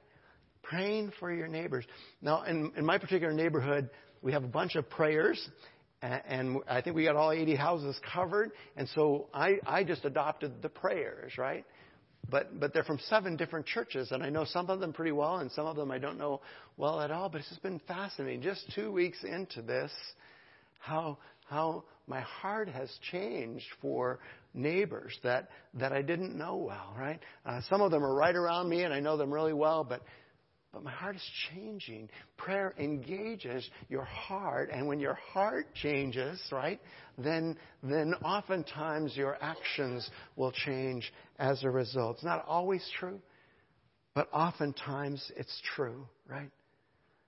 Praying 0.70 1.12
for 1.20 1.32
your 1.32 1.48
neighbors. 1.48 1.84
Now, 2.20 2.42
in, 2.42 2.72
in 2.76 2.84
my 2.84 2.98
particular 2.98 3.32
neighborhood, 3.32 3.90
we 4.22 4.32
have 4.32 4.44
a 4.44 4.48
bunch 4.48 4.74
of 4.74 4.88
prayers 4.90 5.48
and 6.02 6.58
I 6.68 6.82
think 6.82 6.94
we 6.94 7.04
got 7.04 7.16
all 7.16 7.32
80 7.32 7.54
houses 7.54 7.98
covered. 8.12 8.52
And 8.76 8.88
so 8.94 9.28
I, 9.32 9.58
I 9.66 9.84
just 9.84 10.04
adopted 10.04 10.62
the 10.62 10.68
prayers, 10.68 11.32
right? 11.38 11.64
But, 12.28 12.58
but 12.58 12.74
they're 12.74 12.84
from 12.84 12.98
seven 13.08 13.36
different 13.36 13.66
churches, 13.66 14.10
and 14.10 14.22
I 14.22 14.30
know 14.30 14.44
some 14.44 14.68
of 14.68 14.80
them 14.80 14.92
pretty 14.92 15.12
well, 15.12 15.36
and 15.36 15.50
some 15.52 15.66
of 15.66 15.76
them 15.76 15.90
I 15.92 15.98
don't 15.98 16.18
know 16.18 16.40
well 16.76 17.00
at 17.00 17.10
all. 17.10 17.28
But 17.28 17.38
it's 17.40 17.48
just 17.48 17.62
been 17.62 17.80
fascinating. 17.86 18.42
Just 18.42 18.64
two 18.74 18.90
weeks 18.90 19.18
into 19.22 19.62
this, 19.62 19.92
how, 20.78 21.18
how 21.48 21.84
my 22.08 22.20
heart 22.20 22.68
has 22.68 22.90
changed 23.10 23.66
for 23.80 24.18
neighbors 24.54 25.16
that, 25.22 25.50
that 25.74 25.92
I 25.92 26.02
didn't 26.02 26.36
know 26.36 26.56
well, 26.56 26.94
right? 26.98 27.20
Uh, 27.44 27.60
some 27.70 27.80
of 27.80 27.90
them 27.90 28.04
are 28.04 28.14
right 28.14 28.34
around 28.34 28.68
me 28.68 28.82
and 28.82 28.92
I 28.92 29.00
know 29.00 29.16
them 29.16 29.32
really 29.32 29.52
well, 29.52 29.84
but, 29.84 30.02
but 30.76 30.84
my 30.84 30.90
heart 30.90 31.16
is 31.16 31.30
changing. 31.54 32.10
Prayer 32.36 32.74
engages 32.78 33.66
your 33.88 34.04
heart, 34.04 34.68
and 34.70 34.86
when 34.86 35.00
your 35.00 35.14
heart 35.14 35.74
changes, 35.74 36.38
right, 36.52 36.78
then, 37.16 37.56
then 37.82 38.12
oftentimes 38.22 39.16
your 39.16 39.38
actions 39.40 40.10
will 40.36 40.52
change 40.52 41.10
as 41.38 41.64
a 41.64 41.70
result. 41.70 42.16
It's 42.16 42.24
not 42.26 42.44
always 42.46 42.86
true, 43.00 43.18
but 44.14 44.28
oftentimes 44.34 45.32
it's 45.34 45.62
true, 45.74 46.06
right? 46.28 46.50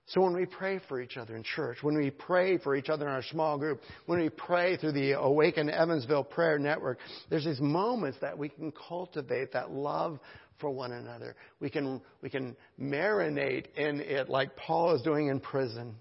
So 0.05 0.21
when 0.21 0.35
we 0.35 0.45
pray 0.45 0.79
for 0.87 1.01
each 1.01 1.17
other 1.17 1.35
in 1.35 1.41
church, 1.41 1.79
when 1.81 1.97
we 1.97 2.11
pray 2.11 2.59
for 2.59 2.75
each 2.75 2.89
other 2.89 3.07
in 3.07 3.11
our 3.11 3.23
small 3.23 3.57
group, 3.57 3.81
when 4.05 4.19
we 4.19 4.29
pray 4.29 4.77
through 4.77 4.91
the 4.91 5.13
Awaken 5.13 5.71
Evansville 5.71 6.23
Prayer 6.23 6.59
Network, 6.59 6.99
there's 7.31 7.45
these 7.45 7.59
moments 7.59 8.19
that 8.21 8.37
we 8.37 8.49
can 8.49 8.71
cultivate 8.87 9.53
that 9.53 9.71
love 9.71 10.19
for 10.59 10.69
one 10.69 10.91
another. 10.91 11.35
We 11.59 11.69
can, 11.69 12.01
we 12.21 12.29
can 12.29 12.55
marinate 12.79 13.75
in 13.75 14.01
it 14.01 14.29
like 14.29 14.55
Paul 14.55 14.95
is 14.95 15.01
doing 15.01 15.27
in 15.27 15.39
prison. 15.39 15.95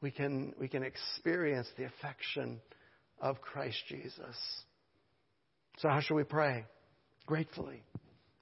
We 0.00 0.10
can, 0.10 0.54
we 0.60 0.68
can 0.68 0.82
experience 0.82 1.68
the 1.76 1.84
affection 1.84 2.60
of 3.20 3.40
Christ 3.40 3.78
Jesus. 3.88 4.36
So 5.78 5.88
how 5.88 6.00
should 6.00 6.14
we 6.14 6.24
pray? 6.24 6.64
Gratefully. 7.26 7.82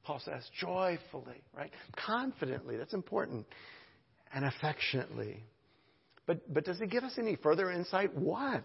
Paul 0.05 0.20
says, 0.24 0.43
joyfully, 0.61 1.43
right? 1.57 1.70
Confidently. 1.97 2.76
That's 2.76 2.93
important 2.93 3.47
and 4.35 4.45
affectionately. 4.45 5.43
But, 6.26 6.53
but 6.53 6.64
does 6.64 6.80
it 6.80 6.91
give 6.91 7.05
us 7.05 7.14
any 7.18 7.37
further 7.37 7.70
insight? 7.70 8.14
What 8.16 8.64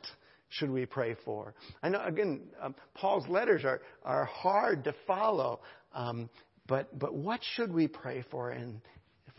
should 0.49 0.72
we 0.72 0.86
pray 0.86 1.15
for? 1.24 1.53
I 1.84 1.89
know, 1.89 2.03
again, 2.03 2.41
um, 2.61 2.76
Paul's 2.95 3.28
letters 3.28 3.63
are, 3.63 3.82
are 4.03 4.26
hard 4.26 4.84
to 4.86 4.95
follow, 5.05 5.59
um, 5.93 6.30
but, 6.70 6.97
but 6.97 7.13
what 7.13 7.41
should 7.55 7.74
we 7.74 7.88
pray 7.88 8.24
for 8.32 8.51
in, 8.51 8.82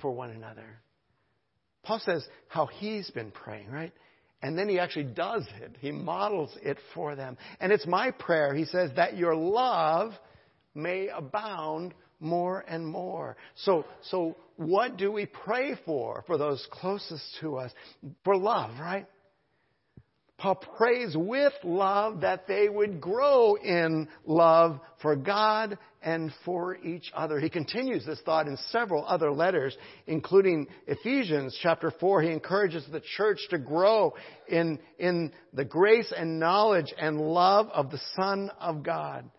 for 0.02 0.10
one 0.10 0.30
another? 0.30 0.66
Paul 1.82 2.00
says 2.04 2.26
how 2.48 2.66
he's 2.66 3.10
been 3.10 3.30
praying, 3.30 3.70
right? 3.70 3.92
And 4.42 4.58
then 4.58 4.68
he 4.68 4.78
actually 4.78 5.04
does 5.04 5.46
it. 5.60 5.76
He 5.80 5.92
models 5.92 6.50
it 6.62 6.78
for 6.94 7.14
them. 7.14 7.38
And 7.60 7.72
it's 7.72 7.86
my 7.86 8.10
prayer, 8.10 8.54
he 8.54 8.64
says, 8.64 8.90
that 8.96 9.16
your 9.16 9.34
love 9.34 10.12
may 10.74 11.08
abound 11.08 11.94
more 12.20 12.64
and 12.66 12.86
more. 12.86 13.36
So, 13.56 13.86
so 14.02 14.36
what 14.56 14.96
do 14.96 15.10
we 15.12 15.26
pray 15.26 15.74
for 15.86 16.24
for 16.26 16.36
those 16.36 16.66
closest 16.70 17.24
to 17.40 17.56
us? 17.56 17.72
For 18.24 18.36
love, 18.36 18.78
right? 18.78 19.06
Paul 20.40 20.54
prays 20.54 21.14
with 21.14 21.52
love 21.62 22.22
that 22.22 22.46
they 22.48 22.70
would 22.70 22.98
grow 22.98 23.56
in 23.56 24.08
love 24.24 24.80
for 25.02 25.14
God 25.14 25.76
and 26.02 26.32
for 26.46 26.78
each 26.78 27.12
other. 27.14 27.38
He 27.38 27.50
continues 27.50 28.06
this 28.06 28.22
thought 28.22 28.48
in 28.48 28.56
several 28.70 29.04
other 29.06 29.30
letters, 29.30 29.76
including 30.06 30.66
Ephesians 30.86 31.58
chapter 31.62 31.90
4. 31.90 32.22
He 32.22 32.30
encourages 32.30 32.86
the 32.90 33.02
church 33.18 33.38
to 33.50 33.58
grow 33.58 34.14
in, 34.48 34.78
in 34.98 35.32
the 35.52 35.66
grace 35.66 36.10
and 36.16 36.40
knowledge 36.40 36.94
and 36.98 37.20
love 37.20 37.68
of 37.68 37.90
the 37.90 38.00
Son 38.16 38.50
of 38.58 38.82
God 38.82 39.30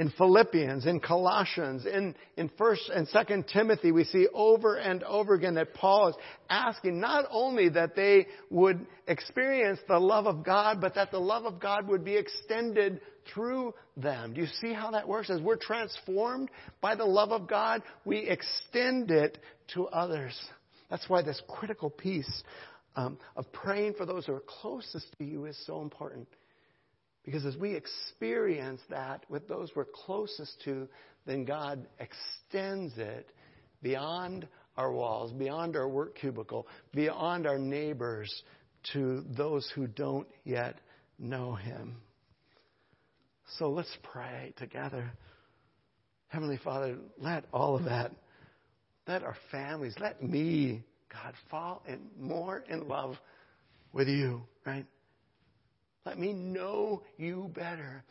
in 0.00 0.10
Philippians, 0.16 0.86
in 0.86 0.98
Colossians, 0.98 1.84
in, 1.84 2.14
in 2.38 2.48
1st 2.58 2.96
and 2.96 3.08
2nd 3.08 3.46
Timothy, 3.52 3.92
we 3.92 4.04
see 4.04 4.26
over 4.32 4.76
and 4.76 5.02
over 5.02 5.34
again 5.34 5.56
that 5.56 5.74
Paul 5.74 6.08
is 6.08 6.14
asking 6.48 6.98
not 6.98 7.26
only 7.30 7.68
that 7.68 7.94
they 7.94 8.26
would 8.48 8.86
experience 9.06 9.78
the 9.88 9.98
love 9.98 10.26
of 10.26 10.42
God, 10.42 10.80
but 10.80 10.94
that 10.94 11.10
the 11.10 11.18
love 11.18 11.44
of 11.44 11.60
God 11.60 11.86
would 11.86 12.02
be 12.02 12.16
extended 12.16 13.02
through 13.34 13.74
them. 13.94 14.32
Do 14.32 14.40
you 14.40 14.46
see 14.62 14.72
how 14.72 14.90
that 14.92 15.06
works? 15.06 15.28
As 15.28 15.42
we're 15.42 15.56
transformed 15.56 16.50
by 16.80 16.94
the 16.94 17.04
love 17.04 17.30
of 17.30 17.46
God, 17.46 17.82
we 18.06 18.20
extend 18.20 19.10
it 19.10 19.36
to 19.74 19.86
others. 19.88 20.34
That's 20.88 21.10
why 21.10 21.20
this 21.20 21.42
critical 21.46 21.90
piece 21.90 22.42
um, 22.96 23.18
of 23.36 23.52
praying 23.52 23.96
for 23.98 24.06
those 24.06 24.24
who 24.24 24.32
are 24.32 24.42
closest 24.62 25.14
to 25.18 25.24
you 25.24 25.44
is 25.44 25.62
so 25.66 25.82
important. 25.82 26.26
Because 27.24 27.44
as 27.44 27.56
we 27.56 27.74
experience 27.74 28.80
that 28.88 29.24
with 29.28 29.46
those 29.46 29.70
we're 29.76 29.84
closest 29.84 30.60
to, 30.64 30.88
then 31.26 31.44
God 31.44 31.86
extends 31.98 32.96
it 32.96 33.30
beyond 33.82 34.48
our 34.76 34.92
walls, 34.92 35.32
beyond 35.32 35.76
our 35.76 35.88
work 35.88 36.16
cubicle, 36.18 36.66
beyond 36.94 37.46
our 37.46 37.58
neighbors 37.58 38.42
to 38.92 39.22
those 39.36 39.70
who 39.74 39.86
don't 39.86 40.26
yet 40.44 40.80
know 41.18 41.54
Him. 41.54 41.96
So 43.58 43.68
let's 43.70 43.94
pray 44.02 44.54
together. 44.56 45.12
Heavenly 46.28 46.58
Father, 46.62 46.96
let 47.18 47.44
all 47.52 47.76
of 47.76 47.84
that, 47.84 48.12
let 49.06 49.22
our 49.22 49.36
families, 49.50 49.94
let 49.98 50.22
me, 50.22 50.84
God, 51.12 51.34
fall 51.50 51.82
in 51.86 52.00
more 52.18 52.64
in 52.68 52.88
love 52.88 53.16
with 53.92 54.08
you, 54.08 54.42
right? 54.64 54.86
Let 56.10 56.18
me 56.18 56.32
know 56.32 57.04
you 57.18 57.52
better. 57.54 58.02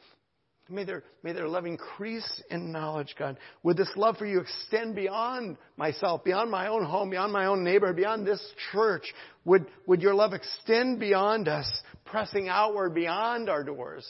May 0.69 0.85
their, 0.85 1.03
may 1.21 1.33
their 1.33 1.49
love 1.49 1.65
increase 1.65 2.41
in 2.49 2.71
knowledge, 2.71 3.13
God. 3.19 3.37
Would 3.63 3.75
this 3.75 3.91
love 3.97 4.15
for 4.15 4.25
you 4.25 4.39
extend 4.39 4.95
beyond 4.95 5.57
myself, 5.75 6.23
beyond 6.23 6.49
my 6.49 6.67
own 6.67 6.85
home, 6.85 7.09
beyond 7.09 7.33
my 7.33 7.47
own 7.47 7.61
neighbor, 7.65 7.91
beyond 7.91 8.25
this 8.25 8.41
church? 8.71 9.03
Would, 9.43 9.65
would 9.85 10.01
your 10.01 10.13
love 10.13 10.31
extend 10.31 11.01
beyond 11.01 11.49
us, 11.49 11.69
pressing 12.05 12.47
outward 12.47 12.95
beyond 12.95 13.49
our 13.49 13.65
doors, 13.65 14.09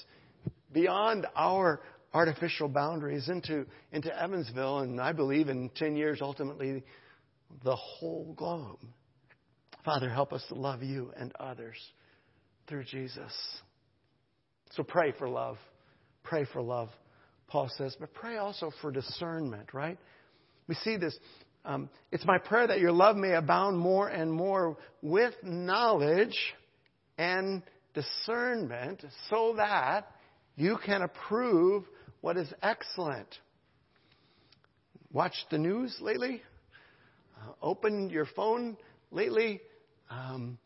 beyond 0.71 1.25
our 1.35 1.81
artificial 2.13 2.67
boundaries 2.67 3.27
into, 3.27 3.65
into 3.91 4.15
Evansville, 4.15 4.79
and 4.79 5.01
I 5.01 5.13
believe 5.13 5.49
in 5.49 5.71
10 5.73 5.95
years, 5.95 6.19
ultimately, 6.21 6.83
the 7.63 7.75
whole 7.75 8.35
globe? 8.37 8.77
Father, 9.83 10.11
help 10.11 10.31
us 10.31 10.45
to 10.49 10.53
love 10.53 10.83
you 10.83 11.11
and 11.17 11.33
others 11.39 11.77
through 12.67 12.83
Jesus. 12.83 13.33
So 14.75 14.83
pray 14.83 15.13
for 15.17 15.27
love. 15.27 15.57
Pray 16.23 16.45
for 16.51 16.61
love, 16.61 16.89
Paul 17.47 17.69
says, 17.75 17.95
but 17.99 18.13
pray 18.13 18.37
also 18.37 18.71
for 18.81 18.91
discernment, 18.91 19.73
right? 19.73 19.97
We 20.67 20.75
see 20.75 20.97
this. 20.97 21.17
Um, 21.65 21.89
it's 22.11 22.25
my 22.25 22.37
prayer 22.37 22.67
that 22.67 22.79
your 22.79 22.91
love 22.91 23.15
may 23.15 23.33
abound 23.33 23.77
more 23.77 24.07
and 24.07 24.31
more 24.31 24.77
with 25.01 25.33
knowledge 25.43 26.37
and 27.17 27.63
discernment 27.93 29.03
so 29.29 29.55
that 29.57 30.11
you 30.55 30.77
can 30.85 31.01
approve 31.01 31.83
what 32.21 32.37
is 32.37 32.51
excellent. 32.61 33.27
Watch 35.11 35.33
the 35.49 35.57
news 35.57 35.97
lately? 35.99 36.41
Uh, 37.35 37.51
open 37.61 38.09
your 38.09 38.27
phone 38.35 38.77
lately? 39.11 39.61
Um, 40.09 40.59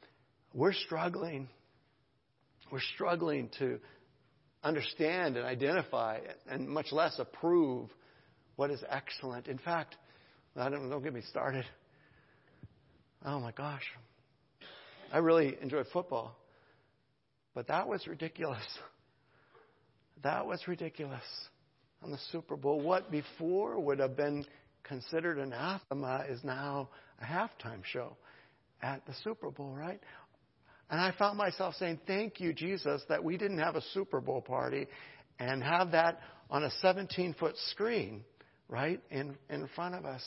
we're 0.54 0.74
struggling. 0.74 1.48
We're 2.72 2.82
struggling 2.96 3.50
to 3.60 3.80
understand 4.64 5.38
and 5.38 5.46
identify 5.46 6.20
and 6.50 6.68
much 6.68 6.92
less 6.92 7.20
approve 7.20 7.90
what 8.56 8.72
is 8.72 8.84
excellent. 8.90 9.48
In 9.48 9.58
fact, 9.58 9.96
I 10.56 10.70
don't, 10.70 10.90
don't 10.90 11.04
get 11.04 11.14
me 11.14 11.22
started. 11.30 11.66
Oh 13.26 13.40
my 13.40 13.52
gosh. 13.52 13.84
I 15.12 15.20
really 15.20 15.58
enjoy 15.62 15.84
football. 15.92 16.36
But 17.54 17.68
that 17.68 17.88
was 17.88 18.08
ridiculous. 18.08 18.64
That 20.24 20.46
was 20.46 20.68
ridiculous 20.68 21.24
on 22.02 22.12
the 22.12 22.20
Super 22.32 22.56
Bowl. 22.56 22.82
What 22.82 23.12
before 23.12 23.80
would 23.80 24.00
have 24.00 24.16
been 24.16 24.46
considered 24.84 25.38
anathema 25.38 26.26
is 26.30 26.44
now 26.44 26.90
a 27.22 27.26
halftime 27.26 27.84
show 27.84 28.18
at 28.82 29.06
the 29.06 29.14
Super 29.24 29.50
Bowl, 29.52 29.74
right? 29.74 30.02
And 30.94 31.02
I 31.02 31.12
found 31.18 31.40
myself 31.40 31.74
saying, 31.80 32.02
Thank 32.06 32.40
you, 32.40 32.54
Jesus, 32.54 33.02
that 33.10 33.24
we 33.24 33.36
didn't 33.36 33.58
have 33.58 33.76
a 33.76 33.82
Super 33.96 34.22
Bowl 34.22 34.42
party 34.42 34.86
and 35.40 35.64
have 35.64 35.90
that 35.94 36.20
on 36.52 36.66
a 36.66 36.70
17 36.84 37.34
foot 37.40 37.56
screen, 37.72 38.24
right, 38.70 39.02
in, 39.10 39.36
in 39.50 39.68
front 39.76 39.96
of 39.96 40.06
us. 40.06 40.22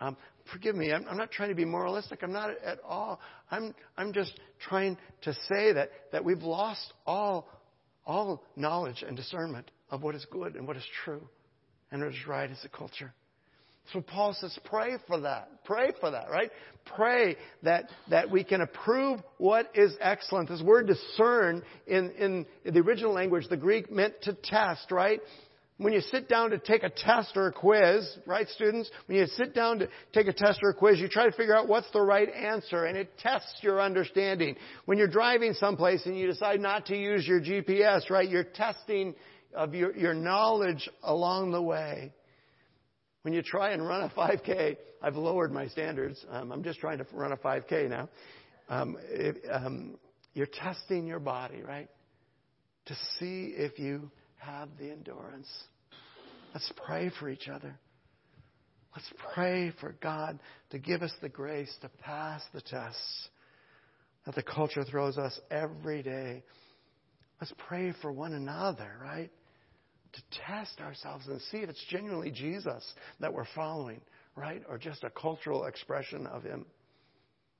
Um, 0.00 0.16
forgive 0.52 0.76
me, 0.76 0.92
I'm, 0.92 1.04
I'm, 1.10 1.16
not 1.16 1.32
trying 1.32 1.48
to 1.48 1.56
be 1.56 1.64
moralistic. 1.64 2.20
I'm 2.22 2.32
not 2.32 2.50
at 2.64 2.78
all. 2.88 3.18
I'm, 3.50 3.74
I'm 3.96 4.12
just 4.12 4.38
trying 4.60 4.98
to 5.22 5.32
say 5.48 5.72
that, 5.72 5.90
that 6.12 6.24
we've 6.24 6.44
lost 6.44 6.92
all, 7.04 7.48
all 8.06 8.44
knowledge 8.54 9.02
and 9.04 9.16
discernment 9.16 9.68
of 9.90 10.04
what 10.04 10.14
is 10.14 10.24
good 10.30 10.54
and 10.54 10.68
what 10.68 10.76
is 10.76 10.86
true 11.04 11.28
and 11.90 12.00
what 12.04 12.12
is 12.12 12.26
right 12.28 12.48
as 12.48 12.64
a 12.64 12.68
culture. 12.68 13.12
So 13.92 14.00
Paul 14.00 14.34
says, 14.38 14.58
pray 14.64 14.94
for 15.06 15.20
that. 15.20 15.64
Pray 15.64 15.92
for 16.00 16.10
that, 16.10 16.30
right? 16.30 16.50
Pray 16.96 17.36
that, 17.62 17.90
that 18.10 18.30
we 18.30 18.42
can 18.42 18.60
approve 18.60 19.20
what 19.38 19.70
is 19.74 19.94
excellent. 20.00 20.48
This 20.48 20.62
word 20.62 20.86
discern 20.86 21.62
in, 21.86 22.10
in 22.12 22.46
the 22.64 22.80
original 22.80 23.12
language, 23.12 23.46
the 23.48 23.56
Greek 23.56 23.90
meant 23.92 24.14
to 24.22 24.32
test, 24.32 24.90
right? 24.90 25.20
When 25.76 25.92
you 25.92 26.00
sit 26.00 26.28
down 26.28 26.50
to 26.50 26.58
take 26.58 26.84
a 26.84 26.88
test 26.88 27.36
or 27.36 27.48
a 27.48 27.52
quiz, 27.52 28.08
right, 28.26 28.48
students? 28.48 28.90
When 29.06 29.18
you 29.18 29.26
sit 29.26 29.54
down 29.54 29.80
to 29.80 29.88
take 30.12 30.28
a 30.28 30.32
test 30.32 30.60
or 30.62 30.70
a 30.70 30.74
quiz, 30.74 31.00
you 31.00 31.08
try 31.08 31.24
to 31.24 31.36
figure 31.36 31.56
out 31.56 31.68
what's 31.68 31.90
the 31.90 32.00
right 32.00 32.28
answer, 32.32 32.84
and 32.84 32.96
it 32.96 33.18
tests 33.18 33.58
your 33.60 33.82
understanding. 33.82 34.54
When 34.84 34.98
you're 34.98 35.08
driving 35.08 35.52
someplace 35.54 36.06
and 36.06 36.16
you 36.16 36.28
decide 36.28 36.60
not 36.60 36.86
to 36.86 36.96
use 36.96 37.26
your 37.26 37.40
GPS, 37.40 38.08
right, 38.08 38.28
you're 38.28 38.44
testing 38.44 39.16
of 39.52 39.74
your, 39.74 39.96
your 39.96 40.14
knowledge 40.14 40.88
along 41.02 41.50
the 41.50 41.62
way. 41.62 42.12
When 43.24 43.32
you 43.32 43.40
try 43.40 43.70
and 43.70 43.82
run 43.88 44.02
a 44.02 44.10
5K, 44.10 44.76
I've 45.00 45.16
lowered 45.16 45.50
my 45.50 45.66
standards. 45.68 46.22
Um, 46.30 46.52
I'm 46.52 46.62
just 46.62 46.78
trying 46.78 46.98
to 46.98 47.06
run 47.10 47.32
a 47.32 47.38
5K 47.38 47.88
now. 47.88 48.10
Um, 48.68 48.98
it, 49.08 49.42
um, 49.50 49.96
you're 50.34 50.46
testing 50.46 51.06
your 51.06 51.20
body, 51.20 51.62
right? 51.62 51.88
To 52.84 52.94
see 53.18 53.54
if 53.56 53.78
you 53.78 54.10
have 54.36 54.68
the 54.78 54.90
endurance. 54.90 55.48
Let's 56.52 56.70
pray 56.84 57.10
for 57.18 57.30
each 57.30 57.48
other. 57.48 57.74
Let's 58.94 59.10
pray 59.32 59.72
for 59.80 59.96
God 60.02 60.38
to 60.72 60.78
give 60.78 61.00
us 61.00 61.12
the 61.22 61.30
grace 61.30 61.74
to 61.80 61.88
pass 62.02 62.42
the 62.52 62.60
tests 62.60 63.28
that 64.26 64.34
the 64.34 64.42
culture 64.42 64.84
throws 64.84 65.16
us 65.16 65.40
every 65.50 66.02
day. 66.02 66.42
Let's 67.40 67.54
pray 67.68 67.94
for 68.02 68.12
one 68.12 68.34
another, 68.34 68.98
right? 69.02 69.30
To 70.14 70.22
test 70.46 70.80
ourselves 70.80 71.26
and 71.26 71.40
see 71.50 71.58
if 71.58 71.68
it's 71.68 71.84
genuinely 71.90 72.30
Jesus 72.30 72.84
that 73.20 73.32
we're 73.32 73.46
following, 73.54 74.00
right? 74.36 74.62
Or 74.68 74.78
just 74.78 75.04
a 75.04 75.10
cultural 75.10 75.64
expression 75.64 76.26
of 76.26 76.42
Him. 76.42 76.66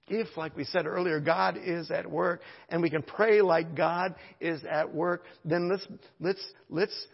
If, 0.06 0.36
like 0.36 0.56
we 0.56 0.64
said 0.64 0.86
earlier, 0.86 1.18
God 1.18 1.58
is 1.62 1.90
at 1.90 2.10
work 2.10 2.42
and 2.68 2.82
we 2.82 2.90
can 2.90 3.02
pray 3.02 3.40
like 3.40 3.74
God 3.74 4.14
is 4.38 4.62
at 4.64 4.94
work, 4.94 5.24
then 5.44 5.70
let's, 5.70 5.86
let's, 6.20 6.44
let's 6.68 7.06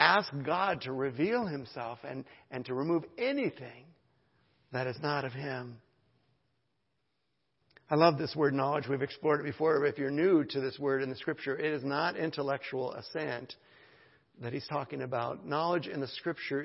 ask 0.00 0.28
God 0.44 0.82
to 0.82 0.92
reveal 0.92 1.46
Himself 1.46 1.98
and, 2.06 2.24
and 2.50 2.64
to 2.66 2.74
remove 2.74 3.04
anything 3.16 3.84
that 4.72 4.86
is 4.86 4.96
not 5.02 5.24
of 5.24 5.32
Him. 5.32 5.76
I 7.88 7.94
love 7.94 8.18
this 8.18 8.34
word 8.34 8.52
knowledge. 8.52 8.88
We've 8.88 9.00
explored 9.00 9.40
it 9.40 9.44
before. 9.44 9.86
If 9.86 9.96
you're 9.96 10.10
new 10.10 10.42
to 10.42 10.60
this 10.60 10.76
word 10.76 11.04
in 11.04 11.08
the 11.08 11.14
scripture, 11.14 11.56
it 11.56 11.72
is 11.72 11.84
not 11.84 12.16
intellectual 12.16 12.92
assent 12.94 13.54
that 14.42 14.52
he's 14.52 14.66
talking 14.66 15.02
about. 15.02 15.46
Knowledge 15.46 15.86
in 15.86 16.00
the 16.00 16.08
scripture, 16.08 16.64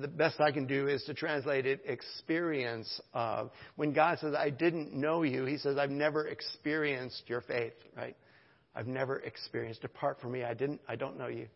the 0.00 0.08
best 0.08 0.40
I 0.40 0.50
can 0.50 0.66
do 0.66 0.88
is 0.88 1.04
to 1.04 1.14
translate 1.14 1.66
it 1.66 1.82
experience 1.86 3.00
of. 3.14 3.50
When 3.76 3.92
God 3.92 4.18
says, 4.18 4.34
I 4.34 4.50
didn't 4.50 4.92
know 4.92 5.22
you, 5.22 5.44
he 5.44 5.56
says, 5.56 5.78
I've 5.78 5.90
never 5.90 6.26
experienced 6.26 7.22
your 7.26 7.42
faith, 7.42 7.74
right? 7.96 8.16
I've 8.74 8.86
never 8.86 9.20
experienced. 9.20 9.82
Depart 9.82 10.20
from 10.20 10.32
me. 10.32 10.42
I 10.42 10.54
didn't, 10.54 10.80
I 10.88 10.96
don't 10.96 11.18
know 11.18 11.28
you. 11.28 11.46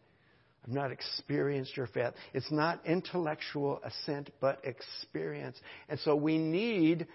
I've 0.66 0.72
not 0.72 0.90
experienced 0.90 1.76
your 1.76 1.86
faith. 1.88 2.12
It's 2.32 2.50
not 2.50 2.80
intellectual 2.86 3.80
assent, 3.84 4.30
but 4.40 4.60
experience. 4.64 5.56
And 5.88 6.00
so 6.00 6.16
we 6.16 6.38
need 6.38 7.06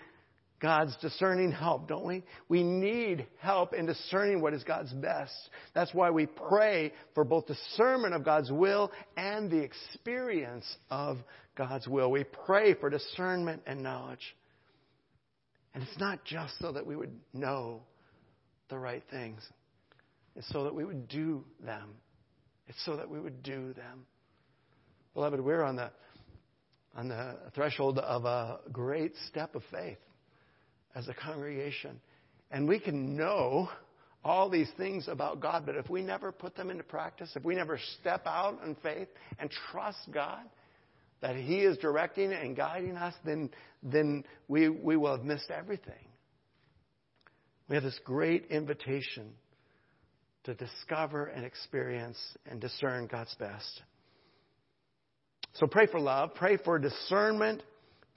God's 0.59 0.95
discerning 0.97 1.51
help, 1.51 1.87
don't 1.87 2.05
we? 2.05 2.23
We 2.49 2.63
need 2.63 3.25
help 3.39 3.73
in 3.73 3.85
discerning 3.85 4.41
what 4.41 4.53
is 4.53 4.63
God's 4.63 4.91
best. 4.91 5.33
That's 5.73 5.93
why 5.93 6.11
we 6.11 6.25
pray 6.25 6.91
for 7.15 7.23
both 7.23 7.47
discernment 7.47 8.13
of 8.13 8.25
God's 8.25 8.51
will 8.51 8.91
and 9.15 9.49
the 9.49 9.59
experience 9.59 10.65
of 10.89 11.17
God's 11.55 11.87
will. 11.87 12.11
We 12.11 12.25
pray 12.25 12.73
for 12.73 12.89
discernment 12.89 13.61
and 13.67 13.81
knowledge. 13.81 14.35
And 15.73 15.81
it's 15.83 15.97
not 15.97 16.25
just 16.25 16.53
so 16.59 16.73
that 16.73 16.85
we 16.85 16.97
would 16.97 17.13
know 17.33 17.83
the 18.69 18.77
right 18.77 19.03
things, 19.09 19.41
it's 20.35 20.49
so 20.49 20.65
that 20.65 20.75
we 20.75 20.83
would 20.83 21.07
do 21.07 21.43
them. 21.65 21.95
It's 22.67 22.85
so 22.85 22.97
that 22.97 23.09
we 23.09 23.19
would 23.19 23.41
do 23.41 23.73
them. 23.73 24.05
Beloved, 25.15 25.39
we're 25.39 25.63
on 25.63 25.75
the, 25.75 25.89
on 26.95 27.07
the 27.07 27.37
threshold 27.55 27.97
of 27.97 28.25
a 28.25 28.59
great 28.71 29.13
step 29.27 29.55
of 29.55 29.63
faith 29.71 29.97
as 30.95 31.07
a 31.07 31.13
congregation. 31.13 31.99
And 32.51 32.67
we 32.67 32.79
can 32.79 33.15
know 33.15 33.69
all 34.23 34.49
these 34.49 34.69
things 34.77 35.07
about 35.07 35.39
God, 35.39 35.65
but 35.65 35.75
if 35.75 35.89
we 35.89 36.01
never 36.01 36.31
put 36.31 36.55
them 36.55 36.69
into 36.69 36.83
practice, 36.83 37.31
if 37.35 37.43
we 37.43 37.55
never 37.55 37.79
step 37.99 38.23
out 38.25 38.59
in 38.65 38.75
faith 38.75 39.07
and 39.39 39.49
trust 39.71 39.99
God 40.11 40.41
that 41.21 41.35
He 41.35 41.59
is 41.59 41.77
directing 41.77 42.33
and 42.33 42.55
guiding 42.55 42.97
us, 42.97 43.13
then, 43.25 43.49
then 43.83 44.23
we, 44.47 44.69
we 44.69 44.97
will 44.97 45.15
have 45.15 45.25
missed 45.25 45.51
everything. 45.51 45.93
We 47.69 47.75
have 47.75 47.83
this 47.83 47.99
great 48.03 48.47
invitation 48.49 49.31
to 50.45 50.53
discover 50.55 51.25
and 51.25 51.45
experience 51.45 52.17
and 52.45 52.59
discern 52.59 53.07
God's 53.07 53.35
best. 53.35 53.81
So 55.53 55.67
pray 55.67 55.87
for 55.87 55.99
love, 55.99 56.33
pray 56.35 56.57
for 56.57 56.79
discernment, 56.79 57.61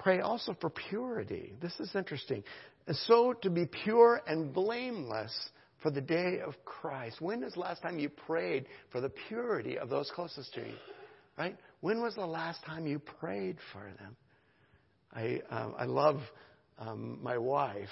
pray 0.03 0.21
also 0.21 0.57
for 0.61 0.71
purity. 0.71 1.55
This 1.61 1.79
is 1.79 1.95
interesting. 1.95 2.43
And 2.87 2.97
so 2.97 3.33
to 3.43 3.51
be 3.51 3.67
pure 3.67 4.21
and 4.27 4.53
blameless 4.53 5.33
for 5.83 5.91
the 5.91 6.01
day 6.01 6.41
of 6.45 6.55
Christ. 6.65 7.21
When 7.21 7.43
is 7.43 7.55
the 7.55 7.61
last 7.61 7.83
time 7.83 7.99
you 7.99 8.09
prayed 8.09 8.67
for 8.91 9.01
the 9.01 9.11
purity 9.29 9.79
of 9.79 9.89
those 9.89 10.11
closest 10.15 10.55
to 10.55 10.61
you? 10.61 10.75
Right? 11.39 11.57
When 11.81 12.03
was 12.03 12.15
the 12.15 12.27
last 12.27 12.65
time 12.65 12.87
you 12.87 12.99
prayed 12.99 13.57
for 13.73 13.91
them? 13.99 14.17
I, 15.15 15.41
um, 15.51 15.75
I 15.79 15.85
love 15.85 16.21
um, 16.79 17.19
my 17.23 17.39
wife. 17.39 17.89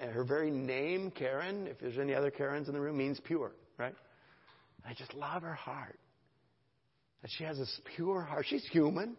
Her 0.00 0.24
very 0.24 0.50
name, 0.50 1.10
Karen, 1.10 1.66
if 1.66 1.78
there's 1.78 1.98
any 1.98 2.14
other 2.14 2.30
Karens 2.30 2.68
in 2.68 2.74
the 2.74 2.80
room, 2.80 2.96
means 2.96 3.20
pure, 3.20 3.52
right? 3.78 3.94
I 4.86 4.94
just 4.94 5.14
love 5.14 5.42
her 5.42 5.54
heart. 5.54 5.98
That 7.22 7.30
she 7.36 7.44
has 7.44 7.58
this 7.58 7.80
pure 7.96 8.22
heart. 8.22 8.46
She's 8.48 8.66
human. 8.72 9.16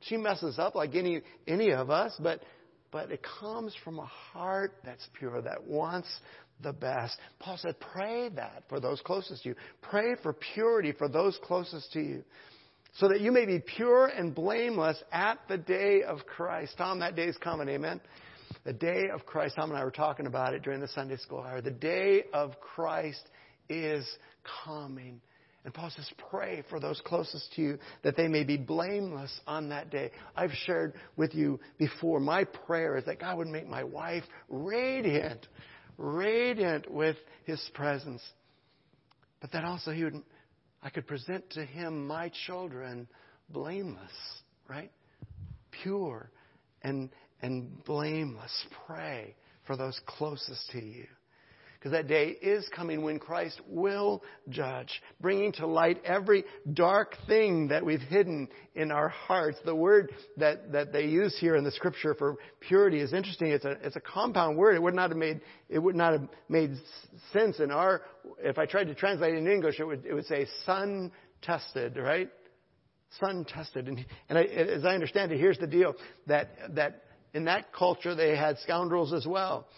She 0.00 0.16
messes 0.16 0.58
up 0.58 0.74
like 0.74 0.94
any 0.94 1.22
any 1.46 1.72
of 1.72 1.90
us, 1.90 2.14
but 2.20 2.42
but 2.90 3.10
it 3.10 3.20
comes 3.40 3.74
from 3.84 3.98
a 3.98 4.06
heart 4.06 4.74
that's 4.84 5.06
pure, 5.18 5.42
that 5.42 5.66
wants 5.66 6.08
the 6.62 6.72
best. 6.72 7.18
Paul 7.38 7.58
said, 7.58 7.78
pray 7.80 8.30
that 8.30 8.64
for 8.68 8.80
those 8.80 9.00
closest 9.02 9.42
to 9.42 9.50
you. 9.50 9.54
Pray 9.82 10.14
for 10.22 10.32
purity 10.32 10.92
for 10.92 11.08
those 11.08 11.38
closest 11.44 11.92
to 11.92 12.00
you. 12.00 12.24
So 12.96 13.08
that 13.08 13.20
you 13.20 13.30
may 13.30 13.44
be 13.44 13.60
pure 13.60 14.06
and 14.06 14.34
blameless 14.34 15.00
at 15.12 15.38
the 15.48 15.58
day 15.58 16.02
of 16.02 16.20
Christ. 16.26 16.74
Tom, 16.78 17.00
that 17.00 17.14
day 17.14 17.26
is 17.26 17.36
coming, 17.36 17.68
amen? 17.68 18.00
The 18.64 18.72
day 18.72 19.04
of 19.12 19.26
Christ. 19.26 19.56
Tom 19.56 19.70
and 19.70 19.78
I 19.78 19.84
were 19.84 19.90
talking 19.90 20.26
about 20.26 20.54
it 20.54 20.62
during 20.62 20.80
the 20.80 20.88
Sunday 20.88 21.16
school 21.18 21.40
hour. 21.40 21.60
The 21.60 21.70
day 21.70 22.24
of 22.32 22.58
Christ 22.60 23.22
is 23.68 24.04
coming. 24.64 25.20
And 25.64 25.74
Paul 25.74 25.90
says, 25.94 26.08
pray 26.30 26.62
for 26.70 26.80
those 26.80 27.00
closest 27.04 27.52
to 27.54 27.62
you 27.62 27.78
that 28.02 28.16
they 28.16 28.28
may 28.28 28.44
be 28.44 28.56
blameless 28.56 29.40
on 29.46 29.68
that 29.70 29.90
day. 29.90 30.10
I've 30.36 30.52
shared 30.64 30.94
with 31.16 31.34
you 31.34 31.60
before, 31.78 32.20
my 32.20 32.44
prayer 32.44 32.96
is 32.96 33.04
that 33.04 33.20
God 33.20 33.36
would 33.38 33.48
make 33.48 33.66
my 33.66 33.84
wife 33.84 34.22
radiant, 34.48 35.46
radiant 35.96 36.90
with 36.90 37.16
his 37.44 37.60
presence. 37.74 38.22
But 39.40 39.52
that 39.52 39.64
also 39.64 39.90
he 39.90 40.04
would, 40.04 40.22
I 40.82 40.90
could 40.90 41.06
present 41.06 41.50
to 41.50 41.64
him 41.64 42.06
my 42.06 42.30
children 42.46 43.08
blameless, 43.50 44.12
right? 44.68 44.92
Pure 45.82 46.30
and, 46.82 47.10
and 47.42 47.84
blameless. 47.84 48.66
Pray 48.86 49.34
for 49.66 49.76
those 49.76 50.00
closest 50.06 50.70
to 50.70 50.82
you. 50.82 51.06
Because 51.78 51.92
that 51.92 52.08
day 52.08 52.30
is 52.30 52.68
coming 52.74 53.02
when 53.02 53.20
Christ 53.20 53.60
will 53.68 54.24
judge, 54.48 55.00
bringing 55.20 55.52
to 55.52 55.66
light 55.66 56.02
every 56.04 56.44
dark 56.72 57.14
thing 57.28 57.68
that 57.68 57.84
we've 57.84 58.00
hidden 58.00 58.48
in 58.74 58.90
our 58.90 59.08
hearts. 59.08 59.58
The 59.64 59.76
word 59.76 60.10
that, 60.38 60.72
that 60.72 60.92
they 60.92 61.04
use 61.04 61.36
here 61.38 61.54
in 61.54 61.62
the 61.62 61.70
scripture 61.70 62.14
for 62.14 62.36
purity 62.58 62.98
is 62.98 63.12
interesting. 63.12 63.52
It's 63.52 63.64
a, 63.64 63.76
it's 63.82 63.94
a 63.94 64.00
compound 64.00 64.56
word. 64.56 64.74
It 64.74 64.82
would 64.82 64.94
not 64.94 65.10
have 65.10 65.16
made, 65.18 65.40
it 65.68 65.78
would 65.78 65.94
not 65.94 66.14
have 66.14 66.28
made 66.48 66.72
sense 67.32 67.60
in 67.60 67.70
our, 67.70 68.02
if 68.40 68.58
I 68.58 68.66
tried 68.66 68.88
to 68.88 68.94
translate 68.96 69.34
it 69.34 69.38
in 69.38 69.46
English, 69.46 69.78
it 69.78 69.84
would, 69.84 70.04
it 70.04 70.14
would 70.14 70.26
say 70.26 70.48
sun 70.66 71.12
tested, 71.42 71.96
right? 71.96 72.28
Sun 73.20 73.44
tested. 73.44 73.86
And, 73.86 74.04
and 74.28 74.36
I, 74.36 74.42
as 74.42 74.84
I 74.84 74.94
understand 74.94 75.30
it, 75.30 75.38
here's 75.38 75.58
the 75.58 75.68
deal 75.68 75.94
that, 76.26 76.50
that 76.74 77.04
in 77.34 77.44
that 77.44 77.72
culture 77.72 78.16
they 78.16 78.36
had 78.36 78.58
scoundrels 78.58 79.12
as 79.12 79.26
well 79.26 79.68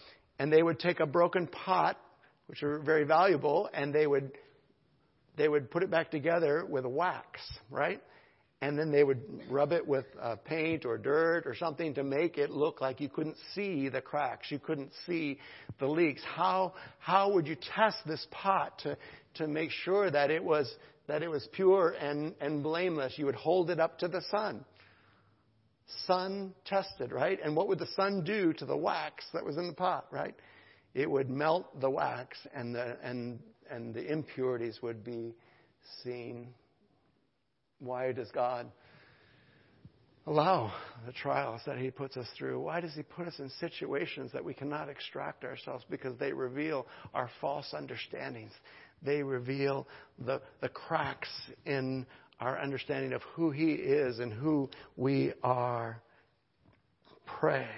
and 0.41 0.51
they 0.51 0.63
would 0.63 0.79
take 0.79 0.99
a 0.99 1.05
broken 1.05 1.45
pot, 1.45 1.99
which 2.47 2.63
are 2.63 2.79
very 2.79 3.03
valuable, 3.03 3.69
and 3.75 3.93
they 3.93 4.07
would 4.07 4.31
they 5.37 5.47
would 5.47 5.69
put 5.69 5.83
it 5.83 5.91
back 5.91 6.09
together 6.09 6.65
with 6.67 6.83
wax, 6.83 7.39
right? 7.69 8.01
And 8.59 8.77
then 8.77 8.91
they 8.91 9.03
would 9.03 9.21
rub 9.51 9.71
it 9.71 9.85
with 9.87 10.05
uh, 10.19 10.37
paint 10.37 10.83
or 10.83 10.97
dirt 10.97 11.43
or 11.45 11.53
something 11.55 11.93
to 11.93 12.03
make 12.03 12.39
it 12.39 12.49
look 12.49 12.81
like 12.81 12.99
you 12.99 13.07
couldn't 13.07 13.37
see 13.53 13.87
the 13.87 14.01
cracks, 14.01 14.49
you 14.49 14.57
couldn't 14.57 14.91
see 15.05 15.37
the 15.79 15.85
leaks. 15.85 16.23
How 16.25 16.73
how 16.97 17.31
would 17.33 17.45
you 17.45 17.55
test 17.75 17.97
this 18.07 18.25
pot 18.31 18.79
to 18.79 18.97
to 19.35 19.47
make 19.47 19.69
sure 19.69 20.09
that 20.09 20.31
it 20.31 20.43
was 20.43 20.73
that 21.05 21.21
it 21.21 21.29
was 21.29 21.47
pure 21.51 21.89
and, 21.89 22.33
and 22.41 22.63
blameless? 22.63 23.13
You 23.15 23.27
would 23.27 23.35
hold 23.35 23.69
it 23.69 23.79
up 23.79 23.99
to 23.99 24.07
the 24.07 24.23
sun 24.31 24.65
sun 26.07 26.53
tested, 26.65 27.11
right? 27.11 27.39
And 27.43 27.55
what 27.55 27.67
would 27.67 27.79
the 27.79 27.87
sun 27.95 28.23
do 28.23 28.53
to 28.53 28.65
the 28.65 28.77
wax 28.77 29.25
that 29.33 29.45
was 29.45 29.57
in 29.57 29.67
the 29.67 29.73
pot, 29.73 30.07
right? 30.11 30.35
It 30.93 31.09
would 31.09 31.29
melt 31.29 31.79
the 31.79 31.89
wax 31.89 32.37
and 32.53 32.75
the, 32.75 32.97
and, 33.03 33.39
and 33.69 33.93
the 33.93 34.11
impurities 34.11 34.79
would 34.81 35.03
be 35.03 35.35
seen. 36.03 36.49
Why 37.79 38.11
does 38.11 38.29
God 38.31 38.71
allow 40.27 40.71
the 41.05 41.13
trials 41.13 41.61
that 41.65 41.77
He 41.77 41.89
puts 41.89 42.17
us 42.17 42.27
through? 42.37 42.59
Why 42.59 42.81
does 42.81 42.93
He 42.93 43.03
put 43.03 43.27
us 43.27 43.39
in 43.39 43.49
situations 43.59 44.31
that 44.33 44.43
we 44.43 44.53
cannot 44.53 44.89
extract 44.89 45.43
ourselves? 45.43 45.83
Because 45.89 46.17
they 46.19 46.33
reveal 46.33 46.85
our 47.13 47.29
false 47.39 47.73
understandings. 47.73 48.51
They 49.03 49.23
reveal 49.23 49.87
the, 50.23 50.41
the 50.61 50.69
cracks 50.69 51.29
in 51.65 52.05
our 52.41 52.59
understanding 52.59 53.13
of 53.13 53.21
who 53.35 53.51
He 53.51 53.71
is 53.71 54.19
and 54.19 54.33
who 54.33 54.69
we 54.97 55.31
are. 55.43 56.01
Pray 57.39 57.69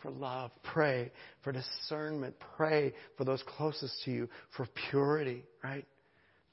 for 0.00 0.10
love. 0.10 0.52
Pray 0.62 1.10
for 1.42 1.52
discernment. 1.52 2.36
Pray 2.56 2.94
for 3.18 3.24
those 3.24 3.42
closest 3.56 3.92
to 4.04 4.12
you 4.12 4.28
for 4.56 4.66
purity, 4.90 5.42
right? 5.62 5.84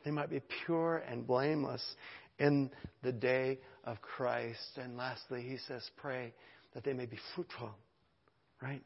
They 0.04 0.12
might 0.12 0.32
be 0.32 0.42
pure 0.66 0.98
and 0.98 1.28
blameless 1.28 1.84
in 2.40 2.72
the 3.04 3.12
day 3.12 3.60
of 3.84 4.02
Christ. 4.02 4.78
And 4.78 4.98
lastly, 4.98 5.44
he 5.48 5.58
says, 5.68 5.88
pray 5.98 6.34
that 6.74 6.84
they 6.84 6.94
may 6.94 7.06
be 7.06 7.20
fruitful, 7.36 7.70
right? 8.62 8.82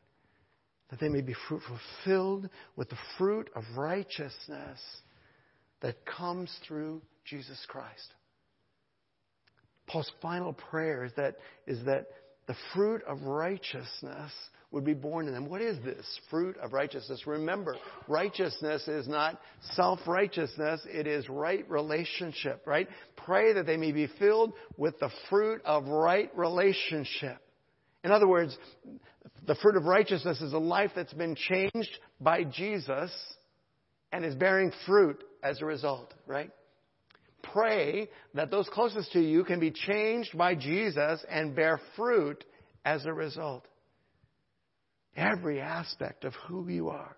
That 0.89 0.99
they 0.99 1.09
may 1.09 1.21
be 1.21 1.35
fruitful, 1.47 1.79
filled 2.03 2.49
with 2.75 2.89
the 2.89 2.97
fruit 3.17 3.49
of 3.55 3.63
righteousness 3.77 4.79
that 5.81 6.05
comes 6.05 6.53
through 6.67 7.01
Jesus 7.23 7.63
Christ. 7.67 8.13
Paul's 9.87 10.11
final 10.21 10.53
prayer 10.53 11.03
is 11.05 11.11
that, 11.17 11.35
is 11.67 11.83
that 11.85 12.07
the 12.47 12.55
fruit 12.73 13.03
of 13.03 13.23
righteousness 13.23 14.31
would 14.71 14.83
be 14.83 14.93
borne 14.93 15.27
in 15.27 15.33
them. 15.33 15.49
What 15.49 15.61
is 15.61 15.77
this 15.83 16.05
fruit 16.29 16.57
of 16.57 16.73
righteousness? 16.73 17.25
Remember, 17.25 17.75
righteousness 18.07 18.87
is 18.87 19.07
not 19.07 19.39
self 19.73 19.99
righteousness, 20.05 20.81
it 20.85 21.07
is 21.07 21.29
right 21.29 21.67
relationship, 21.69 22.61
right? 22.65 22.87
Pray 23.15 23.53
that 23.53 23.65
they 23.65 23.77
may 23.77 23.91
be 23.91 24.07
filled 24.19 24.53
with 24.77 24.99
the 24.99 25.09
fruit 25.29 25.61
of 25.65 25.87
right 25.87 26.29
relationship. 26.35 27.37
In 28.03 28.11
other 28.11 28.27
words, 28.27 28.55
the 29.47 29.55
fruit 29.55 29.77
of 29.77 29.85
righteousness 29.85 30.41
is 30.41 30.53
a 30.53 30.59
life 30.59 30.91
that's 30.95 31.13
been 31.13 31.35
changed 31.35 31.99
by 32.19 32.43
Jesus 32.43 33.11
and 34.11 34.25
is 34.25 34.35
bearing 34.35 34.71
fruit 34.85 35.23
as 35.41 35.61
a 35.61 35.65
result, 35.65 36.13
right? 36.27 36.51
Pray 37.53 38.09
that 38.33 38.51
those 38.51 38.67
closest 38.69 39.11
to 39.13 39.19
you 39.19 39.43
can 39.43 39.59
be 39.59 39.71
changed 39.71 40.37
by 40.37 40.55
Jesus 40.55 41.23
and 41.29 41.55
bear 41.55 41.79
fruit 41.95 42.43
as 42.83 43.05
a 43.05 43.13
result. 43.13 43.67
Every 45.15 45.61
aspect 45.61 46.25
of 46.25 46.33
who 46.47 46.67
you 46.67 46.89
are. 46.89 47.15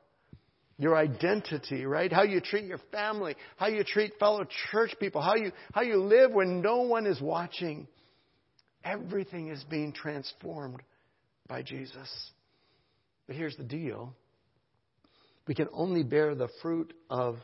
Your 0.80 0.96
identity, 0.96 1.86
right? 1.86 2.14
How 2.14 2.22
you 2.22 2.40
treat 2.40 2.66
your 2.66 2.80
family, 2.92 3.36
how 3.58 3.68
you 3.68 3.84
treat 3.84 4.14
fellow 4.20 4.46
church 4.72 4.94
people, 5.00 5.22
how 5.22 5.36
you, 5.36 5.52
how 5.74 5.82
you 5.82 6.04
live 6.04 6.32
when 6.32 6.62
no 6.62 6.82
one 6.82 7.08
is 7.08 7.20
watching. 7.20 7.88
Everything 8.84 9.48
is 9.48 9.64
being 9.70 9.92
transformed 9.92 10.84
by 11.48 11.64
Jesus. 11.64 12.32
But 13.26 13.36
here's 13.36 13.58
the 13.58 13.64
deal 13.64 14.14
we 15.48 15.56
can 15.56 15.68
only 15.74 16.04
bear 16.04 16.36
the 16.36 16.50
fruit 16.62 16.94
of 17.10 17.38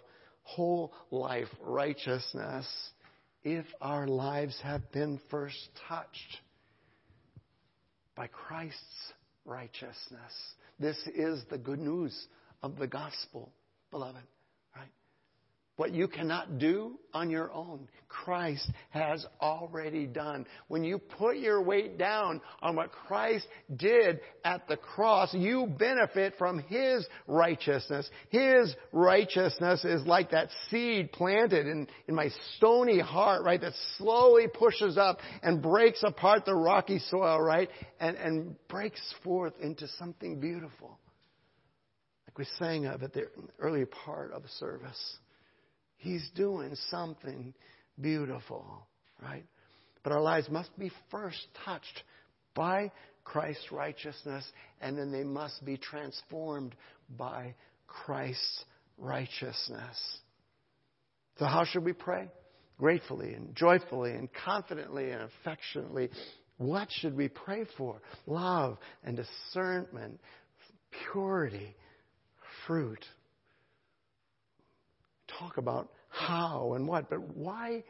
whole 0.43 0.93
life 1.11 1.47
righteousness 1.61 2.67
if 3.43 3.65
our 3.81 4.07
lives 4.07 4.57
have 4.63 4.91
been 4.91 5.19
first 5.29 5.69
touched 5.87 6.39
by 8.15 8.27
Christ's 8.27 9.13
righteousness. 9.45 10.33
This 10.79 10.97
is 11.15 11.43
the 11.49 11.57
good 11.57 11.79
news 11.79 12.27
of 12.61 12.77
the 12.77 12.87
gospel, 12.87 13.51
beloved. 13.91 14.23
What 15.75 15.91
you 15.91 16.07
cannot 16.07 16.59
do 16.59 16.99
on 17.15 17.31
your 17.31 17.51
own, 17.51 17.87
Christ 18.07 18.69
has 18.91 19.25
already 19.41 20.05
done. 20.05 20.45
When 20.67 20.83
you 20.83 20.99
put 20.99 21.37
your 21.37 21.63
weight 21.63 21.97
down 21.97 22.41
on 22.61 22.75
what 22.75 22.91
Christ 22.91 23.47
did 23.75 24.19
at 24.45 24.67
the 24.67 24.77
cross, 24.77 25.33
you 25.33 25.65
benefit 25.65 26.35
from 26.37 26.59
His 26.59 27.07
righteousness. 27.25 28.07
His 28.29 28.75
righteousness 28.91 29.83
is 29.83 30.05
like 30.05 30.29
that 30.29 30.49
seed 30.69 31.11
planted 31.11 31.65
in, 31.65 31.87
in 32.07 32.13
my 32.13 32.29
stony 32.55 32.99
heart, 32.99 33.43
right, 33.43 33.59
that 33.59 33.73
slowly 33.97 34.45
pushes 34.53 34.95
up 34.95 35.17
and 35.41 35.59
breaks 35.59 36.03
apart 36.03 36.45
the 36.45 36.53
rocky 36.53 36.99
soil, 36.99 37.41
right, 37.41 37.69
and, 37.99 38.15
and 38.17 38.55
breaks 38.67 39.01
forth 39.23 39.53
into 39.59 39.87
something 39.97 40.39
beautiful. 40.39 40.99
Like 42.27 42.37
we 42.37 42.45
sang 42.59 42.85
of 42.85 43.01
at 43.01 43.13
the 43.13 43.23
early 43.57 43.85
part 43.85 44.33
of 44.33 44.43
the 44.43 44.49
service. 44.49 45.17
He's 46.03 46.29
doing 46.35 46.75
something 46.89 47.53
beautiful, 47.99 48.85
right? 49.21 49.45
But 50.03 50.11
our 50.11 50.19
lives 50.19 50.49
must 50.49 50.77
be 50.77 50.91
first 51.09 51.39
touched 51.65 52.03
by 52.53 52.91
Christ's 53.23 53.71
righteousness, 53.71 54.43
and 54.81 54.97
then 54.97 55.13
they 55.13 55.23
must 55.23 55.63
be 55.63 55.77
transformed 55.77 56.75
by 57.17 57.55
Christ's 57.87 58.65
righteousness. 58.97 59.97
So, 61.39 61.45
how 61.45 61.63
should 61.63 61.85
we 61.85 61.93
pray? 61.93 62.27
Gratefully 62.77 63.33
and 63.33 63.55
joyfully 63.55 64.11
and 64.11 64.27
confidently 64.45 65.09
and 65.11 65.21
affectionately. 65.21 66.09
What 66.57 66.89
should 66.91 67.15
we 67.15 67.29
pray 67.29 67.63
for? 67.77 68.01
Love 68.27 68.77
and 69.05 69.15
discernment, 69.15 70.19
purity, 71.13 71.77
fruit 72.67 73.05
talk 75.43 75.57
about 75.57 75.89
how 76.09 76.73
and 76.75 76.87
what, 76.87 77.09
but 77.09 77.35
why, 77.35 77.83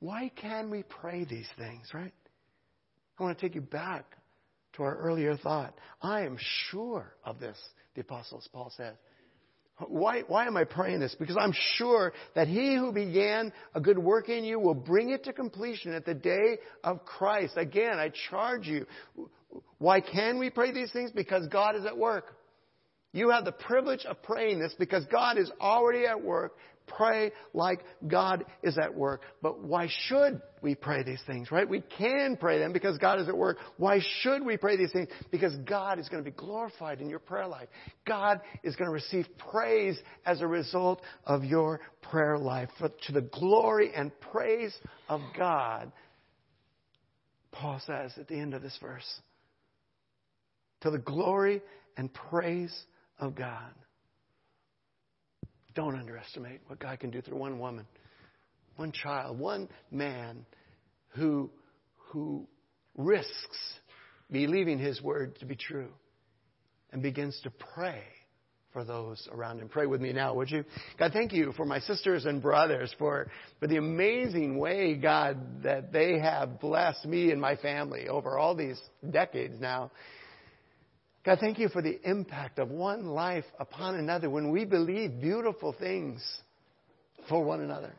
why 0.00 0.30
can 0.36 0.70
we 0.70 0.82
pray 0.82 1.24
these 1.24 1.48
things, 1.58 1.88
right? 1.94 2.12
I 3.18 3.22
want 3.22 3.38
to 3.38 3.46
take 3.46 3.54
you 3.54 3.60
back 3.60 4.04
to 4.74 4.82
our 4.82 4.96
earlier 4.96 5.36
thought. 5.36 5.74
I 6.02 6.22
am 6.22 6.36
sure 6.70 7.14
of 7.24 7.40
this, 7.40 7.56
the 7.94 8.02
Apostle 8.02 8.42
Paul 8.52 8.72
says. 8.76 8.94
Why, 9.88 10.22
why 10.26 10.46
am 10.46 10.56
I 10.56 10.64
praying 10.64 11.00
this? 11.00 11.14
Because 11.18 11.36
I'm 11.38 11.52
sure 11.74 12.14
that 12.34 12.48
he 12.48 12.76
who 12.76 12.92
began 12.92 13.52
a 13.74 13.80
good 13.80 13.98
work 13.98 14.30
in 14.30 14.42
you 14.42 14.58
will 14.58 14.74
bring 14.74 15.10
it 15.10 15.24
to 15.24 15.34
completion 15.34 15.92
at 15.92 16.06
the 16.06 16.14
day 16.14 16.58
of 16.82 17.04
Christ. 17.04 17.54
Again, 17.56 17.98
I 17.98 18.10
charge 18.30 18.66
you. 18.66 18.86
Why 19.76 20.00
can 20.00 20.38
we 20.38 20.48
pray 20.48 20.72
these 20.72 20.90
things? 20.92 21.10
Because 21.10 21.46
God 21.48 21.76
is 21.76 21.84
at 21.84 21.96
work. 21.96 22.35
You 23.16 23.30
have 23.30 23.46
the 23.46 23.52
privilege 23.52 24.04
of 24.04 24.22
praying 24.22 24.60
this 24.60 24.74
because 24.78 25.06
God 25.06 25.38
is 25.38 25.50
already 25.58 26.04
at 26.04 26.22
work. 26.22 26.52
Pray 26.86 27.32
like 27.54 27.80
God 28.06 28.44
is 28.62 28.76
at 28.76 28.94
work. 28.94 29.22
But 29.40 29.64
why 29.64 29.88
should 30.06 30.42
we 30.60 30.74
pray 30.74 31.02
these 31.02 31.22
things, 31.26 31.50
right? 31.50 31.66
We 31.66 31.80
can 31.80 32.36
pray 32.36 32.58
them 32.58 32.74
because 32.74 32.98
God 32.98 33.18
is 33.18 33.26
at 33.26 33.36
work. 33.36 33.56
Why 33.78 34.00
should 34.20 34.44
we 34.44 34.58
pray 34.58 34.76
these 34.76 34.92
things? 34.92 35.08
Because 35.30 35.56
God 35.66 35.98
is 35.98 36.10
going 36.10 36.22
to 36.22 36.30
be 36.30 36.36
glorified 36.36 37.00
in 37.00 37.08
your 37.08 37.18
prayer 37.18 37.46
life. 37.46 37.68
God 38.06 38.42
is 38.62 38.76
going 38.76 38.86
to 38.86 38.92
receive 38.92 39.26
praise 39.50 39.98
as 40.26 40.42
a 40.42 40.46
result 40.46 41.00
of 41.24 41.42
your 41.42 41.80
prayer 42.02 42.36
life. 42.36 42.68
For, 42.78 42.90
to 43.06 43.12
the 43.12 43.22
glory 43.22 43.92
and 43.94 44.12
praise 44.20 44.76
of 45.08 45.22
God, 45.38 45.90
Paul 47.50 47.80
says 47.86 48.12
at 48.18 48.28
the 48.28 48.38
end 48.38 48.52
of 48.52 48.60
this 48.60 48.78
verse. 48.78 49.20
To 50.82 50.90
the 50.90 50.98
glory 50.98 51.62
and 51.96 52.12
praise 52.12 52.76
of 53.18 53.34
God. 53.34 53.72
Don't 55.74 55.94
underestimate 55.94 56.60
what 56.66 56.78
God 56.78 56.98
can 57.00 57.10
do 57.10 57.20
through 57.20 57.38
one 57.38 57.58
woman, 57.58 57.86
one 58.76 58.92
child, 58.92 59.38
one 59.38 59.68
man 59.90 60.46
who, 61.08 61.50
who 61.96 62.46
risks 62.96 63.58
believing 64.30 64.78
his 64.78 65.02
word 65.02 65.38
to 65.40 65.46
be 65.46 65.54
true 65.54 65.90
and 66.92 67.02
begins 67.02 67.38
to 67.42 67.50
pray 67.74 68.02
for 68.72 68.84
those 68.84 69.26
around 69.32 69.58
him. 69.58 69.68
Pray 69.68 69.86
with 69.86 70.02
me 70.02 70.12
now, 70.12 70.34
would 70.34 70.50
you? 70.50 70.62
God, 70.98 71.12
thank 71.14 71.32
you 71.32 71.52
for 71.56 71.64
my 71.64 71.80
sisters 71.80 72.26
and 72.26 72.42
brothers, 72.42 72.94
for, 72.98 73.30
for 73.58 73.66
the 73.66 73.78
amazing 73.78 74.58
way, 74.58 74.96
God, 74.96 75.62
that 75.62 75.92
they 75.92 76.18
have 76.18 76.60
blessed 76.60 77.06
me 77.06 77.30
and 77.30 77.40
my 77.40 77.56
family 77.56 78.08
over 78.08 78.38
all 78.38 78.54
these 78.54 78.78
decades 79.10 79.54
now. 79.60 79.90
God, 81.26 81.40
thank 81.40 81.58
you 81.58 81.68
for 81.68 81.82
the 81.82 81.98
impact 82.08 82.60
of 82.60 82.70
one 82.70 83.06
life 83.06 83.44
upon 83.58 83.96
another 83.96 84.30
when 84.30 84.52
we 84.52 84.64
believe 84.64 85.20
beautiful 85.20 85.74
things 85.76 86.24
for 87.28 87.42
one 87.42 87.60
another. 87.60 87.92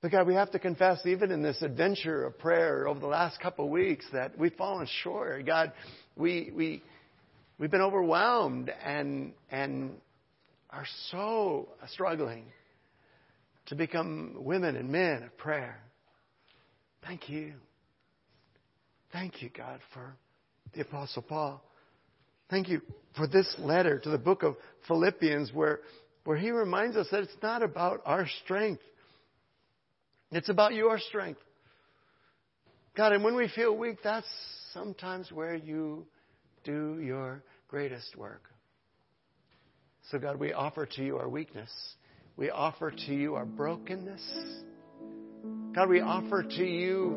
But 0.00 0.12
God, 0.12 0.26
we 0.26 0.32
have 0.32 0.50
to 0.52 0.58
confess, 0.58 1.04
even 1.04 1.30
in 1.30 1.42
this 1.42 1.60
adventure 1.60 2.24
of 2.24 2.38
prayer 2.38 2.88
over 2.88 2.98
the 2.98 3.06
last 3.06 3.38
couple 3.38 3.66
of 3.66 3.70
weeks, 3.70 4.06
that 4.14 4.38
we've 4.38 4.54
fallen 4.54 4.88
short. 5.02 5.44
God, 5.44 5.74
we, 6.16 6.52
we, 6.54 6.82
we've 7.58 7.70
been 7.70 7.82
overwhelmed 7.82 8.72
and, 8.82 9.34
and 9.50 9.90
are 10.70 10.86
so 11.10 11.68
struggling 11.92 12.46
to 13.66 13.74
become 13.74 14.36
women 14.38 14.74
and 14.74 14.88
men 14.88 15.24
of 15.24 15.36
prayer. 15.36 15.82
Thank 17.06 17.28
you. 17.28 17.52
Thank 19.12 19.42
you, 19.42 19.50
God, 19.54 19.80
for 19.92 20.16
the 20.74 20.82
Apostle 20.82 21.22
Paul. 21.22 21.62
Thank 22.48 22.68
you 22.68 22.80
for 23.16 23.26
this 23.26 23.52
letter 23.58 23.98
to 23.98 24.10
the 24.10 24.18
book 24.18 24.42
of 24.42 24.56
Philippians 24.88 25.52
where, 25.52 25.80
where 26.24 26.36
he 26.36 26.50
reminds 26.50 26.96
us 26.96 27.06
that 27.10 27.22
it's 27.22 27.32
not 27.42 27.62
about 27.62 28.02
our 28.04 28.26
strength. 28.44 28.82
It's 30.32 30.48
about 30.48 30.74
your 30.74 30.98
strength. 30.98 31.40
God, 32.96 33.12
and 33.12 33.22
when 33.22 33.36
we 33.36 33.48
feel 33.48 33.76
weak, 33.76 33.98
that's 34.02 34.26
sometimes 34.72 35.30
where 35.32 35.54
you 35.54 36.06
do 36.64 37.00
your 37.00 37.42
greatest 37.68 38.16
work. 38.16 38.42
So, 40.10 40.18
God, 40.18 40.38
we 40.40 40.52
offer 40.52 40.86
to 40.86 41.04
you 41.04 41.18
our 41.18 41.28
weakness. 41.28 41.70
We 42.36 42.50
offer 42.50 42.90
to 42.90 43.14
you 43.14 43.36
our 43.36 43.44
brokenness. 43.44 44.22
God, 45.74 45.88
we 45.88 46.00
offer 46.00 46.42
to 46.42 46.64
you 46.64 47.16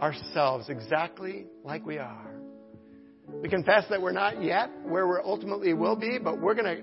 ourselves 0.00 0.68
exactly 0.68 1.46
like 1.64 1.84
we 1.84 1.98
are. 1.98 2.31
We 3.40 3.48
confess 3.48 3.84
that 3.90 4.00
we're 4.02 4.12
not 4.12 4.42
yet 4.42 4.70
where 4.84 5.06
we 5.06 5.16
ultimately 5.24 5.72
will 5.74 5.96
be, 5.96 6.18
but 6.18 6.40
we're 6.40 6.54
going 6.54 6.76
to 6.76 6.82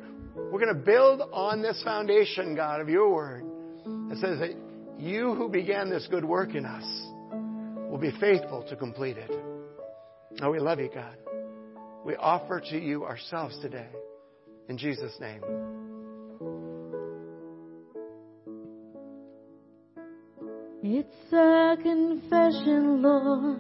we're 0.52 0.60
going 0.60 0.74
to 0.74 0.82
build 0.82 1.22
on 1.34 1.62
this 1.62 1.82
foundation, 1.84 2.56
God, 2.56 2.82
of 2.82 2.90
your 2.90 3.14
word. 3.14 3.44
It 4.12 4.18
says 4.20 4.40
that 4.40 4.56
you 4.98 5.36
who 5.36 5.50
began 5.50 5.90
this 5.90 6.08
good 6.10 6.26
work 6.26 6.56
in 6.56 6.66
us 6.66 6.84
will 7.90 8.00
be 8.00 8.12
faithful 8.20 8.64
to 8.70 8.76
complete 8.76 9.18
it. 9.18 9.32
Now 10.40 10.52
we 10.52 10.60
love 10.60 10.80
you, 10.80 10.90
God. 10.94 11.18
We 12.06 12.16
offer 12.16 12.62
to 12.70 12.80
you 12.80 13.06
ourselves 13.06 13.60
today. 13.62 13.88
In 14.70 14.78
Jesus' 14.78 15.14
name. 15.20 15.42
It's 20.82 21.34
a 21.34 21.76
confession, 21.82 23.02
Lord, 23.02 23.60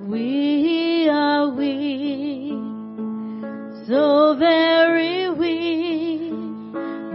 we 0.00 1.08
are 1.08 1.48
weak, 1.48 2.52
so 3.86 4.34
very 4.38 5.30
weak, 5.30 6.32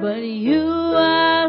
but 0.01 0.23
you 0.23 0.63
are 0.63 1.40